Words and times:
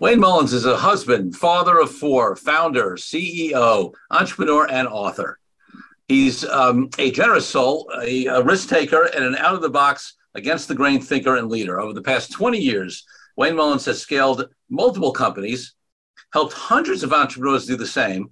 Wayne 0.00 0.20
Mullins 0.20 0.52
is 0.52 0.64
a 0.64 0.76
husband, 0.76 1.34
father 1.34 1.80
of 1.80 1.90
four, 1.90 2.36
founder, 2.36 2.92
CEO, 2.92 3.92
entrepreneur, 4.12 4.70
and 4.70 4.86
author. 4.86 5.40
He's 6.06 6.44
um, 6.44 6.88
a 6.98 7.10
generous 7.10 7.48
soul, 7.48 7.90
a, 8.00 8.26
a 8.26 8.42
risk 8.42 8.68
taker, 8.68 9.06
and 9.06 9.24
an 9.24 9.34
out 9.34 9.56
of 9.56 9.60
the 9.60 9.68
box, 9.68 10.14
against 10.36 10.68
the 10.68 10.74
grain 10.76 11.00
thinker 11.00 11.36
and 11.36 11.48
leader. 11.48 11.80
Over 11.80 11.94
the 11.94 12.02
past 12.02 12.30
20 12.30 12.58
years, 12.58 13.04
Wayne 13.36 13.56
Mullins 13.56 13.86
has 13.86 14.00
scaled 14.00 14.48
multiple 14.70 15.10
companies, 15.10 15.74
helped 16.32 16.52
hundreds 16.52 17.02
of 17.02 17.12
entrepreneurs 17.12 17.66
do 17.66 17.76
the 17.76 17.86
same 17.86 18.30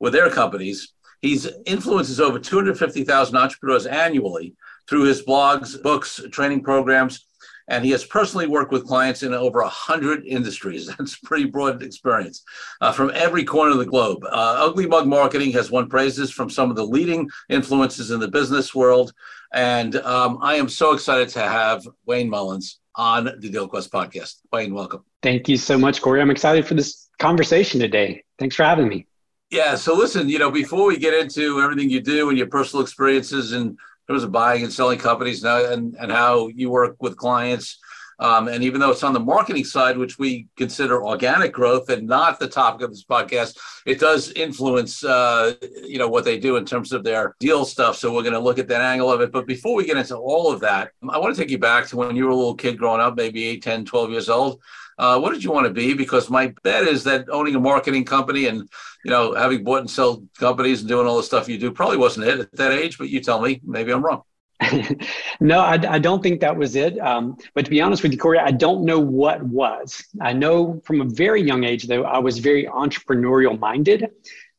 with 0.00 0.14
their 0.14 0.30
companies. 0.30 0.94
He's 1.22 1.48
influences 1.64 2.20
over 2.20 2.40
250,000 2.40 3.36
entrepreneurs 3.36 3.86
annually 3.86 4.56
through 4.88 5.04
his 5.04 5.22
blogs, 5.22 5.80
books, 5.80 6.20
training 6.32 6.64
programs, 6.64 7.26
and 7.68 7.84
he 7.84 7.90
has 7.90 8.04
personally 8.04 8.46
worked 8.46 8.72
with 8.72 8.86
clients 8.86 9.22
in 9.22 9.32
over 9.32 9.60
100 9.60 10.24
industries. 10.26 10.86
That's 10.98 11.16
pretty 11.16 11.46
broad 11.46 11.82
experience 11.82 12.42
uh, 12.80 12.92
from 12.92 13.10
every 13.14 13.44
corner 13.44 13.72
of 13.72 13.78
the 13.78 13.86
globe. 13.86 14.24
Uh, 14.24 14.56
Ugly 14.58 14.86
Mug 14.86 15.06
Marketing 15.06 15.52
has 15.52 15.70
won 15.70 15.88
praises 15.88 16.30
from 16.30 16.50
some 16.50 16.70
of 16.70 16.76
the 16.76 16.84
leading 16.84 17.28
influences 17.48 18.10
in 18.10 18.20
the 18.20 18.28
business 18.28 18.74
world. 18.74 19.12
And 19.52 19.96
um, 19.96 20.38
I 20.42 20.56
am 20.56 20.68
so 20.68 20.92
excited 20.92 21.28
to 21.30 21.40
have 21.40 21.86
Wayne 22.06 22.28
Mullins 22.28 22.80
on 22.96 23.24
the 23.24 23.48
Deal 23.48 23.68
Quest 23.68 23.90
podcast. 23.92 24.36
Wayne, 24.52 24.74
welcome. 24.74 25.04
Thank 25.22 25.48
you 25.48 25.56
so 25.56 25.78
much, 25.78 26.02
Corey. 26.02 26.20
I'm 26.20 26.30
excited 26.30 26.66
for 26.66 26.74
this 26.74 27.08
conversation 27.18 27.80
today. 27.80 28.24
Thanks 28.38 28.56
for 28.56 28.64
having 28.64 28.88
me. 28.88 29.06
Yeah. 29.50 29.76
So 29.76 29.94
listen, 29.94 30.28
you 30.28 30.38
know, 30.38 30.50
before 30.50 30.86
we 30.86 30.96
get 30.96 31.14
into 31.14 31.60
everything 31.60 31.88
you 31.88 32.00
do 32.00 32.28
and 32.28 32.36
your 32.36 32.48
personal 32.48 32.82
experiences 32.82 33.52
and 33.52 33.78
terms 34.08 34.24
of 34.24 34.32
buying 34.32 34.62
and 34.62 34.72
selling 34.72 34.98
companies 34.98 35.42
now 35.42 35.64
and, 35.72 35.96
and 35.98 36.12
how 36.12 36.48
you 36.48 36.70
work 36.70 36.96
with 37.00 37.16
clients. 37.16 37.78
Um, 38.20 38.48
and 38.48 38.62
even 38.62 38.80
though 38.80 38.90
it's 38.90 39.02
on 39.02 39.12
the 39.12 39.20
marketing 39.20 39.64
side, 39.64 39.98
which 39.98 40.18
we 40.18 40.46
consider 40.56 41.04
organic 41.04 41.52
growth 41.52 41.88
and 41.88 42.06
not 42.06 42.38
the 42.38 42.46
topic 42.46 42.82
of 42.82 42.90
this 42.90 43.04
podcast, 43.04 43.58
it 43.86 43.98
does 43.98 44.30
influence, 44.32 45.02
uh, 45.04 45.54
you 45.82 45.98
know, 45.98 46.08
what 46.08 46.24
they 46.24 46.38
do 46.38 46.56
in 46.56 46.64
terms 46.64 46.92
of 46.92 47.02
their 47.02 47.34
deal 47.40 47.64
stuff. 47.64 47.96
So 47.96 48.14
we're 48.14 48.22
going 48.22 48.34
to 48.34 48.38
look 48.38 48.58
at 48.58 48.68
that 48.68 48.80
angle 48.80 49.10
of 49.10 49.20
it. 49.20 49.32
But 49.32 49.46
before 49.46 49.74
we 49.74 49.84
get 49.84 49.96
into 49.96 50.16
all 50.16 50.52
of 50.52 50.60
that, 50.60 50.92
I 51.08 51.18
want 51.18 51.34
to 51.34 51.40
take 51.40 51.50
you 51.50 51.58
back 51.58 51.88
to 51.88 51.96
when 51.96 52.14
you 52.14 52.24
were 52.24 52.30
a 52.30 52.36
little 52.36 52.54
kid 52.54 52.78
growing 52.78 53.00
up, 53.00 53.16
maybe 53.16 53.46
8, 53.46 53.62
10, 53.62 53.84
12 53.84 54.10
years 54.10 54.28
old. 54.28 54.60
Uh, 54.98 55.18
what 55.18 55.32
did 55.32 55.42
you 55.42 55.50
want 55.50 55.66
to 55.66 55.72
be? 55.72 55.94
Because 55.94 56.30
my 56.30 56.54
bet 56.62 56.86
is 56.86 57.04
that 57.04 57.28
owning 57.30 57.54
a 57.54 57.60
marketing 57.60 58.04
company 58.04 58.46
and 58.46 58.68
you 59.04 59.10
know 59.10 59.34
having 59.34 59.64
bought 59.64 59.80
and 59.80 59.90
sold 59.90 60.28
companies 60.38 60.80
and 60.80 60.88
doing 60.88 61.06
all 61.06 61.16
the 61.16 61.22
stuff 61.22 61.48
you 61.48 61.58
do 61.58 61.70
probably 61.70 61.96
wasn't 61.96 62.26
it 62.26 62.40
at 62.40 62.52
that 62.52 62.72
age. 62.72 62.98
But 62.98 63.08
you 63.08 63.20
tell 63.20 63.40
me, 63.40 63.60
maybe 63.64 63.92
I'm 63.92 64.04
wrong. 64.04 64.22
no, 65.40 65.60
I, 65.60 65.74
I, 65.88 65.98
don't 65.98 66.22
think 66.22 66.40
that 66.40 66.56
was 66.56 66.76
it. 66.76 66.98
Um, 67.00 67.36
but 67.54 67.64
to 67.64 67.70
be 67.70 67.80
honest 67.80 68.02
with 68.02 68.12
you, 68.12 68.18
Corey, 68.18 68.38
I 68.38 68.52
don't 68.52 68.84
know 68.84 69.00
what 69.00 69.42
was. 69.42 70.04
I 70.20 70.32
know 70.32 70.80
from 70.84 71.00
a 71.00 71.04
very 71.04 71.42
young 71.42 71.64
age, 71.64 71.86
though, 71.88 72.04
I 72.04 72.18
was 72.18 72.38
very 72.38 72.66
entrepreneurial 72.66 73.58
minded. 73.58 74.04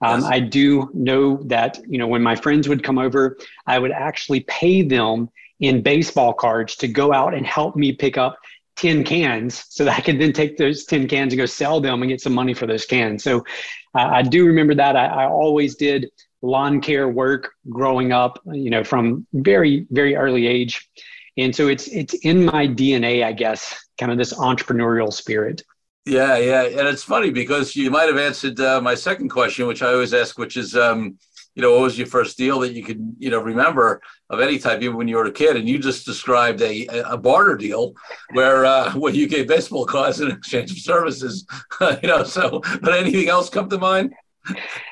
Um, 0.01 0.21
yes. 0.21 0.29
I 0.29 0.39
do 0.41 0.89
know 0.93 1.37
that 1.45 1.79
you 1.87 1.97
know 1.97 2.07
when 2.07 2.21
my 2.21 2.35
friends 2.35 2.67
would 2.67 2.83
come 2.83 2.97
over, 2.97 3.37
I 3.65 3.79
would 3.79 3.91
actually 3.91 4.41
pay 4.41 4.81
them 4.81 5.29
in 5.59 5.81
baseball 5.81 6.33
cards 6.33 6.75
to 6.75 6.87
go 6.87 7.13
out 7.13 7.33
and 7.33 7.45
help 7.45 7.75
me 7.75 7.93
pick 7.93 8.17
up 8.17 8.37
10 8.75 9.03
cans 9.03 9.65
so 9.69 9.85
that 9.85 9.97
I 9.97 10.01
could 10.01 10.19
then 10.19 10.33
take 10.33 10.57
those 10.57 10.85
10 10.85 11.07
cans 11.07 11.33
and 11.33 11.39
go 11.39 11.45
sell 11.45 11.79
them 11.79 12.01
and 12.01 12.09
get 12.09 12.21
some 12.21 12.33
money 12.33 12.53
for 12.53 12.67
those 12.67 12.85
cans. 12.85 13.23
So 13.23 13.39
uh, 13.95 14.09
I 14.11 14.21
do 14.21 14.45
remember 14.45 14.75
that. 14.75 14.95
I, 14.95 15.05
I, 15.05 15.27
always 15.27 15.75
did 15.75 16.09
lawn 16.41 16.81
care 16.81 17.07
work 17.07 17.51
growing 17.69 18.11
up, 18.11 18.39
you 18.51 18.69
know, 18.69 18.83
from 18.83 19.25
very, 19.33 19.87
very 19.91 20.15
early 20.15 20.47
age. 20.47 20.89
And 21.37 21.55
so 21.55 21.67
it's 21.67 21.87
it's 21.87 22.13
in 22.13 22.45
my 22.45 22.67
DNA, 22.67 23.23
I 23.23 23.33
guess, 23.33 23.75
kind 23.97 24.11
of 24.11 24.17
this 24.17 24.33
entrepreneurial 24.33 25.11
spirit. 25.11 25.63
Yeah, 26.05 26.37
yeah. 26.37 26.63
And 26.63 26.87
it's 26.87 27.03
funny 27.03 27.31
because 27.31 27.75
you 27.75 27.89
might 27.89 28.07
have 28.07 28.17
answered 28.17 28.59
uh, 28.59 28.79
my 28.79 28.95
second 28.95 29.29
question, 29.29 29.67
which 29.67 29.81
I 29.81 29.91
always 29.91 30.13
ask, 30.13 30.37
which 30.37 30.55
is, 30.55 30.75
um, 30.75 31.17
you 31.55 31.61
know, 31.61 31.71
what 31.71 31.81
was 31.81 31.97
your 31.97 32.07
first 32.07 32.37
deal 32.37 32.59
that 32.59 32.73
you 32.73 32.83
could, 32.83 33.15
you 33.17 33.29
know, 33.29 33.41
remember 33.41 34.01
of 34.29 34.41
any 34.41 34.59
type, 34.59 34.81
even 34.81 34.97
when 34.97 35.07
you 35.07 35.15
were 35.15 35.25
a 35.25 35.31
kid? 35.31 35.55
And 35.55 35.67
you 35.67 35.79
just 35.79 36.05
described 36.05 36.61
a, 36.61 36.85
a 36.87 37.17
barter 37.17 37.55
deal 37.55 37.93
where 38.33 38.65
uh, 38.65 38.91
where 38.95 39.13
you 39.13 39.27
gave 39.27 39.47
baseball 39.47 39.85
cards 39.85 40.19
in 40.19 40.29
exchange 40.29 40.73
for 40.73 40.79
services, 40.79 41.45
you 42.03 42.07
know. 42.07 42.23
So, 42.23 42.61
but 42.81 42.93
anything 42.93 43.29
else 43.29 43.49
come 43.49 43.69
to 43.69 43.77
mind? 43.77 44.13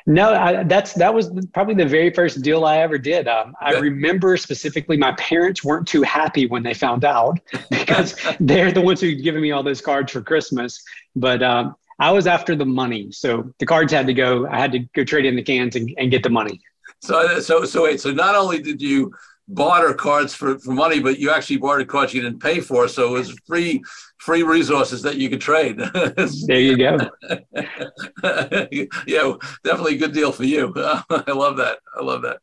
No, 0.05 0.33
I, 0.33 0.63
that's 0.63 0.93
that 0.93 1.13
was 1.13 1.29
probably 1.53 1.75
the 1.75 1.85
very 1.85 2.11
first 2.11 2.41
deal 2.41 2.65
I 2.65 2.79
ever 2.79 2.97
did. 2.97 3.27
Um, 3.27 3.55
I 3.61 3.73
remember 3.73 4.35
specifically 4.37 4.97
my 4.97 5.11
parents 5.13 5.63
weren't 5.63 5.87
too 5.87 6.01
happy 6.01 6.47
when 6.47 6.63
they 6.63 6.73
found 6.73 7.05
out 7.05 7.39
because 7.69 8.15
they're 8.39 8.71
the 8.71 8.81
ones 8.81 9.01
who'd 9.01 9.21
given 9.21 9.41
me 9.41 9.51
all 9.51 9.63
those 9.63 9.81
cards 9.81 10.11
for 10.11 10.21
Christmas. 10.21 10.81
But 11.15 11.43
um, 11.43 11.75
I 12.03 12.11
was 12.11 12.27
after 12.27 12.53
the 12.53 12.65
money. 12.65 13.13
So 13.13 13.53
the 13.59 13.65
cards 13.65 13.93
had 13.93 14.07
to 14.07 14.13
go. 14.13 14.45
I 14.47 14.59
had 14.59 14.73
to 14.73 14.79
go 14.93 15.05
trade 15.05 15.23
in 15.23 15.37
the 15.37 15.41
cans 15.41 15.77
and, 15.77 15.89
and 15.97 16.11
get 16.11 16.21
the 16.21 16.29
money. 16.29 16.59
So, 17.01 17.39
so, 17.39 17.63
so 17.63 17.83
wait. 17.83 18.01
So 18.01 18.11
not 18.11 18.35
only 18.35 18.61
did 18.61 18.81
you 18.81 19.13
barter 19.47 19.93
cards 19.93 20.33
for, 20.33 20.59
for 20.59 20.71
money, 20.71 20.99
but 20.99 21.17
you 21.17 21.31
actually 21.31 21.57
bartered 21.57 21.87
cards 21.87 22.13
you 22.13 22.21
didn't 22.21 22.41
pay 22.41 22.59
for. 22.59 22.89
So 22.89 23.07
it 23.07 23.19
was 23.19 23.39
free, 23.47 23.81
free 24.17 24.43
resources 24.43 25.01
that 25.03 25.15
you 25.15 25.29
could 25.29 25.39
trade. 25.39 25.77
there 26.47 26.59
you 26.59 26.77
go. 26.77 26.97
yeah, 29.07 29.33
definitely 29.63 29.95
a 29.95 29.97
good 29.97 30.13
deal 30.13 30.33
for 30.33 30.43
you. 30.43 30.73
I 31.09 31.31
love 31.31 31.55
that. 31.55 31.79
I 31.97 32.03
love 32.03 32.21
that. 32.23 32.39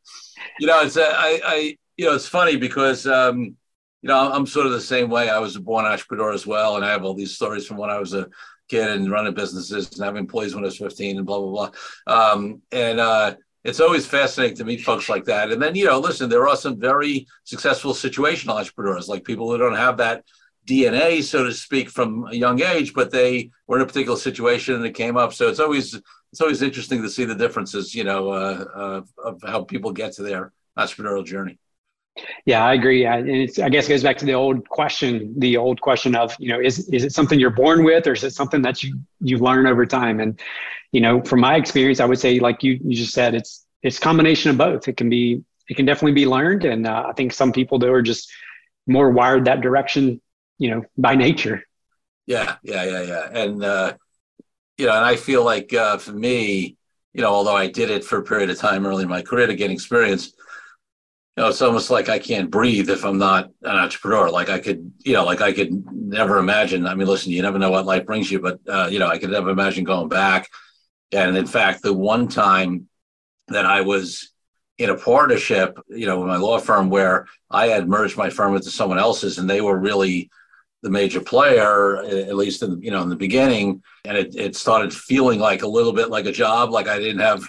You 0.59 0.69
know, 0.69 0.81
it's, 0.81 0.97
I, 0.97 1.39
I, 1.45 1.77
you 1.99 2.07
know, 2.07 2.15
it's 2.15 2.29
funny 2.29 2.57
because, 2.57 3.07
um, 3.07 3.57
you 4.01 4.09
know, 4.09 4.33
I'm 4.33 4.47
sort 4.47 4.65
of 4.65 4.73
the 4.73 4.81
same 4.81 5.11
way. 5.11 5.29
I 5.29 5.39
was 5.39 5.57
a 5.57 5.61
born 5.61 5.85
entrepreneur 5.85 6.33
as 6.33 6.47
well. 6.47 6.77
And 6.77 6.85
I 6.85 6.91
have 6.93 7.05
all 7.05 7.13
these 7.13 7.35
stories 7.35 7.67
from 7.67 7.77
when 7.77 7.91
I 7.91 7.99
was 7.99 8.15
a 8.15 8.27
kid 8.71 8.89
and 8.89 9.11
running 9.11 9.35
businesses 9.35 9.91
and 9.93 10.05
having 10.05 10.21
employees 10.21 10.55
when 10.55 10.65
I 10.65 10.69
was 10.69 10.79
15 10.79 11.19
and 11.19 11.27
blah, 11.27 11.41
blah, 11.41 11.71
blah. 12.07 12.23
Um, 12.33 12.63
and 12.73 13.01
uh, 13.01 13.35
it's 13.65 13.81
always 13.81 14.07
fascinating 14.07 14.57
to 14.59 14.65
meet 14.65 14.83
folks 14.83 15.09
like 15.09 15.25
that. 15.25 15.51
And 15.51 15.61
then, 15.61 15.75
you 15.75 15.85
know, 15.85 15.99
listen, 15.99 16.31
there 16.31 16.49
are 16.49 16.57
some 16.57 16.79
very 16.79 17.27
successful 17.45 17.93
situational 17.93 18.59
entrepreneurs, 18.59 19.09
like 19.09 19.25
people 19.25 19.51
who 19.51 19.59
don't 19.59 19.77
have 19.77 19.99
that 19.99 20.25
DNA, 20.67 21.23
so 21.23 21.45
to 21.45 21.53
speak, 21.53 21.91
from 21.91 22.27
a 22.31 22.35
young 22.35 22.63
age, 22.63 22.95
but 22.95 23.11
they 23.11 23.51
were 23.67 23.77
in 23.77 23.83
a 23.83 23.87
particular 23.87 24.17
situation 24.17 24.77
and 24.77 24.87
it 24.87 24.95
came 24.95 25.17
up. 25.17 25.35
So 25.35 25.49
it's 25.49 25.61
always 25.61 26.01
it's 26.33 26.41
always 26.41 26.63
interesting 26.63 27.03
to 27.03 27.11
see 27.11 27.25
the 27.25 27.35
differences, 27.35 27.93
you 27.93 28.05
know, 28.05 28.31
uh, 28.31 28.65
uh, 28.75 29.03
of 29.25 29.43
how 29.45 29.65
people 29.65 29.91
get 29.91 30.13
to 30.13 30.23
their 30.23 30.53
entrepreneurial 30.79 31.27
journey. 31.27 31.59
Yeah, 32.45 32.65
I 32.65 32.75
agree. 32.75 33.07
And 33.07 33.29
it's, 33.29 33.59
I 33.59 33.69
guess 33.69 33.87
it 33.87 33.91
goes 33.91 34.03
back 34.03 34.19
to 34.19 34.25
the 34.25 34.35
old 34.35 34.69
question, 34.69 35.35
the 35.39 35.57
old 35.57 35.81
question 35.81 36.15
of, 36.15 36.35
you 36.39 36.49
know, 36.49 36.61
is, 36.61 36.89
is 36.89 37.05
it 37.05 37.13
something 37.13 37.39
you're 37.39 37.51
born 37.51 37.85
with 37.85 38.07
or 38.07 38.13
is 38.13 38.25
it 38.25 38.35
something 38.35 38.63
that 38.63 38.83
you, 38.83 38.99
you 39.21 39.39
learn 39.39 39.67
over 39.67 39.87
time? 39.87 40.21
And, 40.21 40.39
you 40.93 41.01
know, 41.01 41.23
from 41.23 41.41
my 41.41 41.57
experience, 41.57 42.01
I 42.01 42.05
would 42.05 42.19
say, 42.19 42.39
like 42.41 42.63
you, 42.63 42.79
you 42.85 42.97
just 42.97 43.15
said, 43.15 43.35
it's, 43.35 43.65
it's 43.83 43.99
combination 43.99 44.51
of 44.51 44.59
both. 44.59 44.89
It 44.89 44.97
can 44.97 45.09
be, 45.09 45.43
it 45.69 45.77
can 45.77 45.87
definitely 45.87 46.13
be 46.13 46.27
learned. 46.27 46.65
And 46.65 46.87
uh, 46.87 47.05
I 47.09 47.13
think 47.13 47.33
some 47.33 47.53
people 47.53 47.79
though 47.79 47.93
are 47.93 48.03
just 48.03 48.31
more 48.87 49.11
wired 49.11 49.45
that 49.45 49.61
direction, 49.61 50.21
you 50.59 50.71
know, 50.71 50.85
by 50.99 51.15
nature. 51.15 51.63
Yeah. 52.27 52.57
Yeah. 52.63 52.85
Yeah. 52.85 53.03
Yeah. 53.03 53.29
And, 53.33 53.65
uh, 53.65 53.95
you 54.77 54.87
know, 54.87 54.97
and 54.97 55.05
I 55.05 55.17
feel 55.17 55.45
like 55.45 55.73
uh, 55.73 55.99
for 55.99 56.13
me, 56.13 56.77
you 57.13 57.23
know, 57.23 57.31
although 57.31 57.57
I 57.57 57.69
did 57.69 57.91
it 57.91 58.05
for 58.05 58.19
a 58.19 58.23
period 58.23 58.51
of 58.51 58.59
time 58.59 58.85
early 58.87 59.05
in 59.05 59.09
my 59.09 59.23
career 59.23 59.47
to 59.47 59.55
gain 59.55 59.71
experience, 59.71 60.33
know, 61.41 61.49
it's 61.49 61.63
almost 61.63 61.91
like 61.91 62.09
I 62.09 62.19
can't 62.19 62.51
breathe 62.51 62.91
if 62.91 63.05
I'm 63.05 63.19
not 63.19 63.51
an 63.63 63.77
entrepreneur. 63.77 64.31
Like 64.31 64.49
I 64.49 64.59
could, 64.59 64.93
you 65.05 65.13
know, 65.15 65.25
like 65.25 65.41
I 65.41 65.53
could 65.53 65.73
never 65.93 66.39
imagine. 66.39 66.87
I 66.87 66.95
mean, 66.95 67.09
listen, 67.09 67.33
you 67.33 67.43
never 67.43 67.59
know 67.59 67.71
what 67.71 67.87
life 67.87 68.07
brings 68.07 68.31
you, 68.31 68.41
but 68.41 68.61
uh, 68.69 68.89
you 68.91 68.99
know, 68.99 69.09
I 69.09 69.19
could 69.19 69.31
never 69.31 69.51
imagine 69.51 69.85
going 69.85 70.09
back 70.09 70.49
And 71.13 71.37
in 71.37 71.47
fact, 71.47 71.83
the 71.83 71.93
one 71.93 72.29
time 72.29 72.89
that 73.49 73.67
I 73.67 73.81
was 73.83 74.33
in 74.79 74.91
a 74.91 74.97
partnership, 74.97 75.79
you 75.89 76.07
know, 76.07 76.21
with 76.21 76.29
my 76.29 76.37
law 76.37 76.59
firm 76.59 76.91
where 76.91 77.27
I 77.51 77.69
had 77.69 77.89
merged 77.89 78.17
my 78.17 78.31
firm 78.31 78.55
into 78.57 78.71
someone 78.71 78.99
else's 78.99 79.39
and 79.39 79.49
they 79.49 79.61
were 79.61 79.79
really 79.79 80.31
the 80.83 80.91
major 80.91 81.21
player, 81.21 81.99
at 82.03 82.37
least 82.37 82.63
in 82.63 82.81
you 82.83 82.91
know, 82.91 83.03
in 83.03 83.11
the 83.11 83.17
beginning. 83.17 83.83
And 84.05 84.17
it, 84.17 84.35
it 84.37 84.57
started 84.57 84.95
feeling 84.95 85.39
like 85.39 85.63
a 85.63 85.69
little 85.69 85.93
bit 85.93 86.09
like 86.11 86.27
a 86.27 86.33
job, 86.33 86.71
like 86.71 86.89
I 86.89 86.99
didn't 86.99 87.21
have 87.21 87.49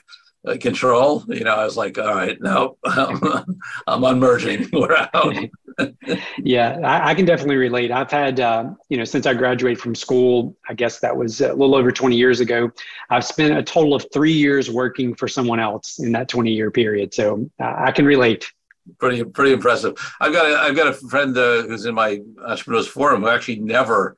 control. 0.60 1.24
You 1.28 1.44
know, 1.44 1.56
I 1.56 1.66
was 1.66 1.78
like, 1.78 1.98
all 1.98 2.16
right, 2.16 2.40
no, 2.42 2.78
I'm 2.86 4.04
unmerging. 4.04 4.70
We're 4.74 5.08
out. 5.14 5.36
yeah, 6.40 6.80
I, 6.84 7.12
I, 7.12 7.16
can 7.16 7.26
definitely 7.26 7.58
relate. 7.58 7.92
I've 7.92 8.12
had, 8.12 8.40
uh, 8.40 8.72
you 8.90 8.98
know, 8.98 9.04
since 9.04 9.26
I 9.26 9.34
graduated 9.34 9.80
from 9.80 9.96
school, 9.96 10.56
I 10.68 10.74
guess 10.74 11.00
that 11.00 11.16
was 11.16 11.42
a 11.42 11.54
little 11.54 11.76
over 11.76 11.92
20 11.92 12.16
years 12.16 12.40
ago. 12.40 12.72
I've 13.10 13.26
spent 13.26 13.58
a 13.58 13.64
total 13.64 13.94
of 13.94 14.06
three 14.12 14.34
years 14.34 14.70
working 14.70 15.16
for 15.16 15.28
someone 15.28 15.60
else 15.60 16.00
in 16.00 16.12
that 16.14 16.28
20 16.28 16.52
year 16.52 16.72
period. 16.72 17.14
So 17.14 17.50
uh, 17.60 17.74
I 17.78 17.92
can 17.92 18.06
relate. 18.06 18.52
Pretty, 19.00 19.24
pretty 19.24 19.54
impressive. 19.54 19.94
I've 20.20 20.34
got 20.34 20.46
a, 20.46 20.58
I've 20.58 20.76
got 20.76 20.88
a 20.88 20.94
friend 20.94 21.38
uh, 21.38 21.64
who's 21.64 21.86
in 21.86 21.96
my 21.96 22.20
entrepreneurs 22.44 22.88
forum 22.88 23.22
who 23.22 23.30
actually 23.30 23.60
never 23.60 24.18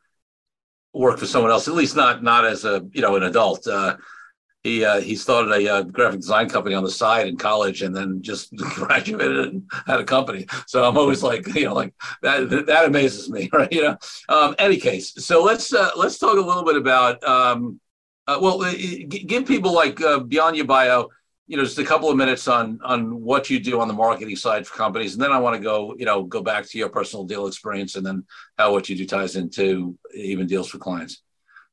worked 0.94 1.20
for 1.20 1.26
someone 1.26 1.52
else, 1.52 1.68
at 1.68 1.74
least 1.74 1.96
not, 1.96 2.24
not 2.24 2.46
as 2.46 2.66
a, 2.66 2.86
you 2.94 3.02
know, 3.02 3.16
an 3.16 3.24
adult. 3.24 3.68
Uh, 4.64 4.70
he 4.70 4.86
uh, 4.86 5.02
he 5.02 5.16
started 5.16 5.52
a 5.52 5.74
uh, 5.74 5.82
graphic 5.84 6.20
design 6.20 6.50
company 6.50 6.76
on 6.76 6.84
the 6.84 6.92
side 6.92 7.28
in 7.28 7.38
college, 7.38 7.82
and 7.82 7.96
then 7.96 8.22
just 8.22 8.56
graduated 8.76 9.54
and 9.54 9.72
had 9.86 10.00
a 10.00 10.04
company. 10.04 10.46
So 10.68 10.84
I'm 10.84 10.98
always 10.98 11.24
like, 11.24 11.48
you 11.56 11.66
know, 11.66 11.74
like 11.74 11.94
that 12.22 12.50
that 12.68 12.86
amazes 12.86 13.30
me, 13.30 13.50
right? 13.54 13.72
You 13.72 13.84
know. 13.84 13.98
Um, 14.30 14.56
any 14.60 14.78
case, 14.78 15.14
so 15.26 15.44
let's 15.44 15.74
uh, 15.74 15.92
let's 15.98 16.18
talk 16.18 16.38
a 16.38 16.42
little 16.42 16.64
bit 16.64 16.78
about. 16.78 17.24
Um, 17.24 17.80
uh, 18.26 18.40
well, 18.42 18.60
give 19.10 19.46
people 19.46 19.74
like 19.74 20.00
uh, 20.00 20.20
beyond 20.20 20.56
your 20.56 20.66
bio, 20.66 21.10
you 21.46 21.58
know, 21.58 21.64
just 21.66 21.78
a 21.78 21.84
couple 21.84 22.10
of 22.10 22.16
minutes 22.16 22.48
on 22.48 22.80
on 22.86 23.22
what 23.22 23.50
you 23.50 23.60
do 23.60 23.82
on 23.82 23.90
the 23.90 23.94
marketing 23.94 24.36
side 24.38 24.66
for 24.66 24.78
companies, 24.78 25.14
and 25.14 25.22
then 25.22 25.34
I 25.34 25.40
want 25.40 25.58
to 25.58 25.62
go, 25.62 25.94
you 25.98 26.06
know, 26.06 26.24
go 26.24 26.42
back 26.42 26.66
to 26.68 26.78
your 26.78 26.88
personal 26.88 27.26
deal 27.26 27.48
experience, 27.48 27.96
and 27.96 28.06
then 28.06 28.26
how 28.58 28.72
what 28.72 28.88
you 28.88 28.96
do 28.96 29.06
ties 29.06 29.36
into 29.36 29.98
even 30.16 30.48
deals 30.48 30.70
for 30.70 30.78
clients. 30.78 31.23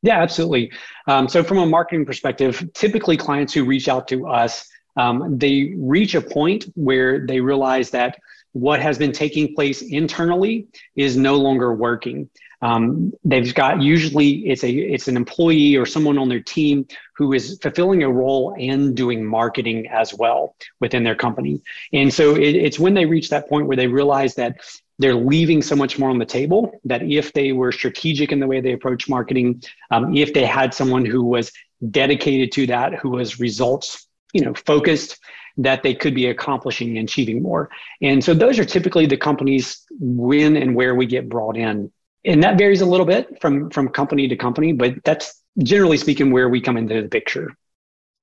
Yeah, 0.02 0.20
absolutely. 0.20 0.72
Um, 1.06 1.28
so, 1.28 1.42
from 1.42 1.58
a 1.58 1.66
marketing 1.66 2.06
perspective, 2.06 2.70
typically 2.72 3.16
clients 3.16 3.52
who 3.52 3.64
reach 3.64 3.88
out 3.88 4.08
to 4.08 4.26
us, 4.26 4.66
um, 4.96 5.38
they 5.38 5.74
reach 5.76 6.14
a 6.14 6.20
point 6.20 6.64
where 6.74 7.26
they 7.26 7.40
realize 7.40 7.90
that 7.90 8.18
what 8.52 8.80
has 8.80 8.98
been 8.98 9.12
taking 9.12 9.54
place 9.54 9.82
internally 9.82 10.66
is 10.96 11.16
no 11.16 11.36
longer 11.36 11.72
working. 11.74 12.28
Um, 12.62 13.12
they've 13.24 13.54
got 13.54 13.80
usually 13.80 14.48
it's 14.48 14.64
a 14.64 14.70
it's 14.70 15.08
an 15.08 15.16
employee 15.16 15.76
or 15.76 15.86
someone 15.86 16.18
on 16.18 16.28
their 16.28 16.40
team 16.40 16.86
who 17.14 17.32
is 17.32 17.58
fulfilling 17.62 18.02
a 18.02 18.10
role 18.10 18.54
and 18.58 18.94
doing 18.94 19.24
marketing 19.24 19.86
as 19.88 20.12
well 20.12 20.56
within 20.78 21.02
their 21.02 21.14
company. 21.14 21.62
And 21.92 22.12
so 22.12 22.34
it, 22.34 22.54
it's 22.56 22.78
when 22.78 22.92
they 22.94 23.06
reach 23.06 23.30
that 23.30 23.48
point 23.48 23.66
where 23.66 23.76
they 23.76 23.86
realize 23.86 24.34
that 24.34 24.58
they're 25.00 25.14
leaving 25.14 25.62
so 25.62 25.74
much 25.74 25.98
more 25.98 26.10
on 26.10 26.18
the 26.18 26.26
table 26.26 26.78
that 26.84 27.02
if 27.02 27.32
they 27.32 27.52
were 27.52 27.72
strategic 27.72 28.32
in 28.32 28.38
the 28.38 28.46
way 28.46 28.60
they 28.60 28.72
approach 28.72 29.08
marketing, 29.08 29.62
um, 29.90 30.14
if 30.14 30.34
they 30.34 30.44
had 30.44 30.74
someone 30.74 31.06
who 31.06 31.24
was 31.24 31.50
dedicated 31.90 32.52
to 32.52 32.66
that, 32.66 32.94
who 32.94 33.08
was 33.08 33.40
results, 33.40 34.06
you 34.34 34.44
know, 34.44 34.52
focused, 34.52 35.18
that 35.56 35.82
they 35.82 35.94
could 35.94 36.14
be 36.14 36.26
accomplishing 36.26 36.98
and 36.98 37.08
achieving 37.08 37.42
more. 37.42 37.70
And 38.02 38.22
so 38.22 38.34
those 38.34 38.58
are 38.58 38.64
typically 38.64 39.06
the 39.06 39.16
companies 39.16 39.86
when 39.98 40.54
and 40.58 40.74
where 40.74 40.94
we 40.94 41.06
get 41.06 41.30
brought 41.30 41.56
in. 41.56 41.90
And 42.26 42.42
that 42.42 42.58
varies 42.58 42.82
a 42.82 42.86
little 42.86 43.06
bit 43.06 43.40
from 43.40 43.70
from 43.70 43.88
company 43.88 44.28
to 44.28 44.36
company, 44.36 44.74
but 44.74 45.02
that's 45.02 45.42
generally 45.62 45.96
speaking 45.96 46.30
where 46.30 46.50
we 46.50 46.60
come 46.60 46.76
into 46.76 47.00
the 47.00 47.08
picture. 47.08 47.56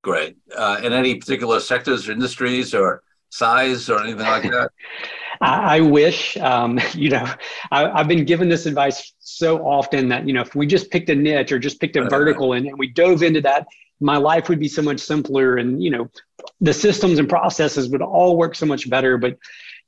Great. 0.04 0.38
Uh, 0.56 0.80
in 0.84 0.94
any 0.94 1.16
particular 1.16 1.60
sectors 1.60 2.08
or 2.08 2.12
industries 2.12 2.76
or 2.76 3.02
size 3.30 3.90
or 3.90 4.00
anything 4.00 4.28
like 4.28 4.44
that? 4.44 4.70
I, 5.42 5.78
I 5.78 5.80
wish, 5.82 6.38
um, 6.38 6.80
you 6.94 7.10
know, 7.10 7.26
I, 7.72 7.98
have 7.98 8.08
been 8.08 8.26
given 8.26 8.50
this 8.50 8.66
advice 8.66 9.14
so 9.20 9.66
often 9.66 10.10
that, 10.10 10.28
you 10.28 10.34
know, 10.34 10.42
if 10.42 10.56
we 10.56 10.68
just 10.68 10.92
picked 10.92 11.10
a 11.10 11.16
niche 11.16 11.52
or 11.52 11.60
just 11.60 11.80
picked 11.80 11.96
a 11.96 12.10
vertical 12.10 12.54
and, 12.54 12.68
and 12.68 12.78
we 12.78 12.88
dove 12.88 13.24
into 13.24 13.42
that, 13.42 13.68
my 14.00 14.18
life 14.18 14.48
would 14.50 14.60
be 14.60 14.68
so 14.68 14.82
much 14.82 15.00
simpler 15.00 15.58
and, 15.58 15.82
you 15.82 15.90
know, 15.90 16.10
the 16.62 16.74
systems 16.74 17.20
and 17.20 17.28
processes 17.28 17.90
would 17.90 18.02
all 18.02 18.38
work 18.38 18.56
so 18.56 18.66
much 18.66 18.90
better. 18.90 19.18
But 19.18 19.38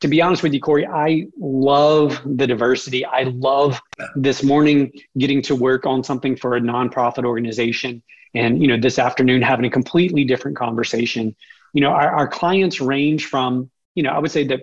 to 0.01 0.07
be 0.07 0.22
honest 0.22 0.44
with 0.44 0.54
you, 0.54 0.62
Corey, 0.62 0.88
I 0.88 1.28
love 1.38 2.22
the 2.25 2.48
diversity. 2.48 3.06
I 3.06 3.24
love 3.24 3.80
this 4.16 4.44
morning 4.44 4.92
getting 5.18 5.42
to 5.44 5.56
work 5.56 5.86
on 5.86 6.04
something 6.04 6.36
for 6.36 6.56
a 6.56 6.62
nonprofit 6.62 7.25
organization. 7.25 8.02
And, 8.34 8.62
you 8.62 8.68
know, 8.68 8.78
this 8.78 9.00
afternoon 9.00 9.42
having 9.42 9.66
a 9.66 9.69
completely 9.69 10.24
different 10.24 10.57
conversation. 10.57 11.36
You 11.74 11.81
know, 11.81 11.90
our, 11.90 12.10
our 12.12 12.28
clients 12.28 12.80
range 12.80 13.25
from, 13.25 13.69
you 13.95 14.04
know, 14.04 14.12
I 14.12 14.19
would 14.19 14.31
say 14.31 14.45
that 14.48 14.62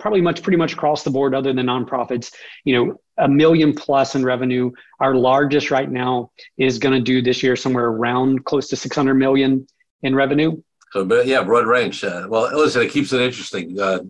probably 0.00 0.20
much 0.20 0.42
pretty 0.42 0.56
much 0.56 0.72
across 0.72 1.04
the 1.04 1.10
board 1.10 1.34
other 1.34 1.52
than 1.52 1.66
nonprofits. 1.66 2.32
You 2.64 2.74
know 2.74 3.00
a 3.18 3.28
million 3.28 3.74
plus 3.74 4.14
in 4.14 4.24
revenue. 4.24 4.70
Our 4.98 5.14
largest 5.14 5.70
right 5.70 5.90
now 5.90 6.32
is 6.56 6.78
going 6.78 6.94
to 6.94 7.00
do 7.00 7.22
this 7.22 7.42
year 7.42 7.54
somewhere 7.54 7.86
around 7.86 8.44
close 8.44 8.68
to 8.68 8.76
600 8.76 9.14
million 9.14 9.66
in 10.02 10.14
revenue 10.14 10.60
so 10.92 11.04
but 11.04 11.26
yeah 11.26 11.42
broad 11.42 11.66
range 11.66 12.02
uh, 12.04 12.26
well 12.28 12.50
listen 12.56 12.82
it 12.82 12.90
keeps 12.90 13.12
it 13.12 13.20
interesting 13.20 13.78
uh, 13.80 14.00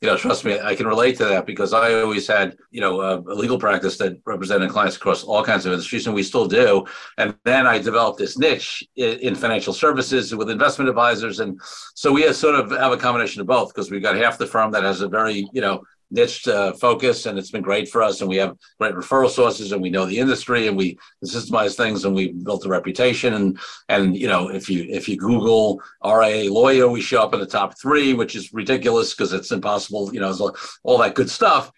you 0.00 0.06
know, 0.06 0.16
trust 0.16 0.44
me, 0.44 0.58
I 0.60 0.76
can 0.76 0.86
relate 0.86 1.16
to 1.16 1.24
that 1.24 1.44
because 1.44 1.72
I 1.72 1.94
always 1.94 2.26
had, 2.28 2.56
you 2.70 2.80
know, 2.80 3.00
a, 3.00 3.18
a, 3.18 3.34
legal 3.34 3.58
practice 3.58 3.98
that 3.98 4.20
represented 4.24 4.70
clients 4.70 4.96
across 4.96 5.24
all 5.24 5.42
kinds 5.42 5.66
of 5.66 5.72
industries, 5.72 6.06
and 6.06 6.14
we 6.14 6.22
still 6.22 6.46
do. 6.46 6.84
And 7.16 7.34
then 7.44 7.66
I 7.66 7.78
developed 7.80 8.18
this 8.18 8.38
niche 8.38 8.84
in, 8.94 9.18
in 9.18 9.34
financial 9.34 9.72
services 9.72 10.32
with 10.32 10.50
investment 10.50 10.88
advisors, 10.88 11.40
and 11.40 11.60
so 11.96 12.12
we 12.12 12.22
have 12.22 12.36
sort 12.36 12.54
of 12.54 12.70
have 12.70 12.92
a 12.92 12.96
combination 12.96 13.40
of 13.40 13.48
both 13.48 13.74
because 13.74 13.90
we've 13.90 14.02
got 14.02 14.14
half 14.14 14.38
the 14.38 14.46
firm 14.46 14.70
that 14.70 14.84
has 14.84 15.00
a 15.00 15.08
very, 15.08 15.48
you 15.52 15.60
know, 15.60 15.82
niche 16.10 16.46
uh, 16.48 16.72
focus 16.72 17.26
and 17.26 17.38
it's 17.38 17.50
been 17.50 17.62
great 17.62 17.88
for 17.88 18.02
us 18.02 18.20
and 18.20 18.28
we 18.28 18.36
have 18.36 18.56
great 18.78 18.94
referral 18.94 19.28
sources 19.28 19.72
and 19.72 19.82
we 19.82 19.90
know 19.90 20.06
the 20.06 20.18
industry 20.18 20.66
and 20.66 20.76
we 20.76 20.98
systemize 21.24 21.76
things 21.76 22.04
and 22.04 22.14
we 22.14 22.32
built 22.32 22.64
a 22.64 22.68
reputation 22.68 23.34
and 23.34 23.58
and 23.88 24.16
you 24.16 24.26
know 24.26 24.48
if 24.48 24.70
you 24.70 24.86
if 24.88 25.08
you 25.08 25.16
google 25.16 25.80
ria 26.04 26.50
lawyer 26.52 26.88
we 26.88 27.00
show 27.00 27.22
up 27.22 27.34
in 27.34 27.40
the 27.40 27.46
top 27.46 27.78
three 27.78 28.14
which 28.14 28.34
is 28.34 28.52
ridiculous 28.52 29.14
because 29.14 29.32
it's 29.32 29.52
impossible 29.52 30.12
you 30.14 30.20
know 30.20 30.52
all 30.82 30.98
that 30.98 31.14
good 31.14 31.30
stuff 31.30 31.70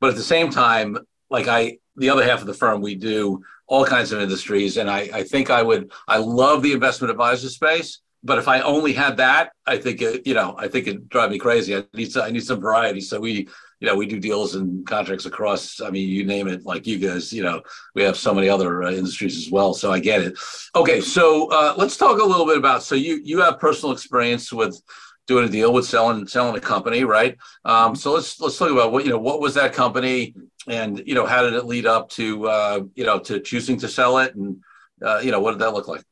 but 0.00 0.10
at 0.10 0.16
the 0.16 0.22
same 0.22 0.50
time 0.50 0.98
like 1.30 1.48
i 1.48 1.78
the 1.96 2.10
other 2.10 2.24
half 2.24 2.40
of 2.40 2.46
the 2.46 2.54
firm 2.54 2.82
we 2.82 2.94
do 2.94 3.42
all 3.66 3.84
kinds 3.84 4.12
of 4.12 4.20
industries 4.20 4.76
and 4.76 4.90
i 4.90 5.08
i 5.14 5.22
think 5.22 5.50
i 5.50 5.62
would 5.62 5.90
i 6.06 6.18
love 6.18 6.62
the 6.62 6.72
investment 6.72 7.10
advisor 7.10 7.48
space 7.48 8.00
but 8.24 8.38
if 8.38 8.48
I 8.48 8.60
only 8.62 8.92
had 8.92 9.18
that, 9.18 9.52
I 9.64 9.76
think 9.76 10.02
it, 10.02 10.26
you 10.26 10.34
know, 10.34 10.56
I 10.58 10.66
think 10.66 10.88
it'd 10.88 11.08
drive 11.08 11.30
me 11.30 11.38
crazy. 11.38 11.76
I 11.76 11.84
need 11.94 12.16
I 12.16 12.30
need 12.30 12.42
some 12.42 12.60
variety. 12.60 13.00
So 13.00 13.20
we 13.20 13.48
you 13.80 13.86
know, 13.86 13.94
we 13.94 14.06
do 14.06 14.18
deals 14.18 14.54
and 14.54 14.86
contracts 14.86 15.26
across, 15.26 15.80
I 15.80 15.90
mean, 15.90 16.08
you 16.08 16.24
name 16.24 16.48
it, 16.48 16.64
like 16.64 16.86
you 16.86 16.98
guys, 16.98 17.32
you 17.32 17.42
know, 17.42 17.62
we 17.94 18.02
have 18.02 18.16
so 18.16 18.34
many 18.34 18.48
other 18.48 18.82
uh, 18.82 18.90
industries 18.90 19.36
as 19.36 19.52
well. 19.52 19.72
So 19.72 19.92
I 19.92 20.00
get 20.00 20.20
it. 20.20 20.38
Okay. 20.74 21.00
So 21.00 21.48
uh, 21.52 21.74
let's 21.76 21.96
talk 21.96 22.18
a 22.18 22.24
little 22.24 22.46
bit 22.46 22.58
about, 22.58 22.82
so 22.82 22.94
you, 22.94 23.20
you 23.22 23.40
have 23.40 23.60
personal 23.60 23.92
experience 23.92 24.52
with 24.52 24.80
doing 25.28 25.44
a 25.44 25.48
deal 25.48 25.72
with 25.72 25.86
selling, 25.86 26.26
selling 26.26 26.56
a 26.56 26.60
company, 26.60 27.04
right? 27.04 27.36
Um, 27.64 27.94
so 27.94 28.12
let's, 28.12 28.40
let's 28.40 28.58
talk 28.58 28.70
about 28.70 28.90
what, 28.90 29.04
you 29.04 29.10
know, 29.10 29.18
what 29.18 29.40
was 29.40 29.54
that 29.54 29.72
company 29.74 30.34
and, 30.66 31.02
you 31.06 31.14
know, 31.14 31.26
how 31.26 31.42
did 31.42 31.54
it 31.54 31.66
lead 31.66 31.86
up 31.86 32.08
to, 32.10 32.48
uh, 32.48 32.80
you 32.94 33.04
know, 33.04 33.18
to 33.20 33.38
choosing 33.38 33.78
to 33.78 33.88
sell 33.88 34.18
it? 34.18 34.34
And, 34.34 34.56
uh, 35.04 35.18
you 35.18 35.30
know, 35.30 35.40
what 35.40 35.52
did 35.52 35.60
that 35.60 35.72
look 35.72 35.86
like? 35.86 36.02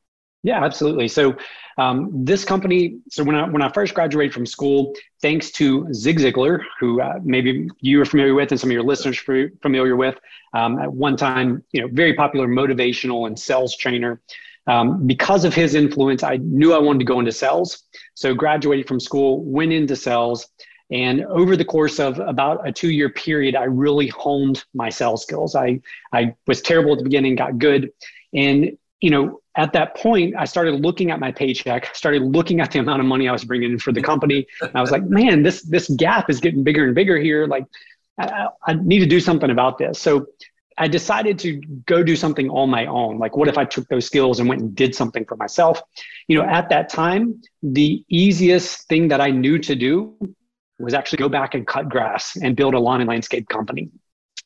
Yeah, 0.46 0.64
absolutely. 0.64 1.08
So 1.08 1.34
um, 1.76 2.08
this 2.24 2.44
company, 2.44 2.98
so 3.10 3.24
when 3.24 3.34
I 3.34 3.48
when 3.48 3.62
I 3.62 3.68
first 3.72 3.94
graduated 3.94 4.32
from 4.32 4.46
school, 4.46 4.94
thanks 5.20 5.50
to 5.52 5.92
Zig 5.92 6.20
Ziglar, 6.20 6.60
who 6.78 7.00
uh, 7.00 7.18
maybe 7.24 7.68
you 7.80 8.00
are 8.00 8.04
familiar 8.04 8.32
with 8.32 8.52
and 8.52 8.60
some 8.60 8.70
of 8.70 8.72
your 8.72 8.84
listeners 8.84 9.18
are 9.28 9.50
familiar 9.60 9.96
with, 9.96 10.16
um, 10.54 10.78
at 10.78 10.92
one 10.92 11.16
time, 11.16 11.64
you 11.72 11.80
know, 11.82 11.88
very 11.92 12.14
popular 12.14 12.46
motivational 12.46 13.26
and 13.26 13.36
sales 13.36 13.76
trainer. 13.76 14.20
Um, 14.68 15.04
because 15.06 15.44
of 15.44 15.52
his 15.52 15.74
influence, 15.74 16.22
I 16.22 16.36
knew 16.36 16.72
I 16.72 16.78
wanted 16.78 17.00
to 17.00 17.04
go 17.06 17.18
into 17.18 17.32
sales. 17.32 17.82
So 18.14 18.32
graduated 18.32 18.86
from 18.86 19.00
school, 19.00 19.44
went 19.44 19.72
into 19.72 19.96
sales. 19.96 20.46
And 20.92 21.24
over 21.24 21.56
the 21.56 21.64
course 21.64 21.98
of 21.98 22.20
about 22.20 22.66
a 22.66 22.72
two 22.72 22.90
year 22.90 23.10
period, 23.10 23.56
I 23.56 23.64
really 23.64 24.06
honed 24.08 24.64
my 24.74 24.90
sales 24.90 25.22
skills. 25.22 25.56
I, 25.56 25.80
I 26.12 26.36
was 26.46 26.62
terrible 26.62 26.92
at 26.92 26.98
the 26.98 27.04
beginning, 27.04 27.34
got 27.34 27.58
good. 27.58 27.90
And 28.32 28.78
you 29.00 29.10
know, 29.10 29.40
at 29.56 29.72
that 29.72 29.96
point, 29.96 30.34
I 30.36 30.44
started 30.44 30.80
looking 30.80 31.10
at 31.10 31.20
my 31.20 31.32
paycheck, 31.32 31.94
started 31.94 32.22
looking 32.22 32.60
at 32.60 32.70
the 32.72 32.78
amount 32.78 33.00
of 33.00 33.06
money 33.06 33.28
I 33.28 33.32
was 33.32 33.44
bringing 33.44 33.72
in 33.72 33.78
for 33.78 33.92
the 33.92 34.02
company. 34.02 34.46
I 34.74 34.80
was 34.80 34.90
like, 34.90 35.04
man, 35.04 35.42
this 35.42 35.62
this 35.62 35.88
gap 35.88 36.30
is 36.30 36.40
getting 36.40 36.62
bigger 36.62 36.84
and 36.84 36.94
bigger 36.94 37.18
here. 37.18 37.46
Like, 37.46 37.64
I, 38.18 38.48
I 38.66 38.74
need 38.74 39.00
to 39.00 39.06
do 39.06 39.20
something 39.20 39.50
about 39.50 39.78
this. 39.78 39.98
So 39.98 40.26
I 40.78 40.88
decided 40.88 41.38
to 41.40 41.60
go 41.86 42.02
do 42.02 42.16
something 42.16 42.50
on 42.50 42.68
my 42.68 42.86
own. 42.86 43.18
Like, 43.18 43.36
what 43.36 43.48
if 43.48 43.56
I 43.56 43.64
took 43.64 43.88
those 43.88 44.04
skills 44.04 44.40
and 44.40 44.48
went 44.48 44.60
and 44.60 44.74
did 44.74 44.94
something 44.94 45.24
for 45.24 45.36
myself? 45.36 45.80
You 46.28 46.38
know, 46.38 46.44
at 46.44 46.68
that 46.68 46.90
time, 46.90 47.40
the 47.62 48.04
easiest 48.08 48.86
thing 48.88 49.08
that 49.08 49.20
I 49.20 49.30
knew 49.30 49.58
to 49.58 49.74
do 49.74 50.18
was 50.78 50.92
actually 50.92 51.18
go 51.18 51.30
back 51.30 51.54
and 51.54 51.66
cut 51.66 51.88
grass 51.88 52.36
and 52.36 52.54
build 52.54 52.74
a 52.74 52.78
lawn 52.78 53.00
and 53.00 53.08
landscape 53.08 53.48
company. 53.48 53.88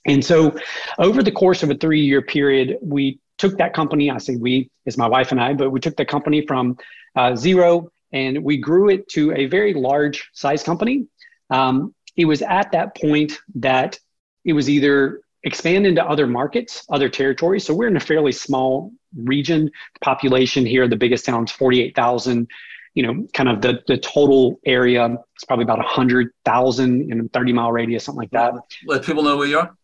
And 0.07 0.25
so, 0.25 0.57
over 0.99 1.23
the 1.23 1.33
course 1.33 1.62
of 1.62 1.71
a 1.71 1.75
three 1.75 2.00
year 2.00 2.23
period, 2.23 2.78
we 2.80 3.19
took 3.40 3.56
that 3.56 3.73
company. 3.73 4.11
I 4.11 4.18
say 4.18 4.37
we 4.37 4.70
is 4.85 4.99
my 4.99 5.09
wife 5.09 5.32
and 5.32 5.40
I, 5.40 5.54
but 5.54 5.70
we 5.70 5.80
took 5.80 5.97
the 5.97 6.04
company 6.04 6.47
from 6.47 6.76
uh, 7.16 7.35
zero 7.35 7.90
and 8.12 8.44
we 8.44 8.59
grew 8.59 8.90
it 8.90 9.09
to 9.11 9.32
a 9.32 9.47
very 9.47 9.73
large 9.73 10.28
size 10.35 10.62
company. 10.62 11.06
Um, 11.49 11.94
it 12.16 12.26
was 12.26 12.42
at 12.42 12.70
that 12.73 12.97
point 12.97 13.38
that 13.54 13.99
it 14.44 14.52
was 14.52 14.68
either 14.68 15.23
expand 15.42 15.87
into 15.87 16.04
other 16.04 16.26
markets, 16.26 16.85
other 16.90 17.09
territories. 17.09 17.64
So 17.64 17.75
we're 17.75 17.88
in 17.88 17.97
a 17.97 18.00
fairly 18.00 18.32
small 18.32 18.92
region. 19.16 19.70
Population 20.02 20.66
here, 20.66 20.87
the 20.87 20.97
biggest 20.97 21.25
town's 21.25 21.50
48,000. 21.50 22.47
You 22.94 23.02
know, 23.04 23.26
kind 23.32 23.49
of 23.49 23.62
the, 23.62 23.82
the 23.87 23.97
total 23.97 24.61
area 24.66 25.06
is 25.06 25.44
probably 25.47 25.62
about 25.62 25.78
100,000 25.78 27.12
in 27.12 27.20
a 27.20 27.28
30 27.28 27.52
mile 27.52 27.73
radius, 27.73 28.04
something 28.04 28.18
like 28.20 28.30
that. 28.32 28.54
Let 28.85 29.04
people 29.04 29.23
know 29.23 29.38
where 29.38 29.47
you 29.47 29.61
are. 29.61 29.75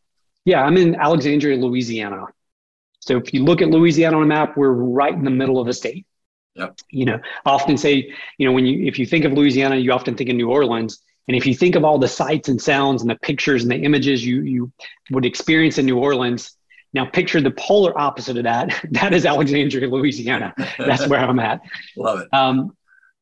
Yeah, 0.44 0.62
I'm 0.62 0.76
in 0.76 0.96
Alexandria, 0.96 1.56
Louisiana. 1.56 2.26
So 3.06 3.16
if 3.16 3.32
you 3.32 3.44
look 3.44 3.62
at 3.62 3.68
Louisiana 3.68 4.16
on 4.16 4.25
a 4.25 4.26
map, 4.26 4.56
we're 4.56 4.70
right 4.70 5.14
in 5.14 5.25
the 5.25 5.30
middle 5.30 5.60
of 5.60 5.66
the 5.66 5.72
state. 5.72 6.06
Yep. 6.56 6.78
You 6.90 7.04
know, 7.04 7.20
I 7.44 7.50
often 7.50 7.76
say, 7.76 8.12
you 8.38 8.46
know, 8.46 8.52
when 8.52 8.66
you 8.66 8.86
if 8.86 8.98
you 8.98 9.06
think 9.06 9.25
of 9.25 9.32
Louisiana, 9.32 9.76
you 9.76 9.92
often 9.92 10.16
think 10.16 10.30
of 10.30 10.36
New 10.36 10.50
Orleans. 10.50 11.00
And 11.28 11.36
if 11.36 11.46
you 11.46 11.54
think 11.54 11.75
of 11.75 11.84
all 11.84 11.98
the 11.98 12.08
sights 12.08 12.48
and 12.48 12.60
sounds 12.60 13.02
and 13.02 13.10
the 13.10 13.16
pictures 13.16 13.62
and 13.62 13.70
the 13.70 13.76
images 13.76 14.25
you 14.25 14.42
you 14.42 14.72
would 15.10 15.25
experience 15.25 15.78
in 15.78 15.86
New 15.86 15.98
Orleans, 15.98 16.56
now 16.94 17.04
picture 17.04 17.40
the 17.40 17.50
polar 17.50 17.96
opposite 17.98 18.36
of 18.38 18.44
that. 18.44 18.75
That 18.90 19.12
is 19.12 19.26
Alexandria, 19.26 19.88
Louisiana. 19.88 20.54
That's 20.78 21.06
where 21.06 21.20
I'm 21.20 21.38
at. 21.38 21.60
Love 21.96 22.20
it. 22.20 22.28
Um, 22.32 22.76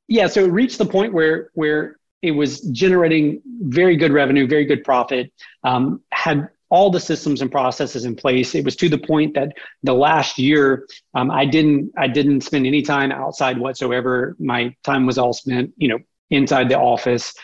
yeah, 0.07 0.29
so 0.29 0.45
it 0.45 0.53
reached 0.53 0.79
the 0.79 0.87
point 0.87 1.13
where 1.13 1.51
where 1.55 1.99
it 2.23 2.31
was 2.31 2.61
generating 2.61 3.43
very 3.45 3.97
good 3.97 4.13
revenue, 4.13 4.47
very 4.47 4.65
good 4.65 4.85
profit. 4.85 5.33
Um, 5.63 6.03
had 6.11 6.49
all 6.71 6.91
the 6.91 7.01
systems 7.01 7.43
and 7.43 7.51
processes 7.51 8.05
in 8.05 8.17
place. 8.17 8.55
It 8.55 8.65
was 8.65 8.77
to 8.77 8.89
the 8.89 8.99
point 8.99 9.35
that 9.35 9.53
the 9.83 9.95
last 9.95 10.39
year 10.39 10.87
um, 11.15 11.31
I 11.31 11.45
didn't 11.45 11.93
I 11.97 12.09
didn't 12.09 12.43
spend 12.43 12.67
any 12.67 12.83
time 12.83 13.13
outside 13.13 13.59
whatsoever. 13.59 14.37
My 14.39 14.75
time 14.83 15.07
was 15.07 15.19
all 15.19 15.33
spent, 15.33 15.73
you 15.77 15.89
know, 15.89 15.99
inside 16.31 16.69
the 16.69 16.79
office. 16.79 17.35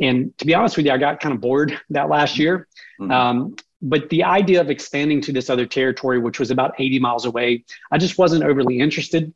And 0.00 0.36
to 0.38 0.46
be 0.46 0.54
honest 0.54 0.76
with 0.76 0.86
you, 0.86 0.92
I 0.92 0.98
got 0.98 1.20
kind 1.20 1.34
of 1.34 1.40
bored 1.40 1.78
that 1.90 2.08
last 2.08 2.38
year. 2.38 2.68
Mm-hmm. 3.00 3.10
Um, 3.10 3.56
but 3.80 4.08
the 4.10 4.24
idea 4.24 4.60
of 4.60 4.70
expanding 4.70 5.20
to 5.22 5.32
this 5.32 5.50
other 5.50 5.66
territory, 5.66 6.18
which 6.18 6.38
was 6.38 6.50
about 6.50 6.74
80 6.78 6.98
miles 6.98 7.26
away, 7.26 7.64
I 7.90 7.98
just 7.98 8.18
wasn't 8.18 8.44
overly 8.44 8.80
interested. 8.80 9.32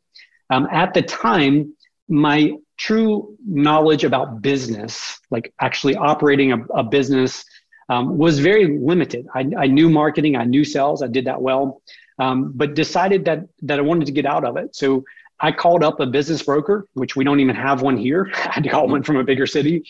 Um, 0.49 0.67
at 0.71 0.93
the 0.93 1.01
time, 1.01 1.75
my 2.09 2.53
true 2.77 3.37
knowledge 3.45 4.03
about 4.03 4.41
business, 4.41 5.19
like 5.31 5.53
actually 5.61 5.95
operating 5.95 6.51
a, 6.51 6.63
a 6.75 6.83
business, 6.83 7.45
um, 7.93 8.17
was 8.17 8.39
very 8.39 8.77
limited. 8.79 9.27
I, 9.33 9.45
I, 9.57 9.67
knew 9.67 9.89
marketing, 9.89 10.35
I 10.35 10.45
knew 10.45 10.63
sales, 10.63 11.03
I 11.03 11.07
did 11.07 11.25
that 11.25 11.41
well, 11.41 11.81
um, 12.19 12.51
but 12.55 12.73
decided 12.73 13.25
that 13.25 13.45
that 13.63 13.79
I 13.79 13.81
wanted 13.81 14.05
to 14.05 14.11
get 14.11 14.25
out 14.25 14.45
of 14.45 14.57
it. 14.57 14.75
So 14.75 15.03
I 15.39 15.51
called 15.51 15.83
up 15.83 15.99
a 15.99 16.05
business 16.05 16.41
broker, 16.41 16.87
which 16.93 17.15
we 17.15 17.23
don't 17.23 17.39
even 17.39 17.55
have 17.55 17.81
one 17.81 17.97
here. 17.97 18.31
I 18.35 18.51
had 18.53 18.63
to 18.63 18.69
call 18.69 18.87
one 18.87 19.03
from 19.03 19.17
a 19.17 19.23
bigger 19.23 19.45
city, 19.45 19.83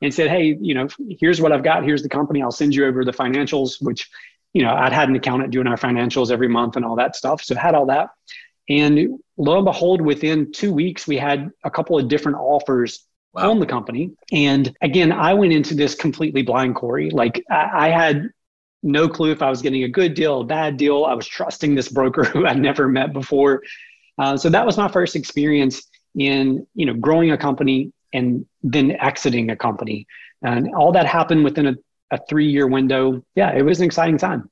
and 0.00 0.12
said, 0.12 0.30
"Hey, 0.30 0.56
you 0.60 0.74
know, 0.74 0.88
here's 1.20 1.40
what 1.40 1.52
I've 1.52 1.62
got. 1.62 1.84
Here's 1.84 2.02
the 2.02 2.08
company. 2.08 2.42
I'll 2.42 2.52
send 2.62 2.74
you 2.74 2.86
over 2.86 3.04
the 3.04 3.12
financials." 3.12 3.82
Which, 3.82 4.08
you 4.54 4.62
know, 4.62 4.72
I'd 4.72 4.92
had 4.92 5.08
an 5.08 5.16
accountant 5.16 5.50
doing 5.52 5.66
our 5.66 5.76
financials 5.76 6.30
every 6.30 6.48
month 6.48 6.76
and 6.76 6.84
all 6.84 6.96
that 6.96 7.14
stuff, 7.16 7.42
so 7.42 7.54
had 7.54 7.74
all 7.74 7.86
that. 7.86 8.10
And 8.68 9.18
lo 9.36 9.56
and 9.56 9.64
behold, 9.64 10.00
within 10.00 10.52
two 10.52 10.72
weeks, 10.72 11.06
we 11.06 11.18
had 11.18 11.50
a 11.64 11.70
couple 11.70 11.98
of 11.98 12.08
different 12.08 12.38
offers 12.38 13.04
wow. 13.32 13.50
own 13.50 13.60
the 13.60 13.66
company. 13.66 14.12
And 14.32 14.74
again, 14.82 15.12
I 15.12 15.34
went 15.34 15.52
into 15.52 15.74
this 15.74 15.94
completely 15.94 16.42
blind, 16.42 16.74
Corey. 16.74 17.10
Like 17.10 17.42
I, 17.50 17.86
I 17.86 17.88
had 17.88 18.30
no 18.82 19.08
clue 19.08 19.30
if 19.30 19.42
I 19.42 19.50
was 19.50 19.62
getting 19.62 19.84
a 19.84 19.88
good 19.88 20.14
deal, 20.14 20.40
a 20.40 20.44
bad 20.44 20.76
deal. 20.76 21.04
I 21.04 21.14
was 21.14 21.26
trusting 21.26 21.74
this 21.74 21.88
broker 21.88 22.24
who 22.32 22.46
I'd 22.46 22.58
never 22.58 22.88
met 22.88 23.12
before. 23.12 23.62
Uh, 24.18 24.36
so 24.36 24.50
that 24.50 24.66
was 24.66 24.76
my 24.76 24.88
first 24.88 25.16
experience 25.16 25.88
in 26.14 26.66
you 26.74 26.86
know 26.86 26.94
growing 26.94 27.30
a 27.30 27.38
company 27.38 27.92
and 28.12 28.44
then 28.62 28.90
exiting 28.92 29.50
a 29.50 29.56
company, 29.56 30.06
and 30.42 30.74
all 30.74 30.92
that 30.92 31.06
happened 31.06 31.44
within 31.44 31.66
a, 31.68 31.74
a 32.10 32.18
three 32.28 32.50
year 32.50 32.66
window. 32.66 33.24
Yeah, 33.34 33.52
it 33.52 33.62
was 33.62 33.80
an 33.80 33.86
exciting 33.86 34.18
time. 34.18 34.50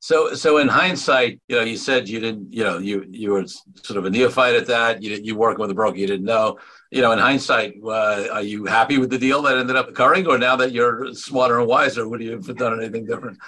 So, 0.00 0.34
so 0.34 0.58
in 0.58 0.68
hindsight, 0.68 1.40
you 1.48 1.56
know, 1.56 1.62
you 1.62 1.76
said 1.76 2.08
you 2.08 2.20
didn't, 2.20 2.52
you 2.52 2.62
know, 2.62 2.78
you 2.78 3.06
you 3.08 3.32
were 3.32 3.44
sort 3.82 3.98
of 3.98 4.04
a 4.04 4.10
neophyte 4.10 4.54
at 4.54 4.66
that. 4.66 5.02
You 5.02 5.18
you 5.22 5.36
working 5.36 5.60
with 5.60 5.70
a 5.70 5.74
broker, 5.74 5.96
you 5.96 6.06
didn't 6.06 6.26
know. 6.26 6.58
You 6.90 7.02
know, 7.02 7.12
in 7.12 7.18
hindsight, 7.18 7.74
uh, 7.84 8.28
are 8.32 8.42
you 8.42 8.66
happy 8.66 8.98
with 8.98 9.10
the 9.10 9.18
deal 9.18 9.42
that 9.42 9.58
ended 9.58 9.74
up 9.74 9.88
occurring, 9.88 10.26
or 10.26 10.38
now 10.38 10.54
that 10.56 10.72
you're 10.72 11.12
smarter 11.14 11.58
and 11.58 11.68
wiser, 11.68 12.08
would 12.08 12.22
you 12.22 12.32
have 12.32 12.56
done 12.56 12.78
anything 12.80 13.06
different? 13.06 13.38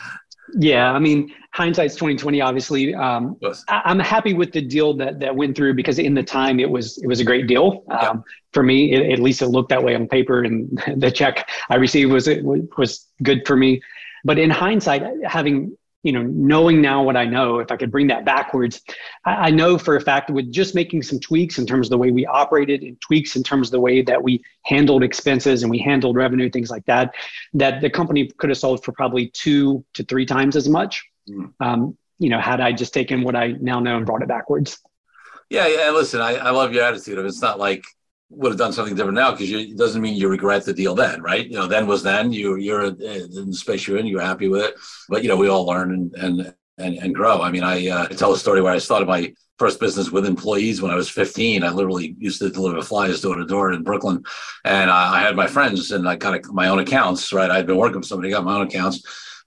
Yeah, 0.54 0.92
I 0.92 0.98
mean, 0.98 1.32
hindsight's 1.52 1.94
twenty 1.94 2.16
twenty. 2.16 2.40
Obviously, 2.40 2.94
um, 2.94 3.36
yes. 3.40 3.64
I, 3.68 3.82
am 3.90 3.98
happy 3.98 4.32
with 4.32 4.52
the 4.52 4.62
deal 4.62 4.94
that 4.94 5.20
that 5.20 5.34
went 5.34 5.56
through 5.56 5.74
because 5.74 5.98
in 5.98 6.14
the 6.14 6.22
time 6.22 6.58
it 6.58 6.68
was 6.68 6.98
it 6.98 7.06
was 7.06 7.20
a 7.20 7.24
great 7.24 7.46
deal 7.46 7.84
yeah. 7.88 8.08
um, 8.08 8.24
for 8.52 8.62
me. 8.62 8.92
It, 8.92 9.12
at 9.12 9.18
least 9.18 9.42
it 9.42 9.48
looked 9.48 9.68
that 9.68 9.82
way 9.82 9.94
on 9.94 10.08
paper, 10.08 10.42
and 10.42 10.82
the 10.96 11.10
check 11.10 11.48
I 11.68 11.76
received 11.76 12.10
was 12.10 12.26
it 12.28 12.42
was 12.44 13.06
good 13.22 13.46
for 13.46 13.56
me. 13.56 13.82
But 14.24 14.38
in 14.38 14.50
hindsight, 14.50 15.02
having 15.26 15.76
you 16.02 16.12
know, 16.12 16.22
knowing 16.22 16.80
now 16.80 17.02
what 17.02 17.16
I 17.16 17.24
know, 17.24 17.58
if 17.58 17.72
I 17.72 17.76
could 17.76 17.90
bring 17.90 18.06
that 18.06 18.24
backwards, 18.24 18.80
I, 19.24 19.48
I, 19.48 19.50
know 19.50 19.76
for 19.76 19.96
a 19.96 20.00
fact 20.00 20.30
with 20.30 20.52
just 20.52 20.74
making 20.74 21.02
some 21.02 21.18
tweaks 21.18 21.58
in 21.58 21.66
terms 21.66 21.88
of 21.88 21.90
the 21.90 21.98
way 21.98 22.12
we 22.12 22.24
operated 22.24 22.82
and 22.82 23.00
tweaks 23.00 23.34
in 23.34 23.42
terms 23.42 23.68
of 23.68 23.72
the 23.72 23.80
way 23.80 24.02
that 24.02 24.22
we 24.22 24.42
handled 24.64 25.02
expenses 25.02 25.62
and 25.62 25.70
we 25.70 25.78
handled 25.78 26.16
revenue, 26.16 26.48
things 26.48 26.70
like 26.70 26.84
that, 26.86 27.14
that 27.54 27.80
the 27.80 27.90
company 27.90 28.30
could 28.38 28.50
have 28.50 28.58
sold 28.58 28.84
for 28.84 28.92
probably 28.92 29.28
two 29.28 29.84
to 29.94 30.04
three 30.04 30.24
times 30.24 30.54
as 30.54 30.68
much. 30.68 31.04
Mm. 31.28 31.52
Um, 31.60 31.98
you 32.20 32.28
know, 32.28 32.40
had 32.40 32.60
I 32.60 32.72
just 32.72 32.94
taken 32.94 33.22
what 33.22 33.34
I 33.34 33.54
now 33.60 33.80
know 33.80 33.96
and 33.96 34.06
brought 34.06 34.22
it 34.22 34.28
backwards. 34.28 34.78
Yeah, 35.50 35.66
yeah. 35.66 35.90
Listen, 35.90 36.20
I, 36.20 36.36
I 36.36 36.50
love 36.50 36.72
your 36.72 36.84
attitude. 36.84 37.18
It's 37.18 37.42
not 37.42 37.58
like 37.58 37.84
would 38.30 38.52
have 38.52 38.58
done 38.58 38.72
something 38.72 38.94
different 38.94 39.16
now 39.16 39.32
because 39.32 39.50
it 39.50 39.76
doesn't 39.76 40.02
mean 40.02 40.14
you 40.14 40.28
regret 40.28 40.64
the 40.64 40.72
deal 40.72 40.94
then, 40.94 41.22
right? 41.22 41.46
You 41.46 41.56
know, 41.56 41.66
then 41.66 41.86
was 41.86 42.02
then. 42.02 42.32
You 42.32 42.56
you're 42.56 42.84
in 42.84 42.98
the 42.98 43.52
space 43.54 43.86
you're 43.86 43.98
in. 43.98 44.06
You're 44.06 44.20
happy 44.20 44.48
with 44.48 44.62
it, 44.62 44.74
but 45.08 45.22
you 45.22 45.28
know, 45.28 45.36
we 45.36 45.48
all 45.48 45.66
learn 45.66 45.92
and 45.92 46.14
and 46.14 46.54
and, 46.78 46.96
and 46.98 47.14
grow. 47.14 47.42
I 47.42 47.50
mean, 47.50 47.64
I, 47.64 47.88
uh, 47.88 48.06
I 48.08 48.14
tell 48.14 48.32
a 48.32 48.38
story 48.38 48.62
where 48.62 48.72
I 48.72 48.78
started 48.78 49.08
my 49.08 49.34
first 49.58 49.80
business 49.80 50.12
with 50.12 50.24
employees 50.24 50.80
when 50.80 50.92
I 50.92 50.94
was 50.94 51.10
15. 51.10 51.64
I 51.64 51.70
literally 51.70 52.14
used 52.18 52.38
to 52.38 52.50
deliver 52.50 52.80
flyers 52.82 53.20
door 53.20 53.34
to 53.34 53.44
door 53.44 53.72
in 53.72 53.82
Brooklyn, 53.82 54.22
and 54.64 54.90
I 54.90 55.20
had 55.20 55.34
my 55.34 55.48
friends 55.48 55.90
and 55.90 56.08
I 56.08 56.14
got 56.16 56.44
my 56.52 56.68
own 56.68 56.78
accounts. 56.78 57.32
Right, 57.32 57.50
I'd 57.50 57.66
been 57.66 57.76
working 57.76 57.98
with 57.98 58.06
somebody, 58.06 58.30
got 58.30 58.44
my 58.44 58.56
own 58.56 58.66
accounts 58.66 59.02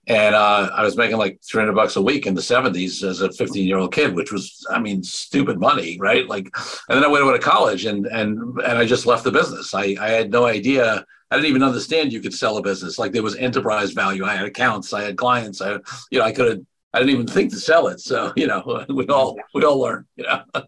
and 0.08 0.34
uh, 0.34 0.70
I 0.74 0.84
was 0.84 0.98
making 0.98 1.18
like 1.18 1.40
300 1.44 1.74
bucks 1.74 1.96
a 1.96 2.02
week 2.02 2.26
in 2.26 2.34
the 2.34 2.42
70s 2.42 3.04
as 3.04 3.22
a 3.22 3.32
15 3.32 3.68
year 3.68 3.78
old 3.78 3.94
kid, 3.94 4.16
which 4.16 4.32
was, 4.32 4.66
I 4.70 4.80
mean, 4.80 5.04
stupid 5.04 5.60
money, 5.60 5.98
right? 6.00 6.28
Like, 6.28 6.50
and 6.90 6.98
then 6.98 7.04
I 7.04 7.08
went 7.08 7.24
away 7.24 7.34
to 7.34 7.40
college 7.40 7.86
and 7.86 8.08
and 8.08 8.60
and 8.62 8.78
I 8.78 8.86
just 8.86 9.06
left 9.06 9.24
the 9.24 9.32
business. 9.32 9.74
I 9.74 9.96
I 10.00 10.10
had 10.10 10.32
no 10.32 10.46
idea. 10.46 11.06
I 11.30 11.36
didn't 11.36 11.50
even 11.50 11.64
understand 11.64 12.12
you 12.12 12.20
could 12.20 12.34
sell 12.34 12.58
a 12.58 12.62
business. 12.64 12.98
Like 12.98 13.12
there 13.12 13.24
was 13.24 13.36
enterprise 13.36 13.92
value. 13.92 14.26
I 14.26 14.36
had 14.36 14.46
accounts. 14.46 14.92
I 14.92 15.04
had 15.04 15.18
clients. 15.18 15.62
I, 15.62 15.74
you 16.10 16.20
know, 16.20 16.26
I 16.26 16.32
could 16.32 16.50
have. 16.50 16.62
I 16.94 17.00
didn't 17.00 17.14
even 17.14 17.28
think 17.28 17.52
to 17.52 17.60
sell 17.60 17.88
it. 17.88 18.00
So 18.00 18.34
you 18.36 18.48
know, 18.48 18.86
we 18.90 19.06
all 19.08 19.38
we 19.54 19.64
all 19.64 19.80
learn. 19.80 20.08
You 20.16 20.24
know. 20.24 20.44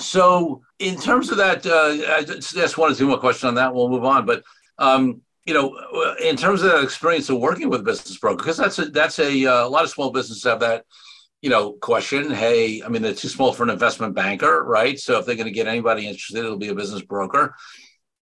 so 0.00 0.62
in 0.80 0.98
terms 0.98 1.30
of 1.30 1.36
that, 1.36 1.64
uh, 1.64 2.12
I 2.12 2.24
just 2.24 2.76
wanted 2.76 2.98
two 2.98 3.06
more 3.06 3.18
questions 3.18 3.44
on 3.44 3.54
that. 3.54 3.72
We'll 3.72 3.88
move 3.88 4.04
on, 4.04 4.26
but. 4.26 4.42
Um, 4.78 5.22
you 5.44 5.54
know, 5.54 5.76
in 6.22 6.36
terms 6.36 6.62
of 6.62 6.70
that 6.70 6.84
experience 6.84 7.28
of 7.28 7.38
working 7.38 7.68
with 7.68 7.84
business 7.84 8.16
broker, 8.18 8.36
because 8.36 8.56
that's 8.56 8.78
a 8.78 8.86
that's 8.86 9.18
a, 9.18 9.46
uh, 9.46 9.66
a 9.66 9.68
lot 9.68 9.84
of 9.84 9.90
small 9.90 10.10
businesses 10.10 10.44
have 10.44 10.60
that, 10.60 10.84
you 11.40 11.50
know, 11.50 11.72
question. 11.72 12.30
Hey, 12.30 12.82
I 12.82 12.88
mean, 12.88 13.02
they're 13.02 13.14
too 13.14 13.28
small 13.28 13.52
for 13.52 13.64
an 13.64 13.70
investment 13.70 14.14
banker, 14.14 14.62
right? 14.64 14.98
So 14.98 15.18
if 15.18 15.26
they're 15.26 15.34
going 15.34 15.46
to 15.46 15.52
get 15.52 15.66
anybody 15.66 16.06
interested, 16.06 16.38
it'll 16.38 16.58
be 16.58 16.68
a 16.68 16.74
business 16.74 17.02
broker. 17.02 17.54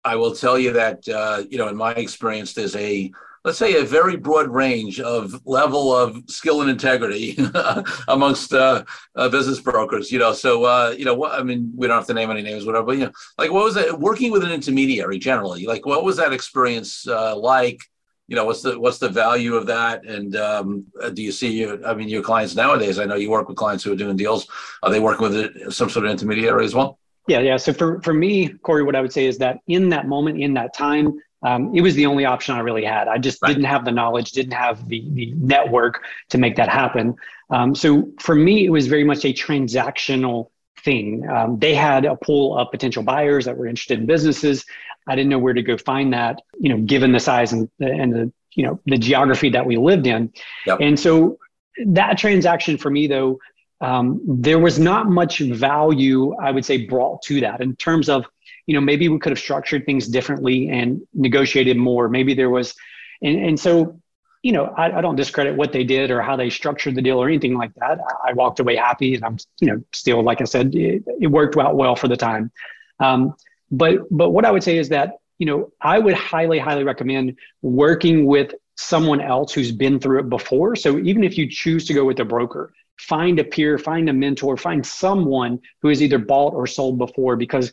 I 0.03 0.15
will 0.15 0.35
tell 0.35 0.57
you 0.57 0.73
that, 0.73 1.07
uh, 1.07 1.43
you 1.49 1.57
know, 1.57 1.67
in 1.67 1.77
my 1.77 1.93
experience, 1.93 2.53
there's 2.53 2.75
a 2.75 3.11
let's 3.43 3.57
say 3.57 3.75
a 3.75 3.83
very 3.83 4.15
broad 4.15 4.47
range 4.47 4.99
of 4.99 5.41
level 5.45 5.95
of 5.95 6.17
skill 6.27 6.61
and 6.61 6.69
integrity 6.69 7.37
amongst 8.07 8.53
uh, 8.53 8.83
uh, 9.15 9.29
business 9.29 9.59
brokers 9.59 10.11
you 10.11 10.19
know? 10.19 10.33
So 10.33 10.63
uh, 10.63 10.95
you 10.97 11.05
know 11.05 11.15
what 11.15 11.33
i 11.33 11.43
mean 11.43 11.71
we 11.75 11.87
don't 11.87 11.97
have 11.97 12.07
to 12.07 12.13
name 12.13 12.31
any 12.31 12.41
names 12.41 12.65
whatever 12.65 12.85
but 12.85 12.97
you 12.97 13.05
know 13.05 13.11
like 13.37 13.51
what 13.51 13.63
was 13.63 13.75
that 13.75 13.99
working 13.99 14.31
with 14.31 14.43
an 14.43 14.51
intermediary 14.51 15.19
generally 15.19 15.65
like 15.65 15.85
what 15.85 16.03
was 16.03 16.17
that 16.17 16.33
experience 16.33 17.07
uh, 17.07 17.35
like? 17.35 17.81
You 18.27 18.35
know 18.37 18.45
what's 18.45 18.61
the 18.61 18.79
what's 18.79 18.99
the 18.99 19.09
value 19.09 19.55
of 19.55 19.65
that? 19.67 20.05
And 20.05 20.35
um, 20.35 20.85
do 21.13 21.21
you 21.21 21.31
see 21.31 21.51
your 21.59 21.85
i 21.85 21.93
mean 21.93 22.07
your 22.07 22.23
clients 22.23 22.55
nowadays 22.55 22.97
i 22.97 23.05
know 23.05 23.15
you 23.15 23.29
work 23.29 23.47
with 23.47 23.57
clients 23.57 23.83
who 23.83 23.91
are 23.91 23.97
doing 23.97 24.15
deals 24.15 24.47
are 24.81 24.89
they 24.89 24.99
working 24.99 25.29
with 25.29 25.73
some 25.73 25.89
sort 25.89 26.05
of 26.05 26.11
intermediary 26.11 26.63
as 26.63 26.73
well? 26.73 26.99
Yeah 27.27 27.39
yeah. 27.39 27.57
So 27.57 27.73
for 27.73 28.01
for 28.01 28.13
me 28.13 28.49
corey 28.49 28.83
what 28.83 28.95
i 28.95 29.01
would 29.01 29.11
say 29.11 29.25
is 29.25 29.37
that 29.39 29.59
in 29.67 29.89
that 29.89 30.07
moment 30.07 30.41
in 30.41 30.53
that 30.53 30.73
time 30.73 31.19
um, 31.43 31.75
it 31.75 31.81
was 31.81 31.95
the 31.95 32.05
only 32.05 32.25
option 32.25 32.55
I 32.55 32.59
really 32.59 32.85
had. 32.85 33.07
I 33.07 33.17
just 33.17 33.41
right. 33.41 33.49
didn't 33.49 33.65
have 33.65 33.85
the 33.85 33.91
knowledge, 33.91 34.31
didn't 34.31 34.53
have 34.53 34.87
the, 34.87 35.03
the 35.13 35.33
network 35.35 36.03
to 36.29 36.37
make 36.37 36.55
that 36.55 36.69
happen. 36.69 37.15
Um, 37.49 37.75
so 37.75 38.11
for 38.19 38.35
me, 38.35 38.65
it 38.65 38.69
was 38.69 38.87
very 38.87 39.03
much 39.03 39.25
a 39.25 39.33
transactional 39.33 40.49
thing. 40.83 41.27
Um, 41.29 41.59
they 41.59 41.75
had 41.75 42.05
a 42.05 42.15
pool 42.15 42.57
of 42.57 42.71
potential 42.71 43.03
buyers 43.03 43.45
that 43.45 43.57
were 43.57 43.67
interested 43.67 43.99
in 43.99 44.05
businesses. 44.05 44.65
I 45.07 45.15
didn't 45.15 45.29
know 45.29 45.39
where 45.39 45.53
to 45.53 45.61
go 45.61 45.77
find 45.77 46.13
that, 46.13 46.41
you 46.59 46.69
know, 46.69 46.77
given 46.77 47.11
the 47.11 47.19
size 47.19 47.53
and, 47.53 47.69
and 47.79 48.13
the, 48.13 48.31
you 48.55 48.65
know, 48.65 48.79
the 48.85 48.97
geography 48.97 49.49
that 49.49 49.65
we 49.65 49.77
lived 49.77 50.07
in. 50.07 50.31
Yep. 50.65 50.77
And 50.81 50.99
so 50.99 51.37
that 51.85 52.17
transaction 52.17 52.77
for 52.77 52.89
me, 52.89 53.07
though, 53.07 53.39
um, 53.81 54.21
there 54.25 54.59
was 54.59 54.79
not 54.79 55.09
much 55.09 55.39
value, 55.39 56.33
I 56.35 56.51
would 56.51 56.63
say, 56.63 56.85
brought 56.85 57.21
to 57.23 57.41
that 57.41 57.61
in 57.61 57.75
terms 57.75 58.07
of, 58.09 58.25
you 58.65 58.73
know, 58.73 58.81
maybe 58.81 59.09
we 59.09 59.19
could 59.19 59.31
have 59.31 59.39
structured 59.39 59.85
things 59.85 60.07
differently 60.07 60.69
and 60.69 61.01
negotiated 61.13 61.77
more. 61.77 62.09
Maybe 62.09 62.33
there 62.33 62.49
was, 62.49 62.73
and, 63.21 63.37
and 63.37 63.59
so, 63.59 63.99
you 64.41 64.51
know, 64.51 64.65
I, 64.77 64.97
I 64.97 65.01
don't 65.01 65.15
discredit 65.15 65.55
what 65.55 65.71
they 65.71 65.83
did 65.83 66.11
or 66.11 66.21
how 66.21 66.35
they 66.35 66.49
structured 66.49 66.95
the 66.95 67.01
deal 67.01 67.21
or 67.21 67.27
anything 67.27 67.57
like 67.57 67.73
that. 67.75 67.99
I, 67.99 68.29
I 68.29 68.33
walked 68.33 68.59
away 68.59 68.75
happy 68.75 69.15
and 69.15 69.23
I'm, 69.23 69.37
you 69.59 69.67
know, 69.67 69.83
still, 69.93 70.21
like 70.21 70.41
I 70.41 70.45
said, 70.45 70.75
it, 70.75 71.03
it 71.19 71.27
worked 71.27 71.57
out 71.57 71.75
well 71.75 71.95
for 71.95 72.07
the 72.07 72.17
time. 72.17 72.51
Um, 72.99 73.35
but, 73.71 73.99
but 74.11 74.31
what 74.31 74.45
I 74.45 74.51
would 74.51 74.63
say 74.63 74.77
is 74.77 74.89
that, 74.89 75.17
you 75.39 75.45
know, 75.45 75.71
I 75.81 75.99
would 75.99 76.13
highly, 76.13 76.59
highly 76.59 76.83
recommend 76.83 77.37
working 77.61 78.25
with 78.25 78.53
someone 78.75 79.21
else 79.21 79.53
who's 79.53 79.71
been 79.71 79.99
through 79.99 80.19
it 80.19 80.29
before. 80.29 80.75
So 80.75 80.99
even 80.99 81.23
if 81.23 81.37
you 81.37 81.49
choose 81.49 81.85
to 81.85 81.93
go 81.93 82.05
with 82.05 82.19
a 82.19 82.25
broker, 82.25 82.73
find 82.97 83.39
a 83.39 83.43
peer, 83.43 83.77
find 83.77 84.09
a 84.09 84.13
mentor, 84.13 84.57
find 84.57 84.85
someone 84.85 85.59
who 85.81 85.89
has 85.89 86.01
either 86.01 86.17
bought 86.17 86.53
or 86.53 86.67
sold 86.67 86.97
before 86.97 87.35
because 87.35 87.71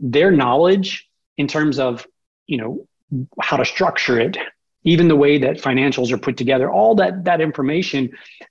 their 0.00 0.30
knowledge 0.30 1.08
in 1.36 1.46
terms 1.46 1.78
of, 1.78 2.06
you 2.46 2.58
know, 2.58 2.86
how 3.40 3.56
to 3.56 3.64
structure 3.64 4.20
it, 4.20 4.36
even 4.84 5.08
the 5.08 5.16
way 5.16 5.38
that 5.38 5.56
financials 5.56 6.12
are 6.12 6.18
put 6.18 6.36
together, 6.36 6.70
all 6.70 6.94
that 6.96 7.24
that 7.24 7.40
information 7.40 8.10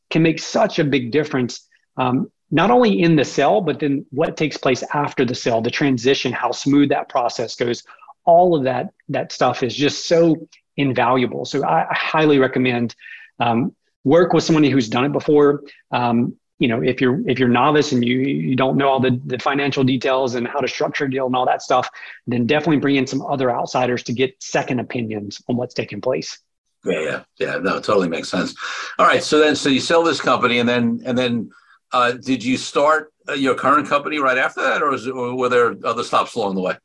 can 0.10 0.22
make 0.22 0.40
such 0.40 0.80
a 0.80 0.84
big 0.84 1.12
difference. 1.12 1.68
Um, 1.98 2.32
not 2.50 2.72
only 2.72 3.02
in 3.02 3.16
the 3.16 3.26
sale, 3.26 3.62
but 3.62 3.80
then 3.80 4.06
what 4.12 4.38
takes 4.38 4.58
place 4.58 4.84
after 4.94 5.26
the 5.26 5.36
sale, 5.36 5.62
the 5.62 5.72
transition, 5.72 6.32
how 6.32 6.52
smooth 6.52 6.90
that 6.90 7.10
process 7.10 7.56
goes. 7.56 7.84
All 8.26 8.56
of 8.56 8.64
that 8.64 8.94
that 9.10 9.32
stuff 9.32 9.64
is 9.64 9.76
just 9.76 10.08
so 10.08 10.48
invaluable. 10.76 11.46
So 11.46 11.64
I, 11.64 11.90
I 11.90 11.94
highly 11.94 12.40
recommend 12.40 12.96
um, 13.40 13.76
work 14.04 14.34
with 14.34 14.44
somebody 14.44 14.70
who's 14.70 14.90
done 14.90 15.06
it 15.06 15.12
before. 15.12 15.64
Um, 15.92 16.36
you 16.60 16.68
know, 16.68 16.82
if 16.82 17.00
you're 17.00 17.28
if 17.30 17.40
you're 17.40 17.50
novice 17.50 17.92
and 17.92 18.04
you 18.04 18.18
you 18.20 18.56
don't 18.56 18.78
know 18.78 18.90
all 18.90 19.00
the, 19.00 19.20
the 19.26 19.38
financial 19.40 19.84
details 19.84 20.36
and 20.36 20.48
how 20.48 20.60
to 20.60 20.68
structure 20.68 21.06
a 21.06 21.12
deal 21.12 21.28
and 21.28 21.36
all 21.36 21.46
that 21.46 21.62
stuff, 21.62 21.88
then 22.26 22.46
definitely 22.46 22.78
bring 22.78 22.96
in 22.96 23.06
some 23.06 23.22
other 23.22 23.52
outsiders 23.52 24.04
to 24.04 24.14
get 24.14 24.36
second 24.42 24.80
opinions 24.80 25.42
on 25.48 25.56
what's 25.56 25.74
taking 25.74 26.02
place. 26.02 26.40
Yeah, 26.84 27.02
yeah, 27.02 27.24
yeah. 27.38 27.58
No, 27.58 27.80
totally 27.80 28.08
makes 28.08 28.30
sense. 28.30 28.56
All 28.98 29.06
right, 29.06 29.24
so 29.24 29.40
then 29.40 29.56
so 29.56 29.70
you 29.70 29.80
sell 29.80 30.04
this 30.04 30.20
company 30.20 30.60
and 30.60 30.68
then 30.68 31.02
and 31.06 31.18
then 31.18 31.52
uh, 31.92 32.14
did 32.14 32.44
you 32.44 32.58
start 32.58 33.14
uh, 33.30 33.34
your 33.34 33.56
current 33.56 33.88
company 33.88 34.20
right 34.20 34.38
after 34.38 34.62
that, 34.62 34.82
or, 34.82 34.94
it, 34.94 35.08
or 35.08 35.36
were 35.36 35.50
there 35.50 35.76
other 35.86 36.04
stops 36.04 36.36
along 36.36 36.56
the 36.56 36.62
way? 36.62 36.76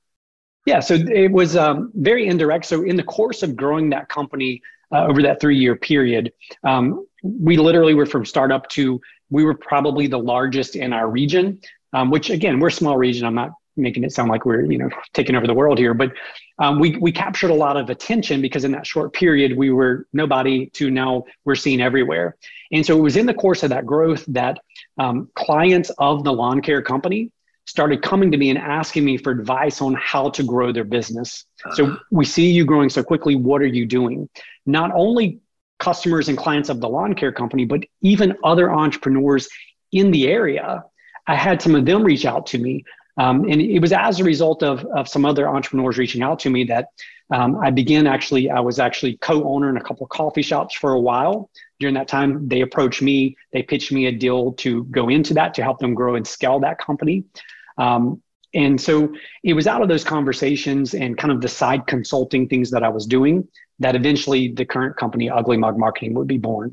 Yeah, 0.64 0.80
so 0.80 0.94
it 0.94 1.32
was 1.32 1.56
um, 1.56 1.90
very 1.94 2.28
indirect. 2.28 2.66
So 2.66 2.84
in 2.84 2.96
the 2.96 3.02
course 3.02 3.42
of 3.42 3.56
growing 3.56 3.90
that 3.90 4.08
company 4.08 4.62
uh, 4.92 5.06
over 5.06 5.22
that 5.22 5.40
three 5.40 5.58
year 5.58 5.74
period, 5.74 6.32
um, 6.62 7.04
we 7.22 7.56
literally 7.56 7.94
were 7.94 8.06
from 8.06 8.24
startup 8.24 8.68
to 8.70 9.00
we 9.30 9.44
were 9.44 9.54
probably 9.54 10.06
the 10.06 10.18
largest 10.18 10.76
in 10.76 10.92
our 10.92 11.08
region. 11.08 11.60
Um, 11.94 12.10
which 12.10 12.30
again, 12.30 12.58
we're 12.58 12.68
a 12.68 12.72
small 12.72 12.96
region. 12.96 13.26
I'm 13.26 13.34
not 13.34 13.50
making 13.76 14.04
it 14.04 14.12
sound 14.12 14.30
like 14.30 14.44
we're 14.44 14.70
you 14.70 14.78
know 14.78 14.88
taking 15.14 15.34
over 15.34 15.46
the 15.46 15.54
world 15.54 15.78
here, 15.78 15.94
but 15.94 16.12
um, 16.58 16.78
we 16.78 16.96
we 16.96 17.12
captured 17.12 17.50
a 17.50 17.54
lot 17.54 17.76
of 17.76 17.90
attention 17.90 18.40
because 18.40 18.64
in 18.64 18.72
that 18.72 18.86
short 18.86 19.12
period 19.12 19.56
we 19.56 19.70
were 19.70 20.06
nobody 20.12 20.66
to 20.70 20.90
now 20.90 21.24
we're 21.44 21.54
seen 21.54 21.80
everywhere. 21.80 22.36
And 22.70 22.84
so 22.84 22.96
it 22.96 23.00
was 23.00 23.16
in 23.16 23.26
the 23.26 23.34
course 23.34 23.62
of 23.62 23.70
that 23.70 23.86
growth 23.86 24.24
that 24.28 24.58
um, 24.98 25.30
clients 25.34 25.90
of 25.98 26.24
the 26.24 26.32
lawn 26.32 26.62
care 26.62 26.82
company 26.82 27.30
started 27.66 28.02
coming 28.02 28.30
to 28.30 28.36
me 28.36 28.50
and 28.50 28.58
asking 28.58 29.04
me 29.04 29.16
for 29.16 29.30
advice 29.30 29.80
on 29.80 29.94
how 29.94 30.30
to 30.30 30.42
grow 30.42 30.72
their 30.72 30.84
business. 30.84 31.44
Uh-huh. 31.64 31.74
So 31.74 31.96
we 32.10 32.24
see 32.24 32.50
you 32.50 32.64
growing 32.64 32.90
so 32.90 33.02
quickly. 33.02 33.36
What 33.36 33.62
are 33.62 33.66
you 33.66 33.86
doing? 33.86 34.28
Not 34.66 34.90
only 34.94 35.40
customers 35.82 36.28
and 36.28 36.38
clients 36.38 36.68
of 36.68 36.80
the 36.80 36.88
lawn 36.88 37.12
care 37.12 37.32
company, 37.32 37.64
but 37.64 37.80
even 38.02 38.36
other 38.44 38.72
entrepreneurs 38.72 39.48
in 39.90 40.12
the 40.12 40.28
area. 40.28 40.84
I 41.26 41.34
had 41.34 41.60
some 41.60 41.74
of 41.74 41.84
them 41.84 42.04
reach 42.04 42.24
out 42.24 42.46
to 42.46 42.58
me. 42.58 42.84
Um, 43.18 43.44
and 43.50 43.60
it 43.60 43.80
was 43.80 43.92
as 43.92 44.20
a 44.20 44.24
result 44.24 44.62
of, 44.62 44.86
of 44.96 45.08
some 45.08 45.24
other 45.24 45.48
entrepreneurs 45.48 45.98
reaching 45.98 46.22
out 46.22 46.38
to 46.40 46.50
me 46.50 46.64
that 46.64 46.86
um, 47.30 47.58
I 47.58 47.70
began 47.70 48.06
actually, 48.06 48.48
I 48.48 48.60
was 48.60 48.78
actually 48.78 49.16
co 49.18 49.44
owner 49.44 49.68
in 49.68 49.76
a 49.76 49.82
couple 49.82 50.04
of 50.04 50.10
coffee 50.10 50.42
shops 50.42 50.74
for 50.74 50.92
a 50.92 51.00
while. 51.00 51.50
During 51.80 51.94
that 51.96 52.06
time, 52.06 52.48
they 52.48 52.60
approached 52.60 53.02
me, 53.02 53.36
they 53.52 53.62
pitched 53.62 53.90
me 53.90 54.06
a 54.06 54.12
deal 54.12 54.52
to 54.64 54.84
go 54.84 55.08
into 55.08 55.34
that 55.34 55.52
to 55.54 55.62
help 55.64 55.78
them 55.80 55.94
grow 55.94 56.14
and 56.14 56.26
scale 56.26 56.60
that 56.60 56.78
company. 56.78 57.24
Um, 57.76 58.22
and 58.54 58.80
so 58.80 59.12
it 59.42 59.54
was 59.54 59.66
out 59.66 59.82
of 59.82 59.88
those 59.88 60.04
conversations 60.04 60.94
and 60.94 61.16
kind 61.16 61.32
of 61.32 61.40
the 61.40 61.48
side 61.48 61.86
consulting 61.86 62.48
things 62.48 62.70
that 62.70 62.82
I 62.82 62.88
was 62.88 63.06
doing 63.06 63.48
that 63.78 63.96
eventually 63.96 64.52
the 64.52 64.64
current 64.64 64.96
company, 64.96 65.30
Ugly 65.30 65.56
Mug 65.56 65.78
Marketing, 65.78 66.14
would 66.14 66.28
be 66.28 66.38
born. 66.38 66.72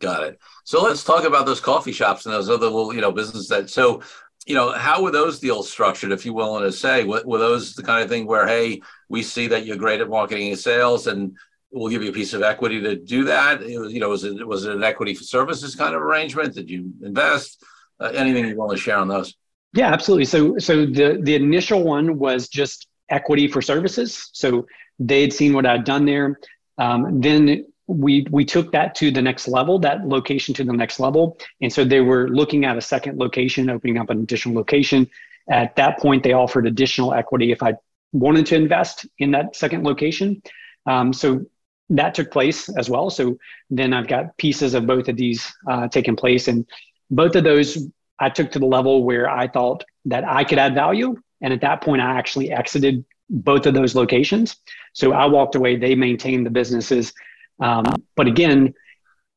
Got 0.00 0.22
it. 0.24 0.38
So 0.64 0.82
let's 0.82 1.02
talk 1.02 1.24
about 1.24 1.46
those 1.46 1.60
coffee 1.60 1.92
shops 1.92 2.24
and 2.24 2.34
those 2.34 2.48
other 2.48 2.66
little, 2.66 2.94
you 2.94 3.00
know, 3.00 3.10
businesses 3.10 3.48
that. 3.48 3.68
So, 3.68 4.02
you 4.46 4.54
know, 4.54 4.70
how 4.72 5.02
were 5.02 5.10
those 5.10 5.40
deals 5.40 5.70
structured, 5.70 6.12
if 6.12 6.24
you're 6.24 6.34
willing 6.34 6.62
to 6.62 6.72
say? 6.72 7.04
Were, 7.04 7.22
were 7.24 7.38
those 7.38 7.74
the 7.74 7.82
kind 7.82 8.02
of 8.02 8.08
thing 8.08 8.26
where, 8.26 8.46
hey, 8.46 8.80
we 9.08 9.22
see 9.22 9.48
that 9.48 9.66
you're 9.66 9.76
great 9.76 10.00
at 10.00 10.08
marketing 10.08 10.48
and 10.48 10.58
sales, 10.58 11.06
and 11.08 11.36
we'll 11.70 11.90
give 11.90 12.02
you 12.02 12.10
a 12.10 12.14
piece 12.14 12.32
of 12.32 12.42
equity 12.42 12.80
to 12.80 12.96
do 12.96 13.24
that? 13.24 13.62
It 13.62 13.78
was, 13.78 13.92
you 13.92 14.00
know, 14.00 14.08
was 14.08 14.24
it 14.24 14.46
was 14.46 14.64
it 14.64 14.74
an 14.74 14.84
equity 14.84 15.14
for 15.14 15.24
services 15.24 15.74
kind 15.74 15.94
of 15.94 16.00
arrangement? 16.00 16.54
Did 16.54 16.70
you 16.70 16.92
invest? 17.02 17.62
Uh, 18.00 18.12
anything 18.14 18.46
you 18.46 18.56
want 18.56 18.70
to 18.70 18.78
share 18.78 18.98
on 18.98 19.08
those? 19.08 19.34
Yeah, 19.74 19.92
absolutely. 19.92 20.24
So, 20.24 20.58
so 20.58 20.86
the 20.86 21.18
the 21.22 21.34
initial 21.34 21.82
one 21.82 22.18
was 22.18 22.48
just 22.48 22.88
equity 23.10 23.48
for 23.48 23.62
services. 23.62 24.30
So 24.32 24.66
they 24.98 25.22
had 25.22 25.32
seen 25.32 25.52
what 25.52 25.66
I'd 25.66 25.84
done 25.84 26.04
there. 26.04 26.38
Um, 26.78 27.20
then 27.20 27.66
we 27.86 28.26
we 28.30 28.44
took 28.44 28.72
that 28.72 28.94
to 28.96 29.10
the 29.10 29.22
next 29.22 29.48
level, 29.48 29.78
that 29.80 30.06
location 30.06 30.54
to 30.54 30.64
the 30.64 30.72
next 30.72 31.00
level, 31.00 31.38
and 31.60 31.72
so 31.72 31.84
they 31.84 32.00
were 32.00 32.28
looking 32.28 32.64
at 32.64 32.76
a 32.76 32.80
second 32.80 33.18
location, 33.18 33.70
opening 33.70 33.98
up 33.98 34.10
an 34.10 34.20
additional 34.20 34.54
location. 34.54 35.08
At 35.50 35.76
that 35.76 35.98
point, 35.98 36.22
they 36.22 36.32
offered 36.32 36.66
additional 36.66 37.14
equity 37.14 37.52
if 37.52 37.62
I 37.62 37.74
wanted 38.12 38.46
to 38.46 38.56
invest 38.56 39.06
in 39.18 39.30
that 39.32 39.56
second 39.56 39.84
location. 39.84 40.42
Um, 40.86 41.12
so 41.12 41.44
that 41.90 42.14
took 42.14 42.30
place 42.30 42.68
as 42.68 42.90
well. 42.90 43.08
So 43.08 43.38
then 43.70 43.94
I've 43.94 44.08
got 44.08 44.36
pieces 44.36 44.74
of 44.74 44.86
both 44.86 45.08
of 45.08 45.16
these 45.16 45.50
uh, 45.66 45.88
taking 45.88 46.16
place, 46.16 46.48
and 46.48 46.66
both 47.10 47.34
of 47.36 47.44
those 47.44 47.86
I 48.18 48.30
took 48.30 48.50
to 48.52 48.58
the 48.58 48.66
level 48.66 49.04
where 49.04 49.28
I 49.28 49.48
thought 49.48 49.84
that 50.06 50.24
I 50.24 50.44
could 50.44 50.58
add 50.58 50.74
value. 50.74 51.16
And 51.40 51.52
at 51.52 51.60
that 51.60 51.82
point, 51.82 52.02
I 52.02 52.18
actually 52.18 52.50
exited 52.50 53.04
both 53.30 53.66
of 53.66 53.74
those 53.74 53.94
locations. 53.94 54.56
So 54.92 55.12
I 55.12 55.26
walked 55.26 55.54
away, 55.54 55.76
they 55.76 55.94
maintained 55.94 56.46
the 56.46 56.50
businesses. 56.50 57.12
Um, 57.60 57.84
but 58.16 58.26
again, 58.26 58.74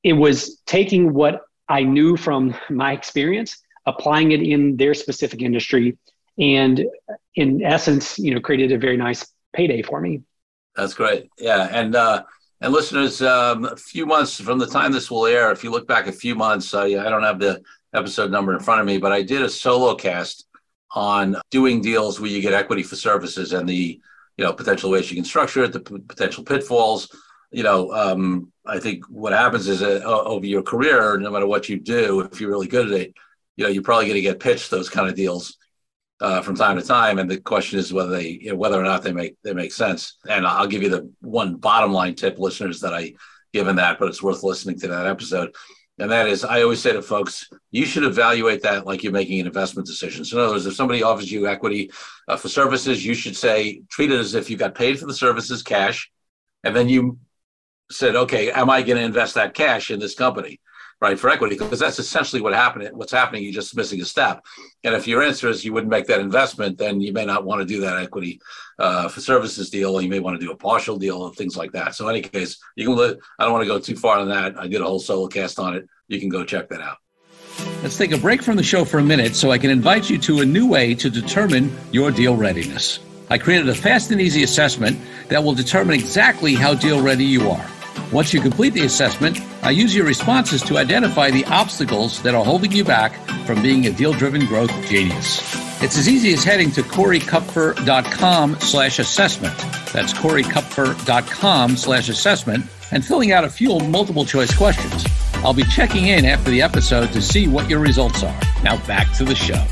it 0.04 0.14
was 0.14 0.62
taking 0.66 1.14
what 1.14 1.42
I 1.68 1.84
knew 1.84 2.18
from 2.18 2.56
my 2.70 2.94
experience, 2.94 3.58
applying 3.86 4.32
it 4.32 4.42
in 4.42 4.78
their 4.78 4.94
specific 4.94 5.42
industry, 5.42 5.98
and 6.40 6.86
in 7.36 7.64
essence, 7.64 8.18
you 8.18 8.34
know, 8.34 8.42
created 8.42 8.72
a 8.72 8.78
very 8.78 8.98
nice 8.98 9.26
payday 9.54 9.82
for 9.82 10.02
me. 10.02 10.22
That's 10.76 10.94
great. 10.94 11.30
Yeah. 11.38 11.68
And, 11.72 11.96
uh, 11.96 12.24
and 12.62 12.74
listeners, 12.74 13.22
um, 13.22 13.66
a 13.66 13.76
few 13.76 14.06
months 14.06 14.40
from 14.40 14.58
the 14.58 14.68
time 14.68 14.92
this 14.92 15.12
will 15.12 15.26
air, 15.26 15.52
if 15.52 15.64
you 15.64 15.72
look 15.72 15.88
back 15.88 16.08
a 16.08 16.12
few 16.12 16.36
months, 16.36 16.74
uh, 16.74 16.82
I 16.82 17.10
don't 17.10 17.24
have 17.24 17.40
the 17.40 17.62
episode 17.94 18.32
number 18.32 18.54
in 18.54 18.60
front 18.60 18.82
of 18.82 18.88
me, 18.88 18.98
but 18.98 19.12
I 19.12 19.22
did 19.22 19.42
a 19.42 19.50
solo 19.50 19.96
cast 19.96 20.46
on 20.92 21.38
doing 21.52 21.82
deals 21.82 22.20
where 22.20 22.30
you 22.30 22.42
get 22.42 22.54
equity 22.54 22.84
for 22.84 22.96
services 22.96 23.54
and 23.54 23.68
the 23.68 24.00
you 24.38 24.46
know 24.46 24.54
potential 24.54 24.90
ways 24.90 25.10
you 25.10 25.16
can 25.16 25.26
structure 25.26 25.64
it, 25.64 25.74
the 25.74 25.80
p- 25.80 26.00
potential 26.08 26.44
pitfalls. 26.44 27.10
You 27.52 27.64
know, 27.64 27.92
um, 27.92 28.52
I 28.66 28.80
think 28.80 29.06
what 29.06 29.34
happens 29.34 29.68
is 29.68 29.82
uh, 29.82 30.02
over 30.06 30.46
your 30.46 30.64
career, 30.64 31.18
no 31.18 31.32
matter 31.32 31.48
what 31.48 31.68
you 31.68 31.80
do, 31.80 32.22
if 32.22 32.40
you're 32.40 32.50
really 32.50 32.68
good 32.68 32.88
at 32.92 33.00
it, 33.00 33.14
you 33.58 33.66
know, 33.66 33.70
you're 33.70 33.84
probably 33.84 34.06
going 34.06 34.16
to 34.16 34.22
get 34.22 34.40
pitched 34.40 34.72
those 34.72 34.90
kind 34.90 35.10
of 35.10 35.16
deals 35.16 35.58
uh, 36.22 36.42
from 36.42 36.56
time 36.56 36.78
to 36.78 36.84
time, 36.84 37.20
and 37.20 37.30
the 37.30 37.40
question 37.42 37.78
is 37.78 37.92
whether 37.92 38.12
they, 38.12 38.30
you 38.30 38.52
know, 38.52 38.56
whether 38.56 38.80
or 38.80 38.84
not 38.84 39.04
they 39.04 39.12
make 39.12 39.36
they 39.44 39.54
make 39.54 39.74
sense. 39.74 40.18
And 40.28 40.48
I'll 40.48 40.68
give 40.68 40.84
you 40.84 40.90
the 40.90 41.12
one 41.20 41.56
bottom 41.56 41.92
line 41.92 42.16
tip, 42.16 42.40
listeners, 42.40 42.80
that 42.82 42.94
I 42.94 43.14
given 43.54 43.76
that, 43.76 44.00
but 44.00 44.08
it's 44.08 44.24
worth 44.24 44.44
listening 44.44 44.80
to 44.80 44.88
that 44.88 45.08
episode 45.08 45.54
and 46.00 46.10
that 46.10 46.28
is, 46.28 46.44
I 46.44 46.64
always 46.64 46.82
say 46.82 46.94
to 46.94 47.02
folks, 47.02 47.48
you 47.70 47.86
should 47.86 48.04
evaluate 48.04 48.64
that 48.64 48.86
like 48.86 49.04
you're 49.04 49.12
making 49.12 49.40
an 49.40 49.48
investment 49.48 49.88
decision. 49.88 50.26
So, 50.26 50.38
in 50.38 50.44
other 50.44 50.54
words, 50.54 50.66
if 50.66 50.76
somebody 50.76 51.04
offers 51.04 51.32
you 51.32 51.48
equity 51.48 51.92
uh, 52.28 52.38
for 52.38 52.48
services, 52.48 53.06
you 53.06 53.14
should 53.14 53.36
say, 53.36 53.84
treat 53.90 54.12
it 54.12 54.20
as 54.20 54.34
if 54.34 54.50
you 54.50 54.58
got 54.58 54.74
paid 54.74 55.00
for 55.00 55.06
the 55.06 55.14
services 55.14 55.62
cash. 55.62 56.10
And 56.64 56.76
then 56.76 56.90
you 56.90 57.20
said, 57.92 58.16
okay, 58.16 58.52
am 58.52 58.70
I 58.70 58.82
going 58.82 58.98
to 58.98 59.04
invest 59.04 59.36
that 59.36 59.54
cash 59.54 59.92
in 59.92 60.00
this 60.00 60.16
company? 60.16 60.60
Right, 61.02 61.20
for 61.20 61.30
equity, 61.30 61.58
because 61.58 61.80
that's 61.80 62.00
essentially 62.00 62.42
what 62.42 62.54
happened. 62.54 62.90
What's 62.94 63.12
happening, 63.12 63.44
you're 63.44 63.52
just 63.52 63.76
missing 63.76 64.02
a 64.02 64.06
step. 64.06 64.46
And 64.84 64.96
if 64.96 65.08
your 65.08 65.24
answer 65.24 65.50
is 65.50 65.66
you 65.66 65.74
wouldn't 65.74 65.90
make 65.90 66.08
that 66.08 66.20
investment, 66.20 66.78
then 66.78 67.02
you 67.02 67.12
may 67.12 67.26
not 67.26 67.44
want 67.44 67.62
to 67.62 67.66
do 67.66 67.82
that 67.82 67.98
equity 67.98 68.40
uh, 68.80 69.08
for 69.08 69.22
services 69.22 69.70
deal, 69.70 70.02
you 70.02 70.10
may 70.10 70.20
want 70.20 70.40
to 70.40 70.46
do 70.46 70.52
a 70.52 70.56
partial 70.56 70.98
deal 70.98 71.26
and 71.26 71.36
things 71.36 71.56
like 71.56 71.72
that. 71.72 71.96
So, 71.96 72.08
in 72.08 72.16
any 72.16 72.28
case, 72.28 72.58
you 72.76 72.86
can. 72.86 73.20
I 73.40 73.44
don't 73.44 73.54
want 73.54 73.64
to 73.64 73.68
go 73.68 73.80
too 73.80 73.96
far 73.96 74.18
on 74.18 74.30
that. 74.30 74.60
I 74.60 74.68
did 74.68 74.82
a 74.82 74.86
whole 74.86 75.00
solo 75.00 75.28
cast 75.28 75.60
on 75.60 75.76
it. 75.76 75.88
You 76.08 76.20
can 76.20 76.30
go 76.30 76.44
check 76.44 76.70
that 76.70 76.82
out. 76.82 76.98
Let's 77.84 77.98
take 77.98 78.12
a 78.12 78.18
break 78.18 78.42
from 78.42 78.56
the 78.56 78.64
show 78.64 78.86
for 78.86 79.00
a 79.00 79.04
minute 79.04 79.36
so 79.36 79.52
I 79.52 79.58
can 79.58 79.70
invite 79.70 80.10
you 80.10 80.18
to 80.20 80.42
a 80.42 80.46
new 80.46 80.68
way 80.68 80.96
to 80.96 81.10
determine 81.10 81.76
your 81.92 82.12
deal 82.12 82.36
readiness. 82.36 83.00
I 83.30 83.38
created 83.38 83.70
a 83.70 83.76
fast 83.76 84.12
and 84.12 84.20
easy 84.20 84.44
assessment 84.44 85.00
that 85.30 85.44
will 85.44 85.54
determine 85.54 85.96
exactly 85.96 86.54
how 86.54 86.74
deal 86.74 87.02
ready 87.02 87.26
you 87.26 87.50
are. 87.50 87.66
Once 88.12 88.34
you 88.34 88.42
complete 88.42 88.74
the 88.74 88.86
assessment, 88.86 89.40
I 89.64 89.72
use 89.72 89.96
your 89.96 90.06
responses 90.06 90.62
to 90.64 90.78
identify 90.78 91.32
the 91.32 91.46
obstacles 91.46 92.22
that 92.24 92.36
are 92.36 92.44
holding 92.44 92.72
you 92.72 92.84
back 92.84 93.14
from 93.46 93.62
being 93.62 93.88
a 93.88 93.92
deal-driven 93.92 94.46
growth 94.46 94.72
genius. 94.88 95.40
It's 95.82 95.98
as 95.98 96.08
easy 96.08 96.34
as 96.34 96.44
heading 96.44 96.72
to 96.72 96.82
coreykupfer.com 96.82 98.60
slash 98.60 99.00
assessment. 99.00 99.58
That's 99.94 100.14
coreykupfer.com 100.14 101.78
slash 101.78 102.10
assessment 102.10 102.66
and 102.92 103.06
filling 103.06 103.32
out 103.32 103.46
a 103.46 103.50
few 103.50 103.80
multiple 103.80 104.26
choice 104.26 104.56
questions. 104.56 105.06
I'll 105.36 105.54
be 105.54 105.64
checking 105.64 106.08
in 106.08 106.26
after 106.26 106.52
the 106.52 106.62
episode 106.62 107.12
to 107.14 107.22
see 107.22 107.48
what 107.48 107.70
your 107.70 107.80
results 107.80 108.24
are. 108.24 108.40
Now 108.64 108.78
back 108.86 109.12
to 109.18 109.24
the 109.24 109.36
show. 109.36 109.66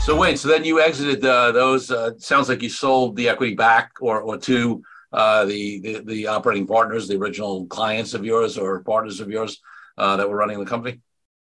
So 0.00 0.16
wait, 0.16 0.38
so 0.38 0.48
then 0.48 0.64
you 0.64 0.80
exited 0.80 1.24
uh, 1.24 1.52
those. 1.52 1.90
Uh, 1.90 2.12
sounds 2.18 2.48
like 2.48 2.62
you 2.62 2.68
sold 2.68 3.14
the 3.16 3.28
equity 3.28 3.54
back 3.54 3.92
or 4.00 4.20
or 4.20 4.36
to 4.38 4.82
uh, 5.12 5.44
the, 5.44 5.80
the, 5.80 6.02
the 6.04 6.26
operating 6.26 6.66
partners, 6.66 7.08
the 7.08 7.16
original 7.16 7.66
clients 7.66 8.14
of 8.14 8.24
yours 8.24 8.56
or 8.58 8.82
partners 8.82 9.20
of 9.20 9.30
yours 9.30 9.60
uh, 9.98 10.16
that 10.16 10.28
were 10.28 10.36
running 10.36 10.58
the 10.58 10.66
company. 10.66 11.00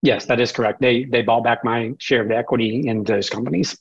Yes, 0.02 0.26
that 0.26 0.40
is 0.42 0.52
correct. 0.52 0.82
They 0.82 1.06
they 1.06 1.22
bought 1.22 1.46
back 1.46 1.64
my 1.64 1.94
share 1.98 2.24
of 2.24 2.28
the 2.28 2.36
equity 2.36 2.88
in 2.88 3.04
those 3.04 3.30
companies. 3.30 3.78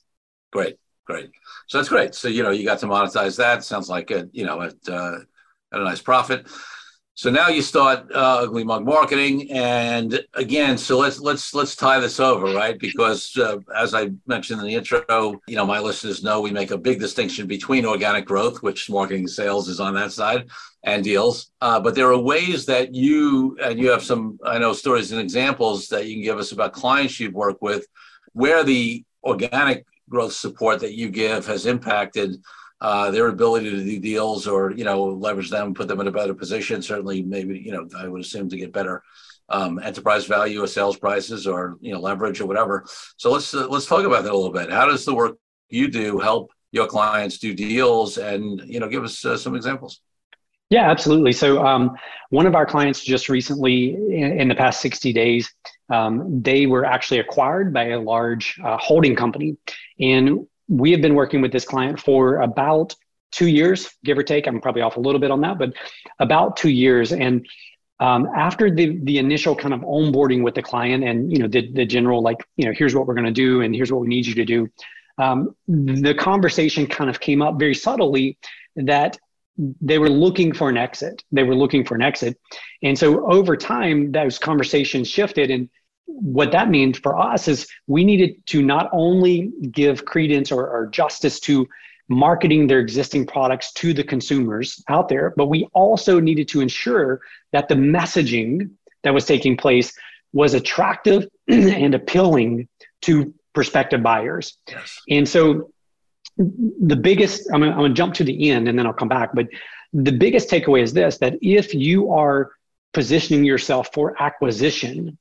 Great, 0.52 0.76
great. 1.04 1.30
So 1.66 1.78
that's 1.78 1.88
great. 1.88 2.14
So 2.14 2.28
you 2.28 2.44
know 2.44 2.50
you 2.50 2.64
got 2.64 2.78
to 2.80 2.86
monetize 2.86 3.36
that. 3.38 3.64
Sounds 3.64 3.88
like 3.88 4.12
a 4.12 4.28
you 4.32 4.44
know 4.44 4.62
at, 4.62 4.74
uh, 4.88 5.18
at 5.72 5.80
a 5.80 5.84
nice 5.84 6.00
profit. 6.00 6.46
So 7.14 7.30
now 7.30 7.48
you 7.48 7.60
start 7.60 8.10
uh, 8.14 8.38
Ugly 8.44 8.64
Mug 8.64 8.86
Marketing, 8.86 9.52
and 9.52 10.18
again, 10.32 10.78
so 10.78 10.98
let's 10.98 11.20
let's 11.20 11.52
let's 11.52 11.76
tie 11.76 12.00
this 12.00 12.18
over, 12.18 12.54
right? 12.54 12.78
Because 12.78 13.36
uh, 13.36 13.58
as 13.76 13.92
I 13.92 14.12
mentioned 14.26 14.60
in 14.60 14.66
the 14.66 14.74
intro, 14.74 15.38
you 15.46 15.56
know, 15.56 15.66
my 15.66 15.78
listeners 15.78 16.24
know 16.24 16.40
we 16.40 16.52
make 16.52 16.70
a 16.70 16.78
big 16.78 16.98
distinction 17.00 17.46
between 17.46 17.84
organic 17.84 18.24
growth, 18.24 18.62
which 18.62 18.88
marketing 18.88 19.28
sales 19.28 19.68
is 19.68 19.78
on 19.78 19.92
that 19.94 20.10
side, 20.12 20.48
and 20.84 21.04
deals. 21.04 21.52
Uh, 21.60 21.78
but 21.78 21.94
there 21.94 22.10
are 22.10 22.18
ways 22.18 22.64
that 22.64 22.94
you 22.94 23.58
and 23.62 23.78
you 23.78 23.90
have 23.90 24.02
some, 24.02 24.38
I 24.42 24.56
know, 24.56 24.72
stories 24.72 25.12
and 25.12 25.20
examples 25.20 25.88
that 25.88 26.06
you 26.06 26.14
can 26.14 26.22
give 26.22 26.38
us 26.38 26.52
about 26.52 26.72
clients 26.72 27.20
you've 27.20 27.34
worked 27.34 27.60
with, 27.60 27.86
where 28.32 28.64
the 28.64 29.04
organic 29.22 29.84
growth 30.08 30.32
support 30.32 30.80
that 30.80 30.94
you 30.94 31.10
give 31.10 31.46
has 31.46 31.66
impacted 31.66 32.36
uh, 32.82 33.12
their 33.12 33.28
ability 33.28 33.70
to 33.70 33.84
do 33.84 34.00
deals 34.00 34.48
or 34.48 34.72
you 34.72 34.84
know 34.84 35.04
leverage 35.04 35.50
them, 35.50 35.72
put 35.72 35.86
them 35.86 36.00
in 36.00 36.08
a 36.08 36.12
better 36.12 36.34
position. 36.34 36.82
Certainly, 36.82 37.22
maybe 37.22 37.56
you 37.58 37.70
know 37.70 37.88
I 37.96 38.08
would 38.08 38.20
assume 38.20 38.48
to 38.50 38.56
get 38.56 38.72
better 38.72 39.04
um, 39.48 39.78
enterprise 39.78 40.26
value 40.26 40.60
or 40.62 40.66
sales 40.66 40.96
prices 40.96 41.46
or 41.46 41.78
you 41.80 41.92
know 41.92 42.00
leverage 42.00 42.40
or 42.40 42.46
whatever. 42.46 42.84
So 43.16 43.30
let's 43.30 43.54
uh, 43.54 43.68
let's 43.68 43.86
talk 43.86 44.04
about 44.04 44.24
that 44.24 44.32
a 44.32 44.36
little 44.36 44.52
bit. 44.52 44.70
How 44.70 44.86
does 44.86 45.04
the 45.04 45.14
work 45.14 45.38
you 45.68 45.86
do 45.86 46.18
help 46.18 46.50
your 46.72 46.88
clients 46.88 47.38
do 47.38 47.54
deals? 47.54 48.18
And 48.18 48.60
you 48.66 48.80
know, 48.80 48.88
give 48.88 49.04
us 49.04 49.24
uh, 49.24 49.36
some 49.36 49.54
examples. 49.54 50.00
Yeah, 50.68 50.90
absolutely. 50.90 51.34
So, 51.34 51.64
um, 51.64 51.94
one 52.30 52.46
of 52.46 52.56
our 52.56 52.66
clients 52.66 53.04
just 53.04 53.28
recently, 53.28 53.94
in, 53.94 54.40
in 54.40 54.48
the 54.48 54.54
past 54.54 54.80
60 54.80 55.12
days, 55.12 55.54
um, 55.90 56.42
they 56.42 56.66
were 56.66 56.84
actually 56.84 57.20
acquired 57.20 57.72
by 57.74 57.90
a 57.90 58.00
large 58.00 58.58
uh, 58.64 58.78
holding 58.78 59.14
company. 59.14 59.56
And 60.00 60.48
we 60.72 60.90
have 60.92 61.02
been 61.02 61.14
working 61.14 61.42
with 61.42 61.52
this 61.52 61.66
client 61.66 62.00
for 62.00 62.40
about 62.40 62.94
two 63.30 63.46
years, 63.46 63.90
give 64.04 64.16
or 64.16 64.22
take. 64.22 64.46
I'm 64.46 64.60
probably 64.60 64.82
off 64.82 64.96
a 64.96 65.00
little 65.00 65.20
bit 65.20 65.30
on 65.30 65.42
that, 65.42 65.58
but 65.58 65.74
about 66.18 66.56
two 66.56 66.70
years. 66.70 67.12
And 67.12 67.46
um, 68.00 68.28
after 68.34 68.70
the 68.70 68.98
the 69.02 69.18
initial 69.18 69.54
kind 69.54 69.74
of 69.74 69.80
onboarding 69.80 70.42
with 70.42 70.54
the 70.54 70.62
client, 70.62 71.04
and 71.04 71.30
you 71.30 71.38
know 71.38 71.46
the 71.46 71.70
the 71.72 71.84
general 71.84 72.22
like 72.22 72.38
you 72.56 72.64
know 72.64 72.72
here's 72.72 72.94
what 72.94 73.06
we're 73.06 73.14
going 73.14 73.26
to 73.26 73.30
do, 73.32 73.60
and 73.60 73.74
here's 73.74 73.92
what 73.92 74.00
we 74.00 74.08
need 74.08 74.26
you 74.26 74.34
to 74.34 74.44
do. 74.44 74.68
Um, 75.18 75.54
the 75.68 76.14
conversation 76.14 76.86
kind 76.86 77.10
of 77.10 77.20
came 77.20 77.42
up 77.42 77.58
very 77.58 77.74
subtly 77.74 78.38
that 78.76 79.18
they 79.82 79.98
were 79.98 80.08
looking 80.08 80.54
for 80.54 80.70
an 80.70 80.78
exit. 80.78 81.22
They 81.30 81.42
were 81.42 81.54
looking 81.54 81.84
for 81.84 81.94
an 81.94 82.02
exit, 82.02 82.40
and 82.82 82.98
so 82.98 83.30
over 83.30 83.56
time, 83.56 84.10
those 84.10 84.38
conversations 84.38 85.08
shifted 85.08 85.50
and 85.50 85.68
what 86.06 86.52
that 86.52 86.68
means 86.68 86.98
for 86.98 87.18
us 87.18 87.48
is 87.48 87.66
we 87.86 88.04
needed 88.04 88.46
to 88.46 88.62
not 88.62 88.88
only 88.92 89.50
give 89.70 90.04
credence 90.04 90.52
or, 90.52 90.68
or, 90.68 90.86
justice 90.86 91.40
to 91.40 91.66
marketing 92.08 92.66
their 92.66 92.80
existing 92.80 93.26
products 93.26 93.72
to 93.72 93.94
the 93.94 94.04
consumers 94.04 94.82
out 94.88 95.08
there, 95.08 95.32
but 95.36 95.46
we 95.46 95.68
also 95.72 96.20
needed 96.20 96.48
to 96.48 96.60
ensure 96.60 97.20
that 97.52 97.68
the 97.68 97.74
messaging 97.74 98.70
that 99.04 99.14
was 99.14 99.24
taking 99.24 99.56
place 99.56 99.94
was 100.32 100.54
attractive 100.54 101.26
and 101.48 101.94
appealing 101.94 102.68
to 103.02 103.32
prospective 103.54 104.02
buyers. 104.02 104.56
Yes. 104.68 105.00
And 105.08 105.28
so 105.28 105.70
the 106.36 106.96
biggest, 106.96 107.48
I'm 107.52 107.60
gonna, 107.60 107.72
I'm 107.72 107.78
gonna 107.78 107.94
jump 107.94 108.14
to 108.14 108.24
the 108.24 108.50
end 108.50 108.68
and 108.68 108.78
then 108.78 108.86
I'll 108.86 108.92
come 108.92 109.08
back, 109.08 109.30
but 109.34 109.48
the 109.92 110.12
biggest 110.12 110.48
takeaway 110.48 110.82
is 110.82 110.92
this 110.92 111.18
that 111.18 111.36
if 111.42 111.74
you 111.74 112.12
are 112.12 112.52
positioning 112.92 113.44
yourself 113.44 113.90
for 113.92 114.20
acquisition, 114.22 115.18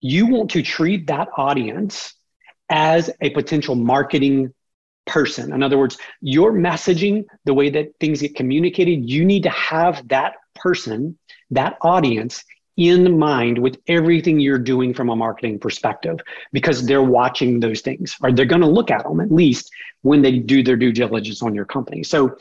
you 0.00 0.26
want 0.26 0.50
to 0.52 0.62
treat 0.62 1.06
that 1.08 1.28
audience 1.36 2.14
as 2.68 3.10
a 3.20 3.30
potential 3.30 3.74
marketing 3.74 4.54
person. 5.06 5.52
In 5.52 5.62
other 5.62 5.76
words, 5.76 5.98
your 6.20 6.52
messaging, 6.52 7.24
the 7.44 7.54
way 7.54 7.70
that 7.70 7.92
things 7.98 8.20
get 8.20 8.36
communicated, 8.36 9.10
you 9.10 9.24
need 9.24 9.42
to 9.42 9.50
have 9.50 10.06
that 10.08 10.36
person, 10.54 11.18
that 11.50 11.76
audience 11.82 12.44
in 12.76 13.18
mind 13.18 13.58
with 13.58 13.76
everything 13.88 14.40
you're 14.40 14.58
doing 14.58 14.94
from 14.94 15.10
a 15.10 15.16
marketing 15.16 15.58
perspective 15.58 16.18
because 16.52 16.86
they're 16.86 17.02
watching 17.02 17.60
those 17.60 17.80
things 17.82 18.16
or 18.22 18.32
they're 18.32 18.46
going 18.46 18.62
to 18.62 18.68
look 18.68 18.90
at 18.90 19.04
them 19.04 19.20
at 19.20 19.30
least 19.30 19.70
when 20.02 20.22
they 20.22 20.38
do 20.38 20.62
their 20.62 20.76
due 20.76 20.92
diligence 20.92 21.42
on 21.42 21.54
your 21.54 21.66
company. 21.66 22.02
So 22.02 22.38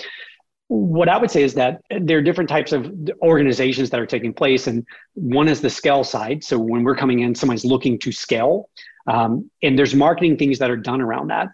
what 0.70 1.10
I 1.10 1.18
would 1.18 1.32
say 1.32 1.42
is 1.42 1.56
that 1.56 1.82
there 2.00 2.20
are 2.20 2.22
different 2.22 2.48
types 2.48 2.72
of 2.72 2.94
organizations 3.24 3.90
that 3.90 4.00
are 4.00 4.06
taking 4.06 4.34
place, 4.34 4.68
and 4.68 4.86
one 5.16 5.48
is 5.48 5.62
the 5.62 5.70
scale 5.70 6.04
side. 6.04 6.44
So 6.44 6.60
when 6.60 6.84
we're 6.84 6.96
coming 6.96 7.22
in, 7.22 7.34
somebody's 7.34 7.66
looking 7.66 7.98
to 8.00 8.12
scale, 8.12 8.70
um, 9.08 9.50
and 9.64 9.80
there's 9.80 9.96
marketing 9.96 10.38
things 10.38 10.60
that 10.60 10.70
are 10.70 10.78
done 10.78 11.02
around 11.02 11.30
that, 11.30 11.48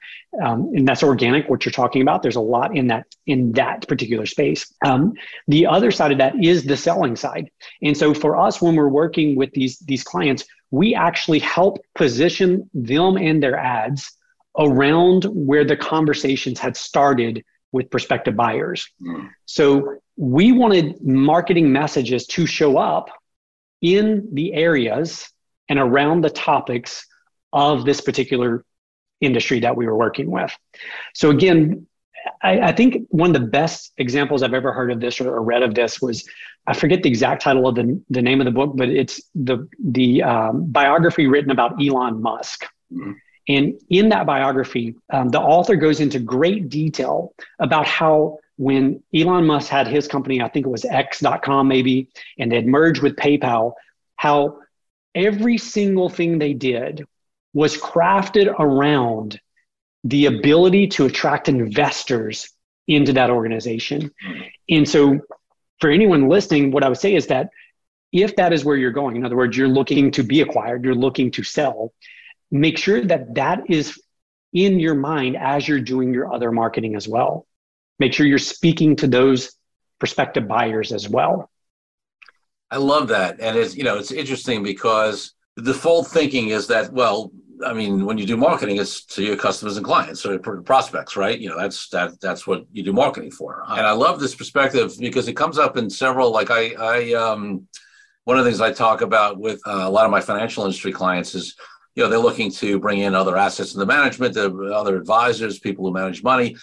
um, 0.44 0.70
and 0.76 0.86
that's 0.86 1.02
organic. 1.02 1.50
What 1.50 1.64
you're 1.64 1.72
talking 1.72 2.02
about, 2.02 2.24
there's 2.24 2.36
a 2.36 2.42
lot 2.42 2.76
in 2.76 2.88
that 2.88 3.06
in 3.26 3.54
that 3.54 3.88
particular 3.88 4.26
space. 4.26 4.74
Um, 4.86 5.14
the 5.48 5.66
other 5.66 5.92
side 5.92 6.12
of 6.12 6.18
that 6.18 6.36
is 6.44 6.66
the 6.66 6.76
selling 6.76 7.16
side, 7.16 7.50
and 7.82 7.96
so 7.96 8.14
for 8.14 8.36
us, 8.36 8.62
when 8.62 8.76
we're 8.76 8.90
working 8.90 9.38
with 9.38 9.52
these 9.54 9.80
these 9.80 10.04
clients, 10.04 10.44
we 10.72 10.94
actually 10.94 11.40
help 11.40 11.78
position 11.96 12.70
them 12.74 13.16
and 13.16 13.42
their 13.42 13.58
ads 13.58 14.12
around 14.58 15.24
where 15.26 15.64
the 15.64 15.78
conversations 15.78 16.60
had 16.60 16.76
started 16.76 17.44
with 17.72 17.90
prospective 17.90 18.36
buyers. 18.36 18.88
Mm. 19.02 19.30
So 19.46 19.98
we 20.18 20.52
wanted 20.52 21.04
marketing 21.04 21.72
messages 21.72 22.26
to 22.28 22.46
show 22.46 22.78
up 22.78 23.10
in 23.82 24.30
the 24.34 24.54
areas 24.54 25.30
and 25.68 25.80
around 25.80 26.22
the 26.22 26.30
topics 26.30 27.06
of 27.52 27.86
this 27.86 28.02
particular 28.02 28.64
industry 29.22 29.60
that 29.62 29.76
we 29.76 29.86
were 29.86 29.98
working 29.98 30.30
with. 30.30 30.56
So 31.14 31.30
again, 31.30 31.88
I, 32.42 32.60
I 32.60 32.72
think 32.72 33.08
one 33.10 33.36
of 33.36 33.42
the 33.42 33.48
best 33.48 33.94
examples 33.98 34.44
I've 34.44 34.54
ever 34.54 34.74
heard 34.74 34.92
of 34.92 35.00
this 35.00 35.20
or, 35.22 35.36
or, 35.36 35.44
read 35.44 35.64
of 35.64 35.76
this 35.76 36.02
was 36.02 36.28
I 36.68 36.74
forget 36.74 37.04
the 37.04 37.10
exact 37.10 37.42
title 37.42 37.68
of 37.68 37.76
the, 37.76 38.02
the 38.10 38.22
name 38.22 38.42
of 38.42 38.46
the 38.46 38.52
book, 38.52 38.74
but 38.76 38.90
it's 38.90 39.22
the 39.36 39.68
the 39.84 40.24
um, 40.24 40.66
biography 40.72 41.28
written 41.28 41.52
about 41.52 41.74
Elon 41.82 42.22
Musk. 42.22 42.66
Mm-hmm. 42.92 43.12
And 43.48 43.80
in 43.90 44.10
that 44.10 44.26
biography, 44.26 44.96
um, 45.12 45.30
the 45.30 45.40
author 45.40 45.76
goes 45.76 46.00
into 46.00 46.20
great 46.20 46.70
detail 46.70 47.34
about 47.60 47.86
how 47.86 48.40
when 48.58 49.04
Elon 49.14 49.46
Musk 49.46 49.70
had 49.70 49.88
his 49.88 50.08
company, 50.08 50.42
I 50.42 50.48
think 50.48 50.66
it 50.66 50.70
was 50.70 50.86
X.com 50.86 51.68
maybe, 51.68 52.10
and 52.40 52.52
they 52.52 52.56
had 52.56 52.68
merged 52.68 53.02
with 53.02 53.16
PayPal, 53.16 53.74
how 54.16 54.60
every 55.14 55.58
single 55.58 56.10
thing 56.10 56.40
they 56.40 56.54
did 56.54 57.06
was 57.54 57.78
crafted 57.78 58.48
around 58.60 59.40
the 60.04 60.28
ability 60.28 60.88
to 60.88 61.06
attract 61.06 61.50
investors 61.50 62.52
into 62.88 63.14
that 63.14 63.30
organization. 63.30 64.12
And 64.70 64.88
so, 64.88 65.20
for 65.80 65.90
anyone 65.90 66.30
listening, 66.30 66.72
what 66.72 66.84
I 66.84 66.90
would 66.90 66.98
say 66.98 67.16
is 67.16 67.28
that 67.28 67.50
if 68.12 68.36
that 68.38 68.54
is 68.54 68.64
where 68.64 68.78
you're 68.78 68.92
going, 68.92 69.18
in 69.18 69.26
other 69.26 69.36
words, 69.36 69.58
you're 69.58 69.68
looking 69.68 70.12
to 70.12 70.24
be 70.24 70.42
acquired, 70.42 70.86
you're 70.86 70.96
looking 70.96 71.32
to 71.32 71.44
sell, 71.44 71.92
make 72.52 72.78
sure 72.78 73.04
that 73.04 73.36
that 73.36 73.70
is 73.70 74.02
in 74.54 74.80
your 74.80 74.96
mind 74.96 75.36
as 75.38 75.68
you're 75.68 75.82
doing 75.82 76.14
your 76.14 76.34
other 76.34 76.52
marketing 76.52 76.96
as 76.96 77.08
well. 77.08 77.46
Make 78.00 78.14
sure 78.14 78.26
you're 78.26 78.38
speaking 78.38 78.96
to 78.98 79.08
those 79.08 79.52
prospective 80.00 80.48
buyers 80.48 80.92
as 80.92 81.10
well. 81.10 81.50
I 82.72 82.78
love 82.78 83.10
that. 83.10 83.40
And 83.40 83.58
it's, 83.58 83.76
you 83.76 83.84
know, 83.84 83.98
it's 83.98 84.12
interesting 84.12 84.64
because 84.64 85.34
the 85.56 85.62
default 85.62 86.08
thinking 86.08 86.50
is 86.50 86.68
that, 86.68 86.92
well, 86.92 87.32
I 87.66 87.74
mean, 87.74 88.06
when 88.06 88.18
you 88.18 88.26
do 88.26 88.36
marketing, 88.36 88.78
it's 88.78 89.06
to 89.06 89.24
your 89.24 89.38
customers 89.38 89.78
and 89.78 89.86
clients 89.86 90.26
or 90.26 90.40
prospects, 90.40 91.16
right? 91.16 91.40
You 91.40 91.50
know, 91.50 91.58
that's 91.58 91.88
that 91.90 92.20
that's 92.20 92.46
what 92.46 92.66
you 92.72 92.84
do 92.84 92.92
marketing 92.92 93.32
for. 93.32 93.64
And 93.68 93.86
I 93.86 93.92
love 93.92 94.20
this 94.20 94.36
perspective 94.36 94.94
because 95.00 95.28
it 95.30 95.34
comes 95.34 95.58
up 95.58 95.78
in 95.78 95.90
several. 95.90 96.32
Like 96.32 96.52
I, 96.52 96.74
I, 96.78 97.14
um, 97.14 97.68
one 98.26 98.38
of 98.38 98.44
the 98.44 98.52
things 98.52 98.60
I 98.60 98.74
talk 98.74 99.02
about 99.02 99.38
with 99.38 99.62
uh, 99.66 99.84
a 99.84 99.90
lot 99.90 100.04
of 100.06 100.12
my 100.12 100.20
financial 100.20 100.66
industry 100.66 100.92
clients 100.92 101.34
is 101.34 101.56
you 101.96 102.04
know, 102.04 102.10
they're 102.10 102.20
looking 102.20 102.52
to 102.52 102.80
bring 102.80 103.00
in 103.00 103.16
other 103.16 103.38
assets 103.38 103.74
in 103.74 103.80
the 103.80 103.86
management, 103.86 104.38
other 104.38 104.98
advisors, 104.98 105.60
people 105.60 105.86
who 105.86 105.94
manage 105.94 106.24
money. 106.24 106.58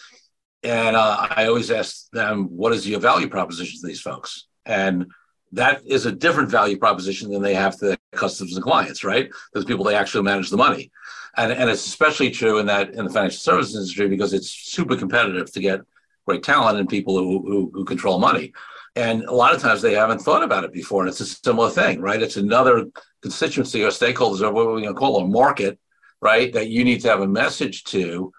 And 0.63 0.95
uh, 0.95 1.27
I 1.31 1.47
always 1.47 1.71
ask 1.71 2.09
them, 2.11 2.45
what 2.45 2.73
is 2.73 2.87
your 2.87 3.01
value 3.01 3.29
proposition 3.29 3.81
to 3.81 3.87
these 3.87 4.01
folks? 4.01 4.47
And 4.65 5.07
that 5.53 5.83
is 5.87 6.07
a 6.07 6.13
different 6.13 6.51
value 6.51 6.79
proposition 6.79 7.31
than 7.31 7.43
they 7.43 7.55
have 7.55 7.79
to 7.79 7.99
customers 8.13 8.55
and 8.55 8.63
clients, 8.63 9.05
right? 9.05 9.31
Those 9.55 9.65
people 9.65 9.85
they 9.85 9.95
actually 9.95 10.23
manage 10.23 10.51
the 10.51 10.57
money, 10.57 10.91
and 11.37 11.53
and 11.53 11.69
it's 11.69 11.87
especially 11.87 12.31
true 12.31 12.59
in 12.59 12.67
that 12.67 12.95
in 12.95 13.05
the 13.05 13.11
financial 13.11 13.39
services 13.39 13.75
industry 13.75 14.09
because 14.09 14.33
it's 14.33 14.49
super 14.49 14.97
competitive 14.97 15.53
to 15.53 15.61
get 15.61 15.81
great 16.27 16.43
talent 16.43 16.79
and 16.79 16.89
people 16.89 17.19
who, 17.19 17.43
who, 17.43 17.71
who 17.75 17.85
control 17.85 18.19
money. 18.19 18.53
And 18.95 19.25
a 19.25 19.35
lot 19.35 19.55
of 19.55 19.61
times 19.61 19.83
they 19.83 19.95
haven't 19.95 20.21
thought 20.21 20.43
about 20.43 20.65
it 20.65 20.73
before, 20.73 21.03
and 21.03 21.09
it's 21.09 21.21
a 21.21 21.27
similar 21.27 21.71
thing, 21.71 22.01
right? 22.01 22.23
It's 22.23 22.37
another 22.37 22.87
constituency 23.23 23.83
or 23.83 23.89
stakeholders 23.89 24.41
or 24.41 24.53
what 24.53 24.67
we're 24.67 24.81
going 24.81 24.85
to 24.85 24.95
call 24.95 25.21
a 25.21 25.27
market, 25.27 25.79
right? 26.21 26.53
That 26.53 26.69
you 26.69 26.85
need 26.85 27.01
to 27.03 27.09
have 27.09 27.21
a 27.21 27.29
message 27.29 27.85
to, 27.85 28.33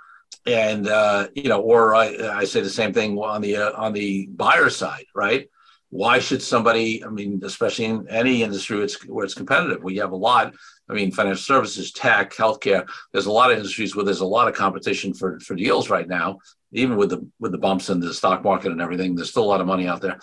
and 0.45 0.87
uh, 0.87 1.27
you 1.35 1.49
know, 1.49 1.61
or 1.61 1.95
I, 1.95 2.39
I 2.39 2.43
say 2.43 2.61
the 2.61 2.69
same 2.69 2.93
thing 2.93 3.17
on 3.17 3.41
the 3.41 3.57
uh, 3.57 3.71
on 3.75 3.93
the 3.93 4.27
buyer 4.27 4.69
side, 4.69 5.05
right? 5.15 5.47
why 5.93 6.17
should 6.17 6.41
somebody 6.41 7.05
i 7.05 7.07
mean 7.07 7.39
especially 7.43 7.85
in 7.85 8.07
any 8.09 8.41
industry 8.41 8.77
where 8.77 8.85
it's, 8.85 9.05
where 9.05 9.23
it's 9.23 9.35
competitive 9.35 9.83
we 9.83 9.95
have 9.97 10.11
a 10.11 10.15
lot 10.15 10.51
i 10.89 10.93
mean 10.93 11.11
financial 11.11 11.43
services 11.43 11.91
tech 11.91 12.33
healthcare 12.33 12.83
there's 13.11 13.27
a 13.27 13.31
lot 13.31 13.51
of 13.51 13.57
industries 13.57 13.95
where 13.95 14.03
there's 14.03 14.21
a 14.21 14.25
lot 14.25 14.47
of 14.47 14.55
competition 14.55 15.13
for 15.13 15.39
for 15.39 15.53
deals 15.53 15.91
right 15.91 16.07
now 16.07 16.39
even 16.71 16.97
with 16.97 17.11
the 17.11 17.23
with 17.39 17.51
the 17.51 17.59
bumps 17.59 17.91
in 17.91 17.99
the 17.99 18.11
stock 18.11 18.43
market 18.43 18.71
and 18.71 18.81
everything 18.81 19.13
there's 19.13 19.29
still 19.29 19.43
a 19.43 19.53
lot 19.53 19.61
of 19.61 19.67
money 19.67 19.87
out 19.87 20.01
there 20.01 20.17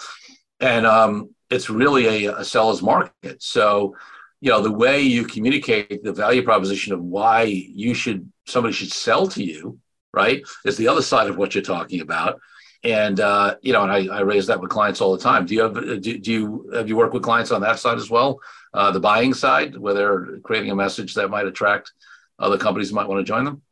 and 0.58 0.86
um, 0.86 1.30
it's 1.50 1.70
really 1.70 2.26
a, 2.26 2.38
a 2.38 2.44
seller's 2.44 2.82
market 2.82 3.40
so 3.40 3.94
you 4.40 4.50
know 4.50 4.62
the 4.62 4.72
way 4.72 5.00
you 5.00 5.24
communicate 5.24 6.02
the 6.02 6.12
value 6.12 6.42
proposition 6.42 6.92
of 6.92 7.00
why 7.02 7.42
you 7.42 7.94
should 7.94 8.30
somebody 8.46 8.72
should 8.72 8.92
sell 8.92 9.26
to 9.26 9.42
you 9.42 9.78
right 10.12 10.42
is 10.64 10.76
the 10.76 10.88
other 10.88 11.02
side 11.02 11.28
of 11.28 11.36
what 11.36 11.54
you're 11.54 11.62
talking 11.62 12.00
about 12.00 12.40
and 12.82 13.20
uh, 13.20 13.56
you 13.60 13.72
know, 13.72 13.82
and 13.82 13.92
I, 13.92 14.16
I 14.16 14.20
raise 14.20 14.46
that 14.46 14.60
with 14.60 14.70
clients 14.70 15.00
all 15.00 15.14
the 15.14 15.22
time. 15.22 15.44
Do 15.44 15.54
you 15.54 15.62
have 15.62 15.74
do, 15.74 16.18
do 16.18 16.32
you 16.32 16.70
have 16.74 16.88
you 16.88 16.96
worked 16.96 17.12
with 17.12 17.22
clients 17.22 17.50
on 17.50 17.60
that 17.60 17.78
side 17.78 17.98
as 17.98 18.08
well, 18.08 18.40
uh, 18.72 18.90
the 18.90 19.00
buying 19.00 19.34
side, 19.34 19.76
where 19.76 19.92
they're 19.92 20.38
creating 20.42 20.70
a 20.70 20.76
message 20.76 21.14
that 21.14 21.28
might 21.28 21.46
attract 21.46 21.92
other 22.38 22.56
companies 22.56 22.92
might 22.92 23.06
want 23.06 23.20
to 23.20 23.30
join 23.30 23.44
them? 23.44 23.62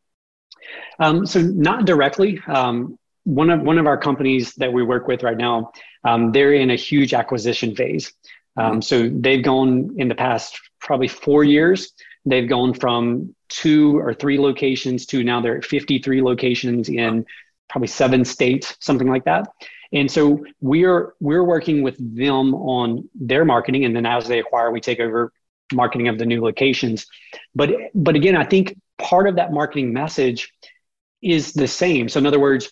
Um, 0.98 1.24
so 1.24 1.40
not 1.40 1.86
directly. 1.86 2.40
Um, 2.46 2.98
one 3.24 3.48
of 3.48 3.62
one 3.62 3.78
of 3.78 3.86
our 3.86 3.96
companies 3.96 4.54
that 4.56 4.72
we 4.72 4.82
work 4.82 5.08
with 5.08 5.22
right 5.22 5.36
now, 5.36 5.72
um, 6.04 6.30
they're 6.30 6.52
in 6.52 6.70
a 6.70 6.76
huge 6.76 7.14
acquisition 7.14 7.74
phase. 7.74 8.12
Um, 8.58 8.72
mm-hmm. 8.72 8.80
So 8.80 9.08
they've 9.08 9.44
gone 9.44 9.94
in 9.96 10.08
the 10.08 10.14
past 10.14 10.58
probably 10.80 11.08
four 11.08 11.44
years. 11.44 11.92
They've 12.24 12.48
gone 12.48 12.74
from 12.74 13.34
two 13.48 13.98
or 13.98 14.12
three 14.12 14.38
locations 14.38 15.06
to 15.06 15.22
now 15.24 15.40
they're 15.40 15.58
at 15.58 15.64
53 15.64 16.22
locations 16.22 16.88
in 16.88 17.24
probably 17.68 17.88
seven 17.88 18.24
states, 18.24 18.76
something 18.80 19.08
like 19.08 19.24
that. 19.24 19.48
And 19.92 20.10
so 20.10 20.44
we're 20.60 21.14
we're 21.20 21.44
working 21.44 21.82
with 21.82 21.96
them 21.98 22.54
on 22.54 23.08
their 23.14 23.44
marketing, 23.46 23.86
and 23.86 23.96
then 23.96 24.04
as 24.04 24.28
they 24.28 24.38
acquire, 24.38 24.70
we 24.70 24.80
take 24.80 25.00
over 25.00 25.32
marketing 25.72 26.08
of 26.08 26.18
the 26.18 26.26
new 26.26 26.42
locations. 26.42 27.06
But 27.54 27.70
but 27.94 28.14
again, 28.14 28.36
I 28.36 28.44
think 28.44 28.78
part 28.98 29.28
of 29.28 29.36
that 29.36 29.52
marketing 29.52 29.92
message 29.94 30.52
is 31.22 31.52
the 31.52 31.68
same. 31.68 32.08
So 32.08 32.18
in 32.18 32.26
other 32.26 32.40
words, 32.40 32.70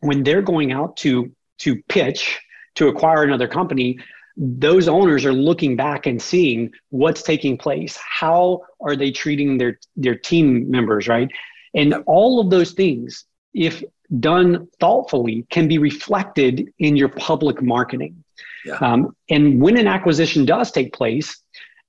when 0.00 0.22
they're 0.22 0.42
going 0.42 0.72
out 0.72 0.96
to 0.98 1.32
to 1.58 1.82
pitch 1.82 2.40
to 2.76 2.88
acquire 2.88 3.24
another 3.24 3.48
company, 3.48 3.98
those 4.38 4.86
owners 4.86 5.24
are 5.24 5.32
looking 5.32 5.74
back 5.74 6.06
and 6.06 6.22
seeing 6.22 6.70
what's 6.90 7.22
taking 7.22 7.58
place. 7.58 7.98
How 7.98 8.62
are 8.80 8.94
they 8.94 9.10
treating 9.10 9.58
their 9.58 9.80
their 9.96 10.14
team 10.14 10.70
members, 10.70 11.08
right? 11.08 11.28
And 11.74 11.94
all 12.06 12.40
of 12.40 12.48
those 12.48 12.72
things, 12.72 13.24
if 13.52 13.82
done 14.20 14.68
thoughtfully 14.80 15.44
can 15.50 15.68
be 15.68 15.78
reflected 15.78 16.72
in 16.78 16.96
your 16.96 17.08
public 17.08 17.60
marketing. 17.60 18.24
Yeah. 18.64 18.76
Um, 18.76 19.14
and 19.28 19.60
when 19.60 19.76
an 19.76 19.86
acquisition 19.86 20.46
does 20.46 20.70
take 20.70 20.92
place, 20.92 21.42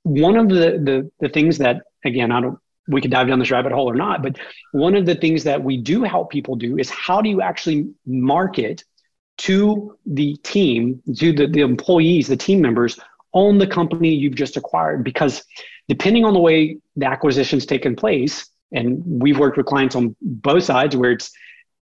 one 0.03 0.35
of 0.35 0.49
the, 0.49 0.55
the 0.55 1.12
the 1.19 1.29
things 1.29 1.59
that 1.59 1.83
again 2.03 2.31
I 2.31 2.41
don't 2.41 2.57
we 2.88 3.01
could 3.01 3.12
dive 3.12 3.27
down 3.27 3.38
this 3.38 3.51
rabbit 3.51 3.71
hole 3.71 3.89
or 3.89 3.95
not, 3.95 4.23
but 4.23 4.38
one 4.71 4.95
of 4.95 5.05
the 5.05 5.13
things 5.13 5.43
that 5.43 5.63
we 5.63 5.77
do 5.77 6.01
help 6.01 6.31
people 6.31 6.55
do 6.55 6.79
is 6.79 6.89
how 6.89 7.21
do 7.21 7.29
you 7.29 7.39
actually 7.41 7.88
market 8.07 8.83
to 9.39 9.97
the 10.06 10.36
team, 10.38 11.02
to 11.17 11.34
the, 11.34 11.47
the 11.47 11.62
employees, 11.62 12.28
the 12.28 12.38
team 12.38 12.62
members 12.62 12.99
on 13.32 13.58
the 13.58 13.67
company 13.67 14.13
you've 14.13 14.36
just 14.36 14.58
acquired? 14.58 15.04
Because 15.04 15.43
depending 15.88 16.25
on 16.25 16.34
the 16.34 16.39
way 16.39 16.78
the 16.95 17.06
acquisition's 17.06 17.65
taken 17.65 17.95
place, 17.95 18.49
and 18.71 19.02
we've 19.06 19.39
worked 19.39 19.58
with 19.58 19.65
clients 19.65 19.95
on 19.95 20.15
both 20.21 20.63
sides 20.63 20.95
where 20.95 21.12
it's 21.12 21.32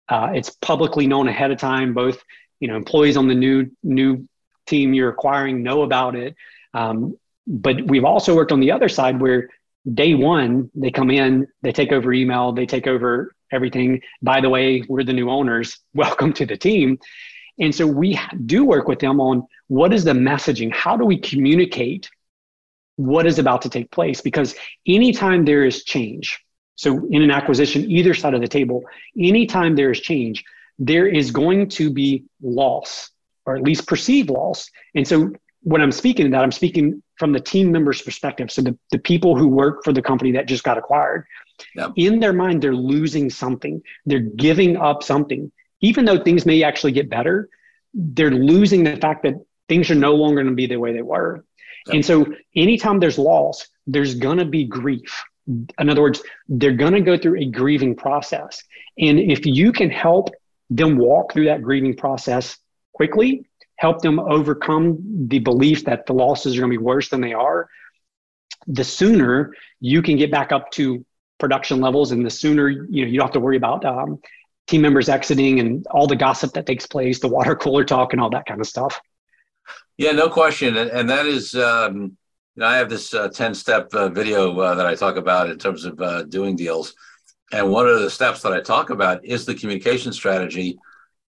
uh, 0.07 0.31
it's 0.33 0.49
publicly 0.61 1.05
known 1.05 1.27
ahead 1.27 1.51
of 1.51 1.57
time. 1.57 1.93
Both 1.93 2.23
you 2.59 2.67
know 2.67 2.75
employees 2.75 3.17
on 3.17 3.27
the 3.27 3.35
new 3.35 3.69
new 3.83 4.27
team 4.67 4.93
you're 4.93 5.09
acquiring 5.09 5.63
know 5.63 5.81
about 5.81 6.15
it. 6.15 6.35
Um, 6.73 7.17
but 7.47 7.87
we've 7.87 8.05
also 8.05 8.35
worked 8.35 8.51
on 8.51 8.59
the 8.59 8.71
other 8.71 8.87
side 8.87 9.19
where 9.19 9.49
day 9.91 10.13
one 10.13 10.69
they 10.75 10.91
come 10.91 11.09
in, 11.09 11.47
they 11.63 11.71
take 11.71 11.91
over 11.91 12.13
email, 12.13 12.51
they 12.51 12.65
take 12.65 12.87
over 12.87 13.33
everything. 13.51 14.01
By 14.21 14.39
the 14.41 14.49
way, 14.49 14.83
we're 14.87 15.03
the 15.03 15.13
new 15.13 15.29
owners. 15.29 15.79
Welcome 15.93 16.33
to 16.33 16.45
the 16.45 16.57
team. 16.57 16.99
And 17.59 17.73
so 17.73 17.85
we 17.85 18.19
do 18.45 18.63
work 18.63 18.87
with 18.87 18.99
them 18.99 19.19
on 19.19 19.45
what 19.67 19.93
is 19.93 20.03
the 20.03 20.13
messaging? 20.13 20.73
How 20.73 20.95
do 20.97 21.05
we 21.05 21.17
communicate 21.17 22.09
what 22.95 23.25
is 23.25 23.39
about 23.39 23.61
to 23.63 23.69
take 23.69 23.91
place? 23.91 24.21
Because 24.21 24.55
anytime 24.87 25.45
there 25.45 25.65
is 25.65 25.83
change, 25.83 26.39
so 26.75 27.05
in 27.09 27.21
an 27.21 27.31
acquisition, 27.31 27.89
either 27.89 28.13
side 28.13 28.33
of 28.33 28.41
the 28.41 28.47
table, 28.47 28.83
anytime 29.19 29.75
there 29.75 29.91
is 29.91 29.99
change, 29.99 30.43
there 30.77 31.07
is 31.07 31.31
going 31.31 31.67
to 31.69 31.91
be 31.91 32.23
loss 32.41 33.11
or 33.45 33.55
at 33.55 33.63
least 33.63 33.87
perceived 33.87 34.29
loss. 34.29 34.69
And 34.95 35.07
so 35.07 35.33
when 35.61 35.81
I'm 35.81 35.91
speaking 35.91 36.25
to 36.25 36.31
that, 36.31 36.43
I'm 36.43 36.51
speaking 36.51 37.03
from 37.17 37.33
the 37.33 37.39
team 37.39 37.71
members' 37.71 38.01
perspective. 38.01 38.49
So 38.51 38.61
the, 38.61 38.77
the 38.91 38.99
people 38.99 39.35
who 39.35 39.47
work 39.47 39.83
for 39.83 39.91
the 39.91 40.01
company 40.01 40.31
that 40.33 40.47
just 40.47 40.63
got 40.63 40.77
acquired, 40.77 41.25
yep. 41.75 41.91
in 41.97 42.19
their 42.19 42.31
mind, 42.31 42.61
they're 42.61 42.73
losing 42.73 43.29
something. 43.29 43.81
They're 44.05 44.19
giving 44.19 44.77
up 44.77 45.03
something. 45.03 45.51
Even 45.81 46.05
though 46.05 46.17
things 46.17 46.45
may 46.45 46.63
actually 46.63 46.91
get 46.91 47.09
better, 47.09 47.49
they're 47.93 48.31
losing 48.31 48.83
the 48.83 48.97
fact 48.97 49.23
that 49.23 49.35
things 49.67 49.89
are 49.89 49.95
no 49.95 50.15
longer 50.15 50.41
going 50.41 50.47
to 50.47 50.55
be 50.55 50.67
the 50.67 50.77
way 50.77 50.93
they 50.93 51.01
were. 51.01 51.45
Yep. 51.87 51.95
And 51.95 52.05
so 52.05 52.25
anytime 52.55 52.99
there's 52.99 53.17
loss, 53.17 53.67
there's 53.87 54.15
going 54.15 54.37
to 54.37 54.45
be 54.45 54.65
grief 54.65 55.23
in 55.79 55.89
other 55.89 56.01
words, 56.01 56.21
they're 56.47 56.71
going 56.71 56.93
to 56.93 57.01
go 57.01 57.17
through 57.17 57.39
a 57.39 57.45
grieving 57.45 57.95
process. 57.95 58.63
And 58.97 59.19
if 59.19 59.45
you 59.45 59.71
can 59.71 59.89
help 59.89 60.29
them 60.69 60.97
walk 60.97 61.33
through 61.33 61.45
that 61.45 61.63
grieving 61.63 61.95
process 61.95 62.57
quickly, 62.93 63.47
help 63.77 64.01
them 64.01 64.19
overcome 64.19 65.27
the 65.27 65.39
belief 65.39 65.85
that 65.85 66.05
the 66.05 66.13
losses 66.13 66.55
are 66.55 66.61
going 66.61 66.71
to 66.71 66.77
be 66.77 66.83
worse 66.83 67.09
than 67.09 67.21
they 67.21 67.33
are, 67.33 67.67
the 68.67 68.83
sooner 68.83 69.53
you 69.79 70.01
can 70.01 70.17
get 70.17 70.31
back 70.31 70.51
up 70.51 70.69
to 70.71 71.03
production 71.39 71.79
levels 71.79 72.11
and 72.11 72.25
the 72.25 72.29
sooner 72.29 72.67
you 72.67 73.05
know 73.05 73.09
you 73.09 73.17
don't 73.17 73.27
have 73.27 73.33
to 73.33 73.39
worry 73.39 73.55
about 73.55 73.85
um, 73.85 74.19
team 74.69 74.81
members 74.81 75.09
exiting 75.09 75.59
and 75.59 75.85
all 75.91 76.07
the 76.07 76.15
gossip 76.15 76.53
that 76.53 76.65
takes 76.65 76.85
place 76.85 77.19
the 77.19 77.27
water 77.27 77.55
cooler 77.55 77.83
talk 77.83 78.13
and 78.13 78.21
all 78.21 78.29
that 78.29 78.45
kind 78.45 78.61
of 78.61 78.67
stuff 78.67 79.01
yeah 79.97 80.11
no 80.11 80.29
question 80.29 80.77
and, 80.77 80.89
and 80.91 81.09
that 81.09 81.25
is 81.25 81.55
um, 81.55 82.17
you 82.59 82.65
know, 82.65 82.67
I 82.67 82.75
have 82.75 82.89
this 82.89 83.13
uh, 83.13 83.29
10 83.29 83.53
step 83.53 83.93
uh, 83.93 84.09
video 84.09 84.59
uh, 84.59 84.75
that 84.75 84.85
I 84.85 84.93
talk 84.93 85.15
about 85.15 85.49
in 85.49 85.57
terms 85.57 85.85
of 85.85 86.01
uh, 86.01 86.23
doing 86.23 86.57
deals. 86.57 86.93
And 87.53 87.71
one 87.71 87.87
of 87.87 88.01
the 88.01 88.09
steps 88.09 88.41
that 88.41 88.51
I 88.51 88.59
talk 88.59 88.89
about 88.89 89.23
is 89.23 89.45
the 89.45 89.55
communication 89.55 90.11
strategy 90.11 90.77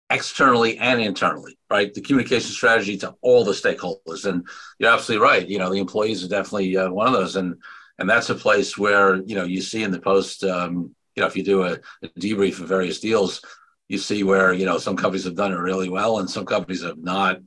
externally 0.09 0.79
and 0.79 1.03
internally, 1.03 1.59
right? 1.70 1.92
The 1.92 2.01
communication 2.01 2.51
strategy 2.51 2.96
to 2.98 3.14
all 3.20 3.44
the 3.44 3.53
stakeholders. 3.53 4.24
And 4.24 4.48
you're 4.79 4.90
absolutely 4.90 5.22
right. 5.22 5.46
You 5.46 5.59
know, 5.59 5.70
the 5.70 5.81
employees 5.81 6.24
are 6.24 6.29
definitely 6.29 6.74
uh, 6.79 6.90
one 6.90 7.09
of 7.09 7.12
those. 7.12 7.37
And, 7.37 7.57
and 7.98 8.09
that's 8.09 8.31
a 8.31 8.35
place 8.35 8.79
where, 8.79 9.16
you 9.16 9.35
know, 9.35 9.44
you 9.44 9.61
see 9.61 9.83
in 9.83 9.90
the 9.90 10.01
post, 10.01 10.44
um, 10.44 10.94
you 11.19 11.23
know, 11.23 11.27
if 11.27 11.37
you 11.37 11.43
do 11.43 11.65
a, 11.65 11.73
a 12.03 12.09
debrief 12.21 12.61
of 12.61 12.69
various 12.69 13.01
deals, 13.01 13.43
you 13.89 13.99
see 13.99 14.23
where, 14.23 14.53
you 14.53 14.65
know, 14.65 14.79
some 14.79 14.97
companies 14.97 15.25
have 15.25 15.35
done 15.35 15.53
it 15.53 15.57
really 15.57 15.89
well 15.89 16.21
and 16.21 16.31
some 16.31 16.47
companies 16.47 16.85
have 16.85 16.99
not 16.99 17.41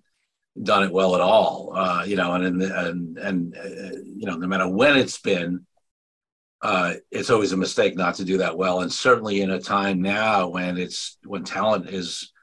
done 0.62 0.84
it 0.84 0.92
well 0.92 1.16
at 1.16 1.22
all. 1.22 1.72
Uh, 1.74 2.04
you 2.04 2.18
know, 2.18 2.34
and 2.34 2.62
and 2.62 3.18
and 3.18 3.56
uh, 3.56 3.96
you 4.04 4.26
know, 4.26 4.36
no 4.36 4.46
matter 4.46 4.68
when 4.68 4.98
it's 4.98 5.20
been, 5.20 5.66
uh, 6.62 6.96
it's 7.12 7.30
always 7.30 7.54
a 7.54 7.58
mistake 7.58 7.96
not 7.96 8.16
to 8.16 8.26
do 8.26 8.40
that 8.40 8.58
well. 8.58 8.82
And 8.82 8.92
certainly 8.92 9.40
in 9.42 9.52
a 9.52 9.62
time 9.62 10.02
now 10.02 10.50
when 10.50 10.78
it's 10.78 11.18
when 11.24 11.46
talent 11.46 11.90
is 11.90 12.34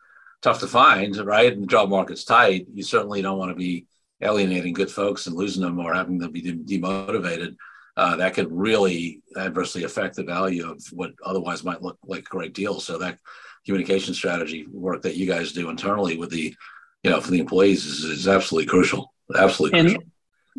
tough 0.40 0.60
to 0.60 0.66
find, 0.66 1.14
right, 1.18 1.52
and 1.52 1.62
the 1.62 1.66
job 1.66 1.90
market's 1.90 2.24
tight, 2.24 2.68
you 2.72 2.82
certainly 2.82 3.20
don't 3.20 3.38
want 3.38 3.50
to 3.50 3.56
be 3.56 3.86
alienating 4.22 4.72
good 4.72 4.90
folks 4.90 5.26
and 5.26 5.36
losing 5.36 5.62
them 5.62 5.78
or 5.78 5.92
having 5.92 6.16
them 6.16 6.32
be 6.32 6.40
demotivated. 6.40 7.56
Uh, 7.98 8.16
that 8.16 8.34
could 8.34 8.50
really 8.50 9.20
adversely 9.36 9.84
affect 9.84 10.16
the 10.16 10.22
value 10.22 10.70
of 10.70 10.80
what 10.92 11.10
otherwise 11.24 11.64
might 11.64 11.82
look 11.82 11.98
like 12.06 12.20
a 12.20 12.30
great 12.30 12.54
deal. 12.54 12.80
So 12.80 12.96
that 12.98 13.18
communication 13.66 14.14
strategy 14.14 14.66
work 14.72 15.02
that 15.02 15.16
you 15.16 15.26
guys 15.26 15.52
do 15.52 15.68
internally 15.68 16.16
with 16.16 16.30
the 16.30 16.54
you 17.02 17.10
know, 17.10 17.20
for 17.20 17.30
the 17.30 17.38
employees 17.38 17.84
is, 17.84 18.04
is 18.04 18.28
absolutely 18.28 18.66
crucial. 18.66 19.12
Absolutely 19.36 19.78
and, 19.78 19.88
crucial. 19.88 20.04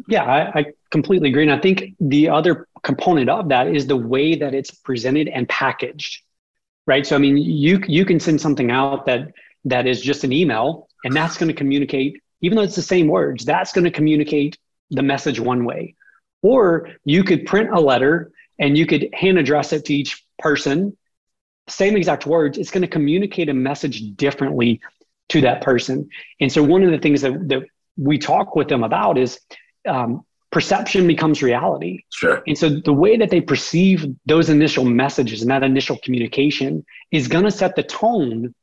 Yeah, 0.08 0.24
I, 0.24 0.60
I 0.60 0.66
completely 0.92 1.30
agree. 1.30 1.44
And 1.44 1.52
I 1.52 1.60
think 1.60 1.96
the 2.00 2.30
other 2.30 2.68
component 2.84 3.30
of 3.30 3.50
that 3.50 3.68
is 3.68 3.88
the 3.88 3.98
way 3.98 4.36
that 4.36 4.54
it's 4.54 4.72
presented 4.72 5.28
and 5.28 5.48
packaged. 5.50 6.22
Right. 6.88 7.06
So 7.06 7.16
I 7.16 7.20
mean, 7.20 7.38
you 7.38 7.82
you 7.88 8.06
can 8.06 8.20
send 8.20 8.42
something 8.42 8.72
out 8.72 9.06
that 9.06 9.32
that 9.66 9.86
is 9.88 10.02
just 10.02 10.24
an 10.24 10.32
email, 10.32 10.88
and 11.04 11.14
that's 11.14 11.38
going 11.38 11.50
to 11.50 11.54
communicate 11.54 12.22
even 12.42 12.56
though 12.56 12.64
it's 12.64 12.76
the 12.76 12.82
same 12.82 13.08
words, 13.08 13.46
that's 13.46 13.74
going 13.74 13.86
to 13.86 13.92
communicate 13.92 14.58
the 14.92 15.04
message 15.04 15.40
one 15.40 15.66
way. 15.66 15.96
Or 16.42 16.90
you 17.04 17.24
could 17.24 17.46
print 17.46 17.70
a 17.72 17.80
letter 17.80 18.32
and 18.60 18.78
you 18.78 18.86
could 18.86 19.10
hand 19.14 19.38
address 19.38 19.74
it 19.74 19.86
to 19.86 19.94
each 19.94 20.24
person, 20.38 20.98
same 21.68 21.96
exact 21.96 22.26
words, 22.26 22.58
it's 22.58 22.72
going 22.72 22.82
to 22.82 22.88
communicate 22.88 23.50
a 23.50 23.54
message 23.54 24.16
differently 24.16 24.82
to 25.30 25.42
that 25.42 25.62
person. 25.62 26.10
And 26.40 26.52
so, 26.52 26.64
one 26.64 26.84
of 26.84 26.92
the 26.92 26.98
things 26.98 27.22
that, 27.22 27.48
that 27.50 27.64
we 27.98 28.18
talk 28.18 28.56
with 28.56 28.68
them 28.68 28.84
about 28.84 29.18
is 29.18 29.40
um, 29.88 30.26
perception 30.52 31.08
becomes 31.08 31.44
reality. 31.44 32.04
Sure. 32.12 32.42
And 32.48 32.58
so, 32.58 32.70
the 32.70 32.94
way 32.94 33.18
that 33.18 33.30
they 33.30 33.42
perceive 33.42 34.06
those 34.26 34.50
initial 34.50 34.86
messages 34.86 35.42
and 35.42 35.52
that 35.52 35.64
initial 35.64 35.98
communication 36.04 36.86
is 37.12 37.28
going 37.28 37.46
to 37.46 37.52
set 37.52 37.76
the 37.76 37.84
tone 37.84 38.54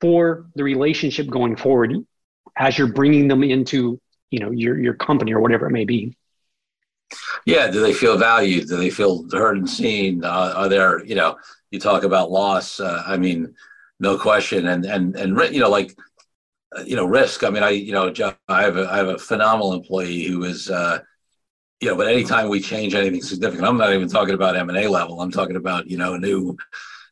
for 0.00 0.46
the 0.54 0.64
relationship 0.64 1.28
going 1.28 1.56
forward 1.56 1.94
as 2.56 2.78
you're 2.78 2.92
bringing 2.92 3.28
them 3.28 3.44
into 3.44 4.00
you 4.30 4.38
know 4.38 4.50
your 4.50 4.78
your 4.78 4.94
company 4.94 5.32
or 5.32 5.40
whatever 5.40 5.66
it 5.66 5.72
may 5.72 5.84
be 5.84 6.16
yeah 7.46 7.70
do 7.70 7.80
they 7.80 7.92
feel 7.92 8.16
valued? 8.18 8.68
Do 8.68 8.76
they 8.76 8.90
feel 8.90 9.26
heard 9.30 9.58
and 9.58 9.68
seen? 9.68 10.24
Uh, 10.24 10.52
are 10.56 10.68
there 10.68 11.04
you 11.04 11.14
know 11.14 11.36
you 11.70 11.78
talk 11.78 12.02
about 12.04 12.30
loss 12.30 12.80
uh, 12.80 13.02
i 13.06 13.16
mean 13.16 13.54
no 14.00 14.18
question. 14.18 14.66
And 14.66 14.84
and 14.86 15.14
and 15.16 15.38
you 15.54 15.60
know 15.60 15.68
like 15.70 15.96
uh, 16.76 16.82
you 16.82 16.96
know 16.96 17.06
risk. 17.06 17.44
I 17.44 17.50
mean 17.50 17.62
i 17.62 17.70
you 17.70 17.92
know 17.92 18.12
i 18.48 18.62
have 18.62 18.76
a, 18.76 18.90
I 18.90 18.96
have 18.96 19.08
a 19.08 19.18
phenomenal 19.18 19.74
employee 19.74 20.24
who 20.24 20.44
is 20.44 20.70
uh 20.70 21.00
you 21.80 21.88
know 21.88 21.96
but 21.96 22.08
anytime 22.08 22.48
we 22.48 22.60
change 22.60 22.94
anything 22.94 23.22
significant 23.22 23.66
i'm 23.66 23.76
not 23.78 23.92
even 23.92 24.08
talking 24.08 24.34
about 24.34 24.56
m&a 24.56 24.88
level. 24.88 25.20
I'm 25.20 25.30
talking 25.30 25.56
about 25.56 25.88
you 25.88 25.98
know 25.98 26.14
a 26.14 26.18
new 26.18 26.56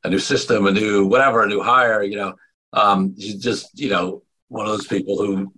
a 0.05 0.11
new 0.11 0.19
system 0.19 0.67
a 0.67 0.73
new 0.73 1.07
whatever 1.07 1.43
a 1.43 1.49
new 1.49 1.63
hire 1.63 2.03
you 2.03 2.17
know. 2.17 2.35
Um 2.73 3.15
just 3.17 3.79
you 3.79 3.91
know 3.91 4.23
one 4.49 4.67
of 4.67 4.73
those 4.73 4.87
people 4.87 5.19
who 5.19 5.53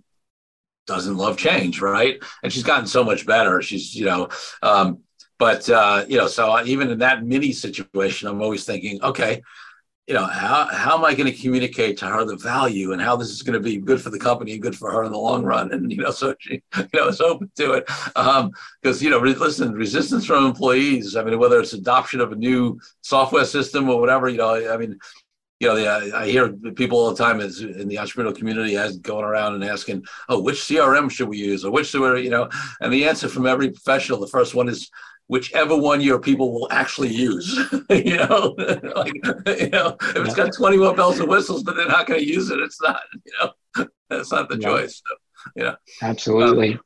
doesn't 0.91 1.17
love 1.17 1.37
change, 1.37 1.81
right? 1.81 2.21
And 2.43 2.51
she's 2.51 2.63
gotten 2.63 2.87
so 2.87 3.03
much 3.03 3.25
better. 3.25 3.61
She's, 3.61 3.95
you 3.95 4.05
know, 4.05 4.29
um, 4.61 4.99
but 5.39 5.67
uh, 5.69 6.05
you 6.07 6.17
know, 6.17 6.27
so 6.27 6.63
even 6.65 6.91
in 6.91 6.99
that 6.99 7.25
mini 7.25 7.51
situation, 7.51 8.27
I'm 8.27 8.41
always 8.41 8.63
thinking, 8.63 9.01
okay, 9.01 9.41
you 10.07 10.13
know, 10.13 10.25
how 10.25 10.65
how 10.65 10.97
am 10.97 11.05
I 11.05 11.15
going 11.15 11.31
to 11.31 11.41
communicate 11.41 11.97
to 11.99 12.05
her 12.05 12.25
the 12.25 12.35
value 12.35 12.91
and 12.91 13.01
how 13.01 13.15
this 13.15 13.29
is 13.29 13.43
going 13.43 13.53
to 13.53 13.59
be 13.59 13.77
good 13.77 14.01
for 14.01 14.09
the 14.09 14.19
company 14.19 14.53
and 14.53 14.61
good 14.61 14.75
for 14.75 14.91
her 14.91 15.03
in 15.03 15.11
the 15.11 15.17
long 15.17 15.43
run? 15.43 15.71
And 15.71 15.91
you 15.91 15.97
know, 16.03 16.11
so 16.11 16.35
she, 16.39 16.61
you 16.75 16.87
know, 16.93 17.07
is 17.07 17.21
open 17.21 17.49
to 17.55 17.73
it 17.73 17.85
because 17.85 19.01
um, 19.01 19.03
you 19.03 19.09
know, 19.09 19.19
re- 19.19 19.33
listen, 19.33 19.73
resistance 19.73 20.25
from 20.25 20.45
employees. 20.45 21.15
I 21.15 21.23
mean, 21.23 21.39
whether 21.39 21.59
it's 21.59 21.73
adoption 21.73 22.19
of 22.19 22.31
a 22.31 22.35
new 22.35 22.79
software 23.01 23.45
system 23.45 23.89
or 23.89 23.99
whatever, 23.99 24.27
you 24.27 24.37
know, 24.37 24.71
I 24.71 24.77
mean, 24.77 24.99
you 25.61 25.67
know, 25.67 25.75
the, 25.75 26.17
I 26.17 26.27
hear 26.27 26.49
people 26.49 26.97
all 26.97 27.11
the 27.11 27.23
time 27.23 27.39
is 27.39 27.61
in 27.61 27.87
the 27.87 27.97
entrepreneurial 27.97 28.35
community 28.35 28.77
as 28.77 28.97
going 28.97 29.23
around 29.23 29.53
and 29.53 29.63
asking, 29.63 30.03
oh, 30.27 30.41
which 30.41 30.55
CRM 30.55 31.11
should 31.11 31.29
we 31.29 31.37
use 31.37 31.63
or 31.63 31.71
which, 31.71 31.93
you 31.93 32.31
know, 32.31 32.49
and 32.81 32.91
the 32.91 33.07
answer 33.07 33.29
from 33.29 33.45
every 33.45 33.69
professional, 33.69 34.19
the 34.19 34.25
first 34.25 34.55
one 34.55 34.67
is 34.67 34.89
whichever 35.27 35.77
one 35.77 36.01
your 36.01 36.19
people 36.19 36.51
will 36.51 36.67
actually 36.71 37.13
use. 37.13 37.55
you 37.91 38.17
know, 38.17 38.55
like, 38.95 39.13
you 39.59 39.69
know, 39.69 39.95
if 40.01 40.17
it's 40.17 40.33
got 40.33 40.51
20 40.51 40.77
more 40.77 40.95
bells 40.95 41.19
and 41.19 41.29
whistles, 41.29 41.61
but 41.61 41.75
they're 41.75 41.87
not 41.87 42.07
going 42.07 42.21
to 42.21 42.25
use 42.25 42.49
it, 42.49 42.59
it's 42.59 42.81
not, 42.81 43.01
you 43.23 43.31
know, 43.39 43.87
that's 44.09 44.31
not 44.31 44.49
the 44.49 44.57
yeah. 44.57 44.67
choice. 44.67 45.03
So, 45.07 45.15
yeah. 45.55 45.75
Absolutely. 46.01 46.73
Um, 46.73 46.79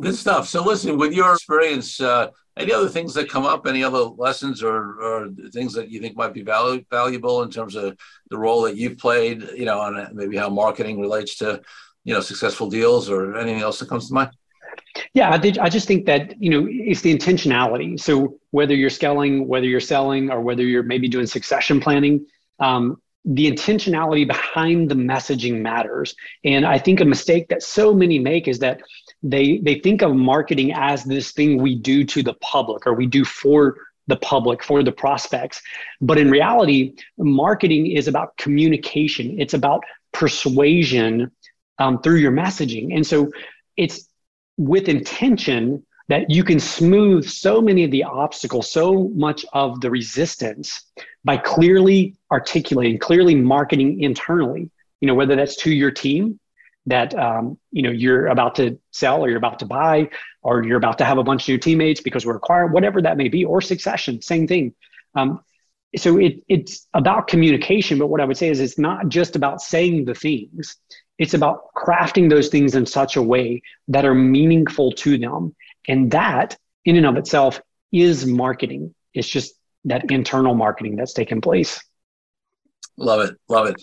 good 0.00 0.14
stuff. 0.14 0.46
So 0.46 0.62
listen, 0.62 0.96
with 0.96 1.12
your 1.12 1.32
experience, 1.32 2.00
uh, 2.00 2.28
any 2.56 2.72
other 2.72 2.88
things 2.88 3.14
that 3.14 3.30
come 3.30 3.44
up? 3.44 3.66
Any 3.66 3.82
other 3.82 3.98
lessons 3.98 4.62
or, 4.62 5.00
or 5.00 5.28
things 5.52 5.72
that 5.74 5.90
you 5.90 6.00
think 6.00 6.16
might 6.16 6.34
be 6.34 6.44
valu- 6.44 6.86
valuable 6.90 7.42
in 7.42 7.50
terms 7.50 7.74
of 7.74 7.96
the 8.30 8.38
role 8.38 8.62
that 8.62 8.76
you've 8.76 8.98
played? 8.98 9.42
You 9.56 9.64
know, 9.64 9.82
and 9.82 10.14
maybe 10.14 10.36
how 10.36 10.48
marketing 10.48 11.00
relates 11.00 11.36
to 11.38 11.62
you 12.04 12.14
know 12.14 12.20
successful 12.20 12.68
deals 12.68 13.08
or 13.08 13.36
anything 13.38 13.62
else 13.62 13.78
that 13.78 13.88
comes 13.88 14.08
to 14.08 14.14
mind. 14.14 14.30
Yeah, 15.14 15.30
I, 15.30 15.38
did, 15.38 15.58
I 15.58 15.68
just 15.68 15.86
think 15.86 16.06
that 16.06 16.40
you 16.40 16.50
know 16.50 16.66
it's 16.68 17.00
the 17.00 17.16
intentionality. 17.16 17.98
So 17.98 18.38
whether 18.50 18.74
you're 18.74 18.90
scaling, 18.90 19.48
whether 19.48 19.66
you're 19.66 19.80
selling, 19.80 20.30
or 20.30 20.40
whether 20.40 20.62
you're 20.62 20.82
maybe 20.82 21.08
doing 21.08 21.26
succession 21.26 21.80
planning, 21.80 22.26
um, 22.60 23.00
the 23.24 23.50
intentionality 23.50 24.26
behind 24.26 24.90
the 24.90 24.94
messaging 24.94 25.60
matters. 25.60 26.14
And 26.44 26.66
I 26.66 26.78
think 26.78 27.00
a 27.00 27.04
mistake 27.04 27.48
that 27.48 27.62
so 27.62 27.94
many 27.94 28.18
make 28.18 28.48
is 28.48 28.58
that 28.58 28.80
they 29.22 29.58
they 29.58 29.76
think 29.76 30.02
of 30.02 30.14
marketing 30.14 30.72
as 30.72 31.04
this 31.04 31.32
thing 31.32 31.60
we 31.60 31.74
do 31.74 32.04
to 32.04 32.22
the 32.22 32.34
public 32.34 32.86
or 32.86 32.94
we 32.94 33.06
do 33.06 33.24
for 33.24 33.76
the 34.08 34.16
public 34.16 34.62
for 34.64 34.82
the 34.82 34.92
prospects. 34.92 35.62
But 36.00 36.18
in 36.18 36.30
reality 36.30 36.94
marketing 37.18 37.86
is 37.86 38.08
about 38.08 38.36
communication. 38.36 39.40
It's 39.40 39.54
about 39.54 39.84
persuasion 40.12 41.30
um, 41.78 42.00
through 42.02 42.16
your 42.16 42.32
messaging. 42.32 42.94
And 42.94 43.06
so 43.06 43.30
it's 43.76 44.08
with 44.56 44.88
intention 44.88 45.84
that 46.08 46.28
you 46.28 46.44
can 46.44 46.58
smooth 46.58 47.24
so 47.24 47.62
many 47.62 47.84
of 47.84 47.90
the 47.90 48.04
obstacles 48.04 48.70
so 48.70 49.08
much 49.14 49.46
of 49.52 49.80
the 49.80 49.90
resistance 49.90 50.84
by 51.24 51.36
clearly 51.36 52.16
articulating 52.30 52.98
clearly 52.98 53.34
marketing 53.34 54.00
internally. 54.02 54.68
You 55.00 55.08
know 55.08 55.14
whether 55.14 55.36
that's 55.36 55.56
to 55.56 55.70
your 55.70 55.90
team 55.90 56.38
that 56.86 57.14
um, 57.14 57.58
you 57.70 57.82
know 57.82 57.90
you're 57.90 58.26
about 58.26 58.56
to 58.56 58.78
sell 58.90 59.22
or 59.22 59.28
you're 59.28 59.38
about 59.38 59.60
to 59.60 59.66
buy 59.66 60.08
or 60.42 60.64
you're 60.64 60.76
about 60.76 60.98
to 60.98 61.04
have 61.04 61.18
a 61.18 61.24
bunch 61.24 61.44
of 61.44 61.48
new 61.48 61.58
teammates 61.58 62.00
because 62.00 62.26
we're 62.26 62.36
acquiring 62.36 62.72
whatever 62.72 63.00
that 63.02 63.16
may 63.16 63.28
be 63.28 63.44
or 63.44 63.60
succession 63.60 64.20
same 64.20 64.46
thing. 64.46 64.74
Um, 65.14 65.40
so 65.96 66.18
it, 66.18 66.42
it's 66.48 66.88
about 66.94 67.28
communication 67.28 67.98
but 67.98 68.06
what 68.06 68.18
i 68.18 68.24
would 68.24 68.38
say 68.38 68.48
is 68.48 68.60
it's 68.60 68.78
not 68.78 69.08
just 69.08 69.36
about 69.36 69.60
saying 69.60 70.04
the 70.04 70.14
things. 70.14 70.76
It's 71.18 71.34
about 71.34 71.72
crafting 71.76 72.30
those 72.30 72.48
things 72.48 72.74
in 72.74 72.86
such 72.86 73.16
a 73.16 73.22
way 73.22 73.62
that 73.88 74.04
are 74.04 74.14
meaningful 74.14 74.92
to 74.92 75.18
them. 75.18 75.54
And 75.86 76.10
that 76.12 76.56
in 76.84 76.96
and 76.96 77.06
of 77.06 77.16
itself 77.16 77.60
is 77.92 78.26
marketing. 78.26 78.94
It's 79.12 79.28
just 79.28 79.54
that 79.84 80.10
internal 80.10 80.54
marketing 80.54 80.96
that's 80.96 81.12
taken 81.12 81.40
place. 81.40 81.80
Love 82.96 83.20
it. 83.20 83.36
Love 83.48 83.66
it 83.66 83.76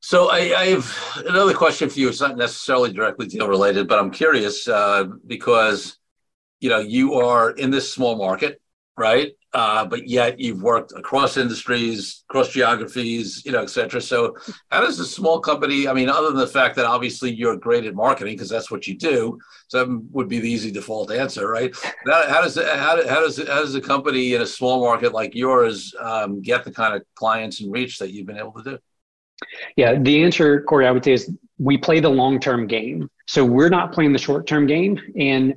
so 0.00 0.30
I, 0.30 0.38
I, 0.56 0.66
have 0.66 1.22
another 1.26 1.54
question 1.54 1.90
for 1.90 1.98
you. 1.98 2.08
It's 2.08 2.20
not 2.20 2.36
necessarily 2.36 2.92
directly 2.92 3.26
deal 3.26 3.48
related, 3.48 3.88
but 3.88 3.98
I'm 3.98 4.10
curious 4.10 4.68
uh, 4.68 5.04
because 5.26 5.98
you 6.60 6.68
know 6.68 6.78
you 6.78 7.14
are 7.14 7.50
in 7.50 7.70
this 7.70 7.92
small 7.92 8.16
market, 8.16 8.60
right? 8.96 9.32
Uh, 9.54 9.84
but 9.84 10.06
yet 10.06 10.38
you've 10.38 10.62
worked 10.62 10.92
across 10.92 11.38
industries, 11.38 12.22
across 12.28 12.50
geographies, 12.50 13.42
you 13.46 13.50
know, 13.50 13.62
et 13.62 13.70
cetera. 13.70 13.98
So 13.98 14.36
how 14.70 14.82
does 14.82 15.00
a 15.00 15.06
small 15.06 15.40
company? 15.40 15.88
I 15.88 15.94
mean, 15.94 16.10
other 16.10 16.28
than 16.28 16.36
the 16.36 16.46
fact 16.46 16.76
that 16.76 16.84
obviously 16.84 17.32
you're 17.32 17.56
great 17.56 17.86
at 17.86 17.94
marketing 17.94 18.34
because 18.34 18.50
that's 18.50 18.70
what 18.70 18.86
you 18.86 18.96
do, 18.96 19.38
so 19.68 19.84
that 19.84 20.02
would 20.12 20.28
be 20.28 20.38
the 20.38 20.50
easy 20.50 20.70
default 20.70 21.10
answer, 21.10 21.48
right? 21.48 21.74
How, 22.06 22.42
does 22.42 22.56
how, 22.56 23.08
how 23.08 23.20
does 23.20 23.38
how 23.38 23.60
does 23.60 23.74
a 23.74 23.80
company 23.80 24.34
in 24.34 24.42
a 24.42 24.46
small 24.46 24.80
market 24.80 25.12
like 25.12 25.34
yours 25.34 25.94
um, 25.98 26.42
get 26.42 26.64
the 26.64 26.70
kind 26.70 26.94
of 26.94 27.02
clients 27.14 27.60
and 27.60 27.72
reach 27.72 27.98
that 27.98 28.12
you've 28.12 28.26
been 28.26 28.38
able 28.38 28.52
to 28.52 28.62
do? 28.62 28.78
Yeah, 29.76 29.98
the 29.98 30.22
answer, 30.22 30.62
Corey, 30.62 30.86
I 30.86 30.90
would 30.90 31.04
say 31.04 31.12
is 31.12 31.30
we 31.58 31.78
play 31.78 32.00
the 32.00 32.08
long 32.08 32.40
term 32.40 32.66
game. 32.66 33.10
So 33.26 33.44
we're 33.44 33.68
not 33.68 33.92
playing 33.92 34.12
the 34.12 34.18
short 34.18 34.46
term 34.46 34.66
game. 34.66 35.00
And 35.18 35.54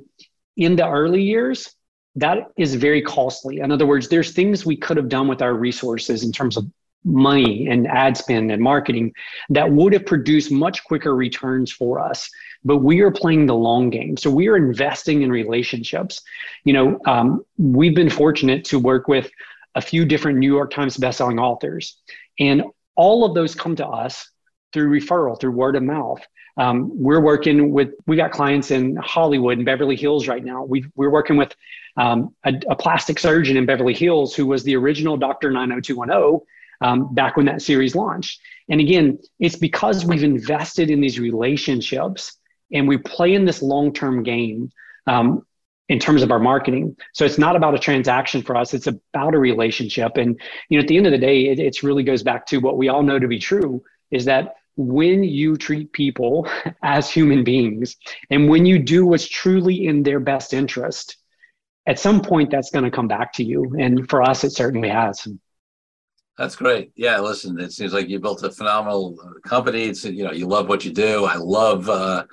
in 0.56 0.76
the 0.76 0.88
early 0.88 1.22
years, 1.22 1.74
that 2.16 2.50
is 2.56 2.74
very 2.74 3.02
costly. 3.02 3.60
In 3.60 3.72
other 3.72 3.86
words, 3.86 4.08
there's 4.08 4.32
things 4.32 4.66
we 4.66 4.76
could 4.76 4.96
have 4.96 5.08
done 5.08 5.28
with 5.28 5.40
our 5.40 5.54
resources 5.54 6.24
in 6.24 6.32
terms 6.32 6.56
of 6.56 6.66
money 7.04 7.66
and 7.68 7.88
ad 7.88 8.16
spend 8.16 8.52
and 8.52 8.62
marketing 8.62 9.12
that 9.48 9.70
would 9.70 9.92
have 9.92 10.06
produced 10.06 10.52
much 10.52 10.84
quicker 10.84 11.16
returns 11.16 11.72
for 11.72 11.98
us. 11.98 12.30
But 12.64 12.78
we 12.78 13.00
are 13.00 13.10
playing 13.10 13.46
the 13.46 13.54
long 13.54 13.90
game. 13.90 14.16
So 14.16 14.30
we 14.30 14.48
are 14.48 14.56
investing 14.56 15.22
in 15.22 15.32
relationships. 15.32 16.22
You 16.64 16.74
know, 16.74 17.00
um, 17.06 17.44
we've 17.58 17.94
been 17.94 18.10
fortunate 18.10 18.64
to 18.66 18.78
work 18.78 19.08
with 19.08 19.30
a 19.74 19.80
few 19.80 20.04
different 20.04 20.38
New 20.38 20.52
York 20.52 20.70
Times 20.72 20.96
bestselling 20.96 21.40
authors. 21.40 21.96
And 22.38 22.62
all 22.94 23.24
of 23.24 23.34
those 23.34 23.54
come 23.54 23.76
to 23.76 23.86
us 23.86 24.30
through 24.72 25.00
referral, 25.00 25.38
through 25.38 25.52
word 25.52 25.76
of 25.76 25.82
mouth. 25.82 26.20
Um, 26.56 26.90
we're 26.94 27.20
working 27.20 27.72
with, 27.72 27.90
we 28.06 28.16
got 28.16 28.30
clients 28.30 28.70
in 28.70 28.96
Hollywood 28.96 29.56
and 29.56 29.64
Beverly 29.64 29.96
Hills 29.96 30.28
right 30.28 30.44
now. 30.44 30.64
we 30.64 30.84
are 30.98 31.10
working 31.10 31.36
with 31.36 31.54
um, 31.96 32.34
a, 32.44 32.52
a, 32.68 32.76
plastic 32.76 33.18
surgeon 33.18 33.56
in 33.56 33.66
Beverly 33.66 33.94
Hills 33.94 34.34
who 34.34 34.46
was 34.46 34.62
the 34.62 34.76
original 34.76 35.16
Dr. 35.16 35.50
90210 35.50 36.46
um, 36.82 37.14
back 37.14 37.36
when 37.36 37.46
that 37.46 37.62
series 37.62 37.94
launched. 37.94 38.40
And 38.68 38.80
again, 38.80 39.18
it's 39.38 39.56
because 39.56 40.04
we've 40.04 40.22
invested 40.22 40.90
in 40.90 41.00
these 41.00 41.18
relationships 41.18 42.36
and 42.72 42.88
we 42.88 42.98
play 42.98 43.34
in 43.34 43.44
this 43.44 43.62
long 43.62 43.92
term 43.92 44.22
game. 44.22 44.70
Um, 45.06 45.46
in 45.88 45.98
terms 45.98 46.22
of 46.22 46.30
our 46.30 46.38
marketing. 46.38 46.96
So 47.12 47.24
it's 47.24 47.38
not 47.38 47.56
about 47.56 47.74
a 47.74 47.78
transaction 47.78 48.42
for 48.42 48.56
us, 48.56 48.74
it's 48.74 48.86
about 48.86 49.34
a 49.34 49.38
relationship. 49.38 50.16
And 50.16 50.40
you 50.68 50.78
know, 50.78 50.82
at 50.82 50.88
the 50.88 50.96
end 50.96 51.06
of 51.06 51.12
the 51.12 51.18
day, 51.18 51.48
it 51.48 51.58
it's 51.58 51.82
really 51.82 52.02
goes 52.02 52.22
back 52.22 52.46
to 52.46 52.58
what 52.58 52.78
we 52.78 52.88
all 52.88 53.02
know 53.02 53.18
to 53.18 53.28
be 53.28 53.38
true 53.38 53.82
is 54.10 54.24
that 54.26 54.54
when 54.76 55.22
you 55.22 55.56
treat 55.56 55.92
people 55.92 56.48
as 56.82 57.10
human 57.10 57.44
beings 57.44 57.96
and 58.30 58.48
when 58.48 58.64
you 58.64 58.78
do 58.78 59.06
what's 59.06 59.28
truly 59.28 59.86
in 59.86 60.02
their 60.02 60.20
best 60.20 60.54
interest, 60.54 61.16
at 61.86 61.98
some 61.98 62.22
point 62.22 62.50
that's 62.50 62.70
going 62.70 62.84
to 62.84 62.90
come 62.90 63.08
back 63.08 63.32
to 63.34 63.44
you. 63.44 63.74
And 63.78 64.08
for 64.08 64.22
us, 64.22 64.44
it 64.44 64.50
certainly 64.50 64.88
has. 64.88 65.26
That's 66.38 66.56
great. 66.56 66.92
Yeah, 66.96 67.20
listen, 67.20 67.58
it 67.60 67.72
seems 67.72 67.92
like 67.92 68.08
you 68.08 68.18
built 68.18 68.42
a 68.42 68.50
phenomenal 68.50 69.16
uh, 69.22 69.48
company. 69.48 69.84
It's 69.84 70.04
you 70.04 70.24
know 70.24 70.32
you 70.32 70.46
love 70.46 70.68
what 70.68 70.84
you 70.84 70.90
do. 70.90 71.26
I 71.26 71.36
love 71.36 71.88
uh, 71.90 72.24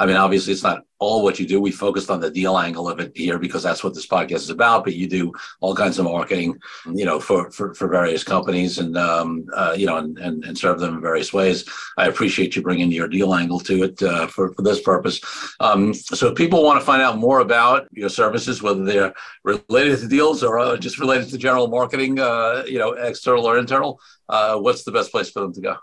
I 0.00 0.06
mean, 0.06 0.16
obviously, 0.16 0.54
it's 0.54 0.62
not 0.62 0.84
all 0.98 1.22
what 1.22 1.38
you 1.38 1.46
do. 1.46 1.60
We 1.60 1.72
focused 1.72 2.10
on 2.10 2.20
the 2.20 2.30
deal 2.30 2.56
angle 2.56 2.88
of 2.88 3.00
it 3.00 3.12
here 3.14 3.38
because 3.38 3.62
that's 3.62 3.84
what 3.84 3.94
this 3.94 4.06
podcast 4.06 4.36
is 4.36 4.50
about. 4.50 4.84
But 4.84 4.94
you 4.94 5.06
do 5.06 5.30
all 5.60 5.74
kinds 5.74 5.98
of 5.98 6.06
marketing, 6.06 6.58
you 6.94 7.04
know, 7.04 7.20
for 7.20 7.50
for, 7.50 7.74
for 7.74 7.86
various 7.86 8.24
companies 8.24 8.78
and 8.78 8.96
um, 8.96 9.44
uh, 9.54 9.74
you 9.76 9.84
know, 9.84 9.98
and, 9.98 10.18
and, 10.18 10.42
and 10.44 10.56
serve 10.56 10.80
them 10.80 10.94
in 10.94 11.02
various 11.02 11.34
ways. 11.34 11.68
I 11.98 12.06
appreciate 12.06 12.56
you 12.56 12.62
bringing 12.62 12.90
your 12.90 13.08
deal 13.08 13.34
angle 13.34 13.60
to 13.60 13.84
it 13.84 14.02
uh, 14.02 14.26
for 14.26 14.54
for 14.54 14.62
this 14.62 14.80
purpose. 14.80 15.20
Um, 15.60 15.92
so, 15.92 16.28
if 16.28 16.34
people 16.34 16.64
want 16.64 16.80
to 16.80 16.86
find 16.86 17.02
out 17.02 17.18
more 17.18 17.40
about 17.40 17.86
your 17.92 18.08
services, 18.08 18.62
whether 18.62 18.84
they're 18.84 19.12
related 19.44 19.98
to 20.00 20.08
deals 20.08 20.42
or 20.42 20.58
uh, 20.58 20.78
just 20.78 20.98
related 20.98 21.28
to 21.28 21.36
general 21.36 21.68
marketing, 21.68 22.18
uh, 22.18 22.64
you 22.66 22.78
know, 22.78 22.92
external 22.92 23.46
or 23.46 23.58
internal, 23.58 24.00
uh, 24.30 24.56
what's 24.56 24.84
the 24.84 24.92
best 24.92 25.10
place 25.10 25.30
for 25.30 25.40
them 25.40 25.52
to 25.52 25.60
go? 25.60 25.76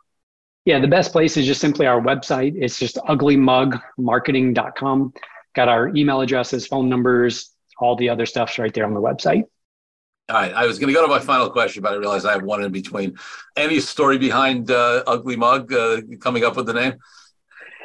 Yeah, 0.67 0.79
the 0.79 0.87
best 0.89 1.13
place 1.13 1.37
is 1.37 1.45
just 1.45 1.61
simply 1.61 1.85
our 1.85 2.01
website. 2.01 2.55
It's 2.59 2.77
just 2.77 2.97
uglymugmarketing.com. 2.97 5.13
Got 5.55 5.69
our 5.69 5.95
email 5.95 6.19
addresses, 6.19 6.67
phone 6.67 6.89
numbers, 6.89 7.51
all 7.79 7.95
the 7.95 8.09
other 8.09 8.25
stuff's 8.25 8.59
right 8.59 8.73
there 8.73 8.85
on 8.85 8.93
the 8.93 8.99
website. 8.99 9.43
All 10.27 10.35
right. 10.35 10.53
I 10.53 10.65
was 10.65 10.77
going 10.77 10.89
to 10.89 10.93
go 10.93 11.03
to 11.03 11.07
my 11.07 11.19
final 11.19 11.49
question, 11.49 11.83
but 11.83 11.93
I 11.93 11.95
realized 11.95 12.25
I 12.25 12.33
have 12.33 12.43
one 12.43 12.65
in 12.65 12.73
between. 12.73 13.17
Any 13.55 13.79
story 13.79 14.17
behind 14.17 14.69
uh, 14.69 15.03
Ugly 15.07 15.37
Mug 15.37 15.71
uh, 15.71 16.01
coming 16.19 16.43
up 16.43 16.57
with 16.57 16.65
the 16.65 16.73
name? 16.73 16.95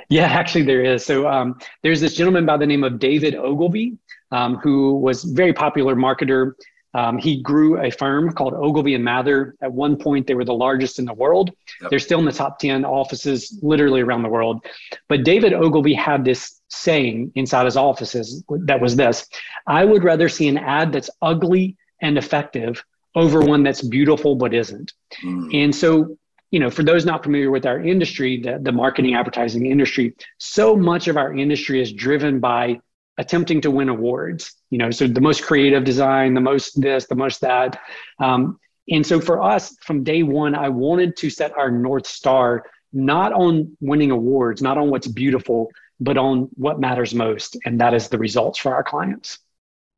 Yeah, 0.09 0.25
actually, 0.25 0.65
there 0.65 0.83
is. 0.83 1.07
So 1.07 1.29
um, 1.29 1.61
there's 1.85 2.01
this 2.01 2.17
gentleman 2.17 2.47
by 2.47 2.57
the 2.57 2.67
name 2.67 2.83
of 2.83 2.99
David 2.99 3.37
Ogilvy, 3.37 3.97
um, 4.33 4.57
who 4.57 4.97
was 4.97 5.23
very 5.23 5.53
popular 5.53 5.95
marketer 5.95 6.55
um, 6.95 7.19
he 7.19 7.41
grew 7.41 7.81
a 7.81 7.91
firm 7.91 8.33
called 8.33 8.55
Ogilvy 8.55 8.95
and 8.95 9.05
Mather. 9.05 9.55
At 9.63 9.73
one 9.73 9.97
point, 9.97 10.27
they 10.27 10.35
were 10.35 10.45
the 10.45 10.55
largest 10.55 10.99
in 10.99 11.05
the 11.05 11.15
world. 11.15 11.51
Yep. 11.81 11.91
They're 11.91 11.99
still 11.99 12.19
in 12.19 12.25
the 12.25 12.33
top 12.33 12.59
10 12.59 12.85
offices 12.85 13.59
literally 13.63 14.03
around 14.03 14.23
the 14.23 14.29
world. 14.29 14.65
But 15.09 15.25
David 15.25 15.55
Ogilvy 15.55 15.95
had 15.95 16.25
this 16.25 16.61
saying 16.69 17.33
inside 17.35 17.67
his 17.67 17.77
offices 17.77 18.43
that 18.65 18.81
was 18.81 18.97
this 18.97 19.29
I 19.67 19.85
would 19.85 20.05
rather 20.05 20.29
see 20.31 20.49
an 20.49 20.57
ad 20.57 20.91
that's 20.91 21.11
ugly 21.21 21.77
and 22.01 22.17
effective 22.17 22.83
over 23.15 23.41
one 23.41 23.63
that's 23.63 23.83
beautiful 23.83 24.35
but 24.35 24.55
isn't. 24.55 24.93
Mm. 25.23 25.65
And 25.65 25.75
so, 25.75 26.17
you 26.51 26.61
know, 26.61 26.71
for 26.71 26.83
those 26.83 27.05
not 27.05 27.23
familiar 27.23 27.51
with 27.51 27.67
our 27.67 27.81
industry, 27.81 28.41
the, 28.41 28.59
the 28.61 28.73
marketing 28.73 29.15
advertising 29.15 29.67
industry, 29.67 30.15
so 30.39 30.77
much 30.77 31.09
of 31.09 31.19
our 31.19 31.37
industry 31.37 31.81
is 31.81 31.93
driven 31.93 32.41
by 32.41 32.81
attempting 33.19 33.61
to 33.61 33.71
win 33.71 33.91
awards 33.91 34.55
you 34.73 34.79
know 34.79 34.91
so 34.91 35.07
the 35.07 35.21
most 35.21 35.43
creative 35.43 35.85
design 35.85 36.35
the 36.35 36.41
most 36.41 36.81
this 36.81 37.07
the 37.07 37.15
most 37.15 37.41
that. 37.43 37.81
Um, 38.19 38.59
and 38.89 39.07
so 39.07 39.21
for 39.21 39.41
us 39.41 39.77
from 39.81 40.03
day 40.03 40.23
one 40.25 40.55
i 40.57 40.69
wanted 40.69 41.17
to 41.19 41.31
set 41.31 41.57
our 41.57 41.71
north 41.71 42.07
star 42.07 42.65
not 42.93 43.33
on 43.33 43.77
winning 43.81 44.11
awards 44.11 44.61
not 44.61 44.77
on 44.79 44.91
what's 44.91 45.07
beautiful 45.07 45.71
but 46.03 46.17
on 46.17 46.49
what 46.55 46.81
matters 46.81 47.15
most 47.15 47.57
and 47.65 47.81
that 47.81 47.95
is 47.95 48.09
the 48.09 48.19
results 48.19 48.59
for 48.59 48.75
our 48.75 48.83
clients. 48.83 49.39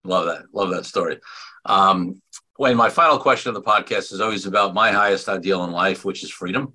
Love 0.04 0.26
that. 0.26 0.42
Love 0.52 0.70
that 0.70 0.84
story. 0.84 1.18
Um, 1.64 2.20
Wayne, 2.58 2.76
my 2.76 2.90
final 2.90 3.18
question 3.18 3.48
of 3.48 3.54
the 3.54 3.62
podcast 3.62 4.12
is 4.12 4.20
always 4.20 4.44
about 4.44 4.74
my 4.74 4.92
highest 4.92 5.28
ideal 5.28 5.64
in 5.64 5.72
life, 5.72 6.04
which 6.04 6.22
is 6.22 6.30
freedom. 6.30 6.74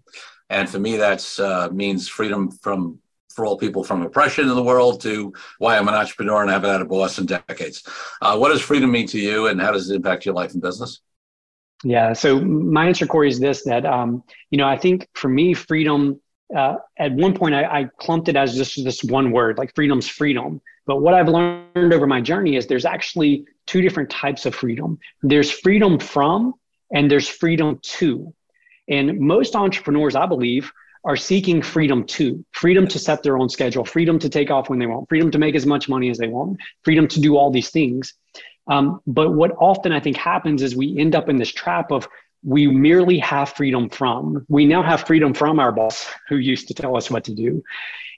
And 0.49 0.67
for 0.67 0.79
me, 0.79 0.97
that's 0.97 1.39
uh, 1.39 1.69
means 1.71 2.07
freedom 2.07 2.49
from 2.49 2.99
for 3.39 3.45
all 3.45 3.57
people 3.57 3.85
from 3.85 4.01
oppression 4.01 4.49
in 4.49 4.53
the 4.53 4.61
world 4.61 4.99
to 4.99 5.33
why 5.59 5.77
I'm 5.77 5.87
an 5.87 5.93
entrepreneur 5.93 6.41
and 6.41 6.51
I 6.51 6.53
haven't 6.55 6.71
had 6.71 6.81
a 6.81 6.85
boss 6.85 7.17
in 7.19 7.25
decades. 7.25 7.87
Uh, 8.21 8.37
what 8.37 8.49
does 8.49 8.61
freedom 8.61 8.91
mean 8.91 9.07
to 9.07 9.17
you, 9.17 9.47
and 9.47 9.61
how 9.61 9.71
does 9.71 9.89
it 9.89 9.95
impact 9.95 10.25
your 10.25 10.35
life 10.35 10.51
and 10.51 10.61
business? 10.61 10.99
Yeah. 11.85 12.11
So 12.11 12.41
my 12.41 12.87
answer, 12.87 13.07
Corey, 13.07 13.29
is 13.29 13.39
this: 13.39 13.63
that 13.63 13.85
um, 13.85 14.23
you 14.51 14.57
know, 14.57 14.67
I 14.67 14.77
think 14.77 15.07
for 15.13 15.29
me, 15.29 15.53
freedom. 15.53 16.19
Uh, 16.53 16.77
at 16.97 17.13
one 17.13 17.33
point, 17.33 17.55
I, 17.55 17.63
I 17.63 17.89
clumped 17.99 18.27
it 18.27 18.35
as 18.35 18.55
just 18.55 18.83
this 18.83 19.03
one 19.03 19.31
word, 19.31 19.57
like 19.57 19.73
freedom's 19.73 20.09
freedom. 20.09 20.59
But 20.85 21.01
what 21.01 21.13
I've 21.13 21.29
learned 21.29 21.93
over 21.93 22.07
my 22.07 22.19
journey 22.19 22.57
is 22.57 22.67
there's 22.67 22.85
actually 22.85 23.45
two 23.67 23.81
different 23.81 24.09
types 24.09 24.45
of 24.47 24.53
freedom. 24.53 24.99
There's 25.21 25.51
freedom 25.51 25.99
from, 25.99 26.55
and 26.93 27.09
there's 27.09 27.29
freedom 27.29 27.79
to. 27.99 28.33
And 28.89 29.19
most 29.19 29.55
entrepreneurs, 29.55 30.15
I 30.15 30.25
believe, 30.25 30.73
are 31.05 31.15
seeking 31.15 31.61
freedom 31.61 32.03
too 32.03 32.43
freedom 32.51 32.87
to 32.87 32.99
set 32.99 33.23
their 33.23 33.37
own 33.37 33.49
schedule, 33.49 33.85
freedom 33.85 34.19
to 34.19 34.29
take 34.29 34.51
off 34.51 34.69
when 34.69 34.79
they 34.79 34.85
want, 34.85 35.07
freedom 35.07 35.31
to 35.31 35.39
make 35.39 35.55
as 35.55 35.65
much 35.65 35.87
money 35.87 36.09
as 36.09 36.17
they 36.17 36.27
want, 36.27 36.57
freedom 36.83 37.07
to 37.07 37.19
do 37.19 37.37
all 37.37 37.51
these 37.51 37.69
things. 37.69 38.13
Um, 38.67 39.01
but 39.07 39.33
what 39.33 39.51
often 39.59 39.91
I 39.91 39.99
think 39.99 40.17
happens 40.17 40.61
is 40.61 40.75
we 40.75 40.97
end 40.99 41.15
up 41.15 41.29
in 41.29 41.37
this 41.37 41.51
trap 41.51 41.91
of 41.91 42.07
we 42.43 42.67
merely 42.67 43.17
have 43.19 43.49
freedom 43.49 43.89
from. 43.89 44.45
We 44.47 44.65
now 44.65 44.83
have 44.83 45.05
freedom 45.05 45.33
from 45.33 45.59
our 45.59 45.71
boss 45.71 46.09
who 46.27 46.37
used 46.37 46.67
to 46.69 46.73
tell 46.73 46.95
us 46.95 47.09
what 47.09 47.25
to 47.25 47.33
do. 47.33 47.63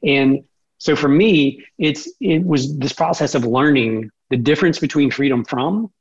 And 0.04 0.44
so 0.78 0.96
for 0.96 1.08
me, 1.08 1.64
it's 1.78 2.12
it 2.20 2.44
was 2.44 2.78
this 2.78 2.94
process 2.94 3.36
of 3.36 3.46
learning 3.46 4.10
the 4.30 4.38
difference 4.38 4.80
between 4.80 5.12
freedom 5.12 5.46
from 5.46 5.92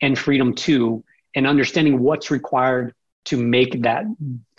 and 0.00 0.18
freedom 0.18 0.54
to 0.54 1.04
and 1.34 1.46
understanding 1.46 2.00
what's 2.00 2.30
required 2.30 2.94
to 3.26 3.36
make 3.36 3.82
that 3.82 4.04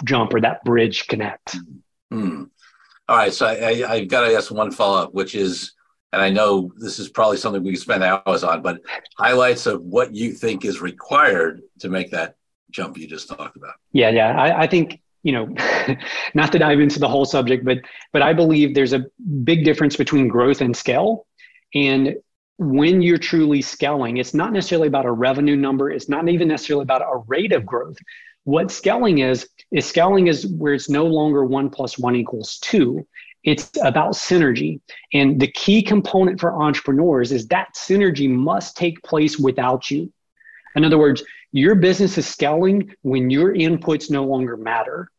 jump 0.03 0.34
or 0.34 0.41
that 0.41 0.64
bridge 0.64 1.07
connect. 1.07 1.57
Mm. 2.12 2.49
All 3.07 3.18
right. 3.18 3.34
So 3.34 3.45
I, 3.45 3.84
I, 3.88 3.99
have 3.99 4.07
got 4.07 4.28
to 4.28 4.36
ask 4.36 4.51
one 4.51 4.72
follow 4.72 5.03
up, 5.03 5.14
which 5.14 5.36
is, 5.36 5.74
and 6.14 6.22
I 6.22 6.30
know 6.30 6.72
this 6.78 6.99
is 6.99 7.09
probably 7.09 7.38
something 7.38 7.64
we 7.64 7.72
can 7.72 7.82
spend 7.82 8.03
hours 8.03 8.43
on, 8.43 8.62
but 8.62 8.82
highlights 9.18 9.66
of 9.66 9.82
what 9.82 10.14
you 10.14 10.34
think 10.34 10.66
is 10.66 10.82
required 10.82 11.62
to 11.80 11.89
make 11.89 12.12
that 12.12 12.36
jump 12.70 12.97
you 12.97 13.07
just 13.07 13.28
talked 13.28 13.57
about. 13.57 13.74
Yeah. 13.91 14.09
Yeah. 14.09 14.39
I, 14.39 14.64
I 14.64 14.68
think, 14.68 15.01
you 15.24 15.32
know, 15.32 15.47
not 16.34 16.51
to 16.51 16.59
dive 16.59 16.80
into 16.80 16.99
the 16.99 17.07
whole 17.07 17.26
subject, 17.26 17.66
but, 17.66 17.80
but 18.14 18.22
I 18.22 18.34
believe 18.34 18.76
there's 18.76 18.93
a 18.93 19.05
big 19.43 19.64
difference 19.66 19.95
between 19.95 20.28
growth 20.28 20.62
and 20.62 20.76
scale. 20.76 21.26
And 21.74 22.16
when 22.57 23.01
you're 23.01 23.18
truly 23.18 23.62
scaling, 23.62 24.18
it's 24.18 24.34
not 24.34 24.53
necessarily 24.53 24.88
about 24.88 25.05
a 25.05 25.12
revenue 25.12 25.55
number. 25.55 25.89
It's 25.89 26.07
not 26.07 26.30
even 26.30 26.47
necessarily 26.47 26.84
about 26.84 27.01
a 27.01 27.24
rate 27.28 27.53
of 27.53 27.66
growth. 27.66 27.97
What 28.44 28.72
scaling 28.72 29.20
is, 29.20 29.48
is 29.72 29.86
scaling 29.86 30.28
is 30.28 30.48
where 30.48 30.74
it's 30.74 30.89
no 30.89 31.06
longer 31.06 31.46
one 31.46 31.70
plus 31.70 31.98
one 31.98 32.16
equals 32.16 32.58
two. 32.60 33.08
It's 33.44 33.72
about 33.84 34.14
synergy. 34.14 34.82
And 35.14 35.39
the 35.39 35.52
key 35.52 35.82
component 35.82 36.39
for 36.39 36.62
entrepreneurs 36.62 37.32
is 37.32 37.48
that 37.48 37.76
synergy 37.76 38.30
must 38.30 38.78
take 38.78 39.02
place 39.04 39.38
without 39.38 39.89
you. 39.89 40.12
In 40.76 40.86
other 40.86 40.98
words, 40.98 41.24
your 41.52 41.76
business 41.76 42.18
is 42.18 42.28
scaling 42.28 42.96
when 43.02 43.30
your 43.30 43.54
inputs 43.54 44.10
no 44.10 44.24
longer 44.24 44.58
matter. 44.58 45.10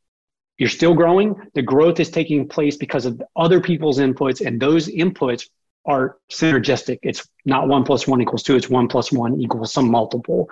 You're 0.59 0.69
still 0.69 0.95
growing. 0.95 1.35
The 1.55 1.63
growth 1.63 2.01
is 2.01 2.11
taking 2.11 2.49
place 2.49 2.77
because 2.77 3.05
of 3.07 3.21
other 3.37 3.61
people's 3.61 3.99
inputs, 3.99 4.45
and 4.47 4.61
those 4.61 4.89
inputs 4.89 5.49
are 5.85 6.19
synergistic. 6.31 7.01
It's 7.03 7.29
not 7.45 7.69
one 7.69 7.85
plus 7.85 8.07
one 8.07 8.23
equals 8.23 8.45
two, 8.45 8.57
it's 8.57 8.71
one 8.71 8.89
plus 8.89 9.11
one 9.11 9.41
equals 9.41 9.73
some 9.73 9.91
multiple. 9.91 10.49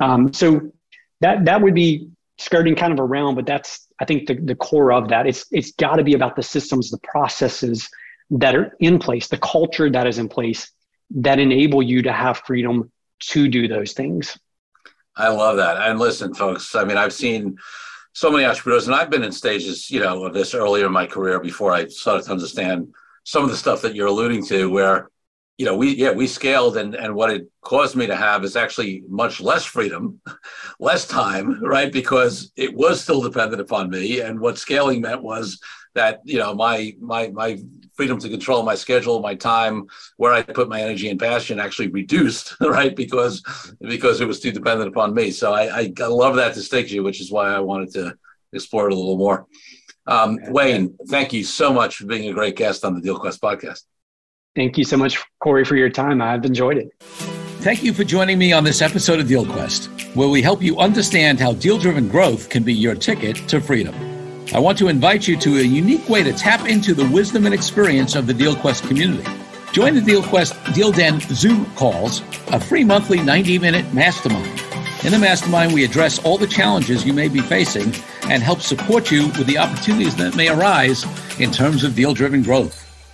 Um, 0.00 0.32
so 0.32 0.72
that 1.20 1.44
that 1.44 1.62
would 1.62 1.74
be 1.74 2.08
skirting 2.38 2.74
kind 2.74 2.92
of 2.92 3.00
around, 3.00 3.34
but 3.34 3.46
that's 3.46 3.86
I 4.00 4.04
think 4.04 4.26
the, 4.26 4.34
the 4.34 4.54
core 4.54 4.92
of 4.92 5.08
that. 5.08 5.26
It's 5.26 5.46
it's 5.50 5.72
got 5.72 5.96
to 5.96 6.04
be 6.04 6.14
about 6.14 6.36
the 6.36 6.42
systems, 6.42 6.90
the 6.90 6.98
processes 6.98 7.88
that 8.30 8.54
are 8.54 8.76
in 8.80 8.98
place, 8.98 9.28
the 9.28 9.38
culture 9.38 9.90
that 9.90 10.06
is 10.06 10.18
in 10.18 10.28
place 10.28 10.70
that 11.10 11.38
enable 11.38 11.82
you 11.82 12.02
to 12.02 12.12
have 12.12 12.38
freedom 12.38 12.90
to 13.20 13.48
do 13.48 13.68
those 13.68 13.92
things. 13.92 14.38
I 15.16 15.28
love 15.28 15.58
that. 15.58 15.76
And 15.76 15.98
listen, 15.98 16.34
folks, 16.34 16.74
I 16.74 16.84
mean, 16.84 16.96
I've 16.96 17.12
seen 17.12 17.56
so 18.12 18.30
many 18.30 18.44
entrepreneurs, 18.44 18.86
and 18.86 18.94
I've 18.94 19.10
been 19.10 19.22
in 19.22 19.32
stages, 19.32 19.90
you 19.90 20.00
know, 20.00 20.24
of 20.24 20.34
this 20.34 20.54
earlier 20.54 20.86
in 20.86 20.92
my 20.92 21.06
career 21.06 21.38
before 21.40 21.72
I 21.72 21.86
started 21.86 22.24
to 22.26 22.32
understand 22.32 22.92
some 23.24 23.44
of 23.44 23.50
the 23.50 23.56
stuff 23.56 23.82
that 23.82 23.94
you're 23.94 24.08
alluding 24.08 24.44
to, 24.46 24.70
where 24.70 25.10
you 25.56 25.64
know, 25.64 25.76
we 25.76 25.94
yeah, 25.94 26.10
we 26.10 26.26
scaled 26.26 26.76
and 26.76 26.94
and 26.94 27.14
what 27.14 27.30
it 27.30 27.48
caused 27.60 27.94
me 27.94 28.06
to 28.06 28.16
have 28.16 28.44
is 28.44 28.56
actually 28.56 29.04
much 29.08 29.40
less 29.40 29.64
freedom, 29.64 30.20
less 30.80 31.06
time, 31.06 31.62
right? 31.62 31.92
Because 31.92 32.52
it 32.56 32.74
was 32.74 33.00
still 33.00 33.22
dependent 33.22 33.60
upon 33.60 33.88
me. 33.90 34.20
And 34.20 34.40
what 34.40 34.58
scaling 34.58 35.00
meant 35.00 35.22
was 35.22 35.60
that, 35.94 36.20
you 36.24 36.38
know, 36.38 36.54
my 36.54 36.96
my 37.00 37.28
my 37.28 37.62
freedom 37.94 38.18
to 38.18 38.28
control 38.28 38.64
my 38.64 38.74
schedule, 38.74 39.20
my 39.20 39.36
time, 39.36 39.86
where 40.16 40.32
I 40.32 40.42
put 40.42 40.68
my 40.68 40.80
energy 40.80 41.08
and 41.08 41.20
passion 41.20 41.60
actually 41.60 41.88
reduced, 41.88 42.56
right? 42.60 42.94
Because 42.96 43.42
because 43.80 44.20
it 44.20 44.26
was 44.26 44.40
too 44.40 44.50
dependent 44.50 44.88
upon 44.88 45.14
me. 45.14 45.30
So 45.30 45.52
I, 45.52 45.82
I, 45.82 45.92
I 46.00 46.06
love 46.06 46.34
that 46.34 46.54
distinction, 46.54 47.04
which 47.04 47.20
is 47.20 47.30
why 47.30 47.54
I 47.54 47.60
wanted 47.60 47.92
to 47.92 48.16
explore 48.52 48.88
it 48.88 48.92
a 48.92 48.96
little 48.96 49.18
more. 49.18 49.46
Um, 50.06 50.38
Wayne, 50.48 50.98
thank 51.08 51.32
you 51.32 51.44
so 51.44 51.72
much 51.72 51.96
for 51.96 52.06
being 52.06 52.28
a 52.28 52.34
great 52.34 52.56
guest 52.56 52.84
on 52.84 52.94
the 52.94 53.00
DealQuest 53.00 53.38
podcast. 53.38 53.84
Thank 54.54 54.78
you 54.78 54.84
so 54.84 54.96
much, 54.96 55.18
Corey, 55.40 55.64
for 55.64 55.76
your 55.76 55.90
time. 55.90 56.22
I've 56.22 56.44
enjoyed 56.44 56.78
it. 56.78 56.92
Thank 57.60 57.82
you 57.82 57.92
for 57.92 58.04
joining 58.04 58.38
me 58.38 58.52
on 58.52 58.62
this 58.62 58.82
episode 58.82 59.18
of 59.18 59.26
DealQuest, 59.26 60.14
where 60.14 60.28
we 60.28 60.42
help 60.42 60.62
you 60.62 60.78
understand 60.78 61.40
how 61.40 61.54
deal 61.54 61.78
driven 61.78 62.08
growth 62.08 62.50
can 62.50 62.62
be 62.62 62.72
your 62.72 62.94
ticket 62.94 63.36
to 63.48 63.60
freedom. 63.60 63.94
I 64.54 64.60
want 64.60 64.78
to 64.78 64.88
invite 64.88 65.26
you 65.26 65.36
to 65.38 65.58
a 65.58 65.62
unique 65.62 66.08
way 66.08 66.22
to 66.22 66.32
tap 66.32 66.68
into 66.68 66.94
the 66.94 67.08
wisdom 67.08 67.46
and 67.46 67.54
experience 67.54 68.14
of 68.14 68.26
the 68.26 68.32
DealQuest 68.32 68.86
community. 68.86 69.28
Join 69.72 69.94
the 69.94 70.00
DealQuest 70.00 70.74
Deal 70.74 70.92
Den 70.92 71.18
Zoom 71.20 71.66
calls, 71.74 72.20
a 72.48 72.60
free 72.60 72.84
monthly 72.84 73.20
90 73.20 73.58
minute 73.58 73.92
mastermind. 73.92 74.62
In 75.02 75.10
the 75.10 75.18
mastermind, 75.18 75.74
we 75.74 75.84
address 75.84 76.24
all 76.24 76.38
the 76.38 76.46
challenges 76.46 77.04
you 77.04 77.12
may 77.12 77.28
be 77.28 77.40
facing 77.40 77.92
and 78.30 78.42
help 78.42 78.60
support 78.60 79.10
you 79.10 79.26
with 79.28 79.46
the 79.46 79.58
opportunities 79.58 80.14
that 80.16 80.36
may 80.36 80.48
arise 80.48 81.04
in 81.40 81.50
terms 81.50 81.82
of 81.82 81.96
deal 81.96 82.14
driven 82.14 82.42
growth. 82.42 82.83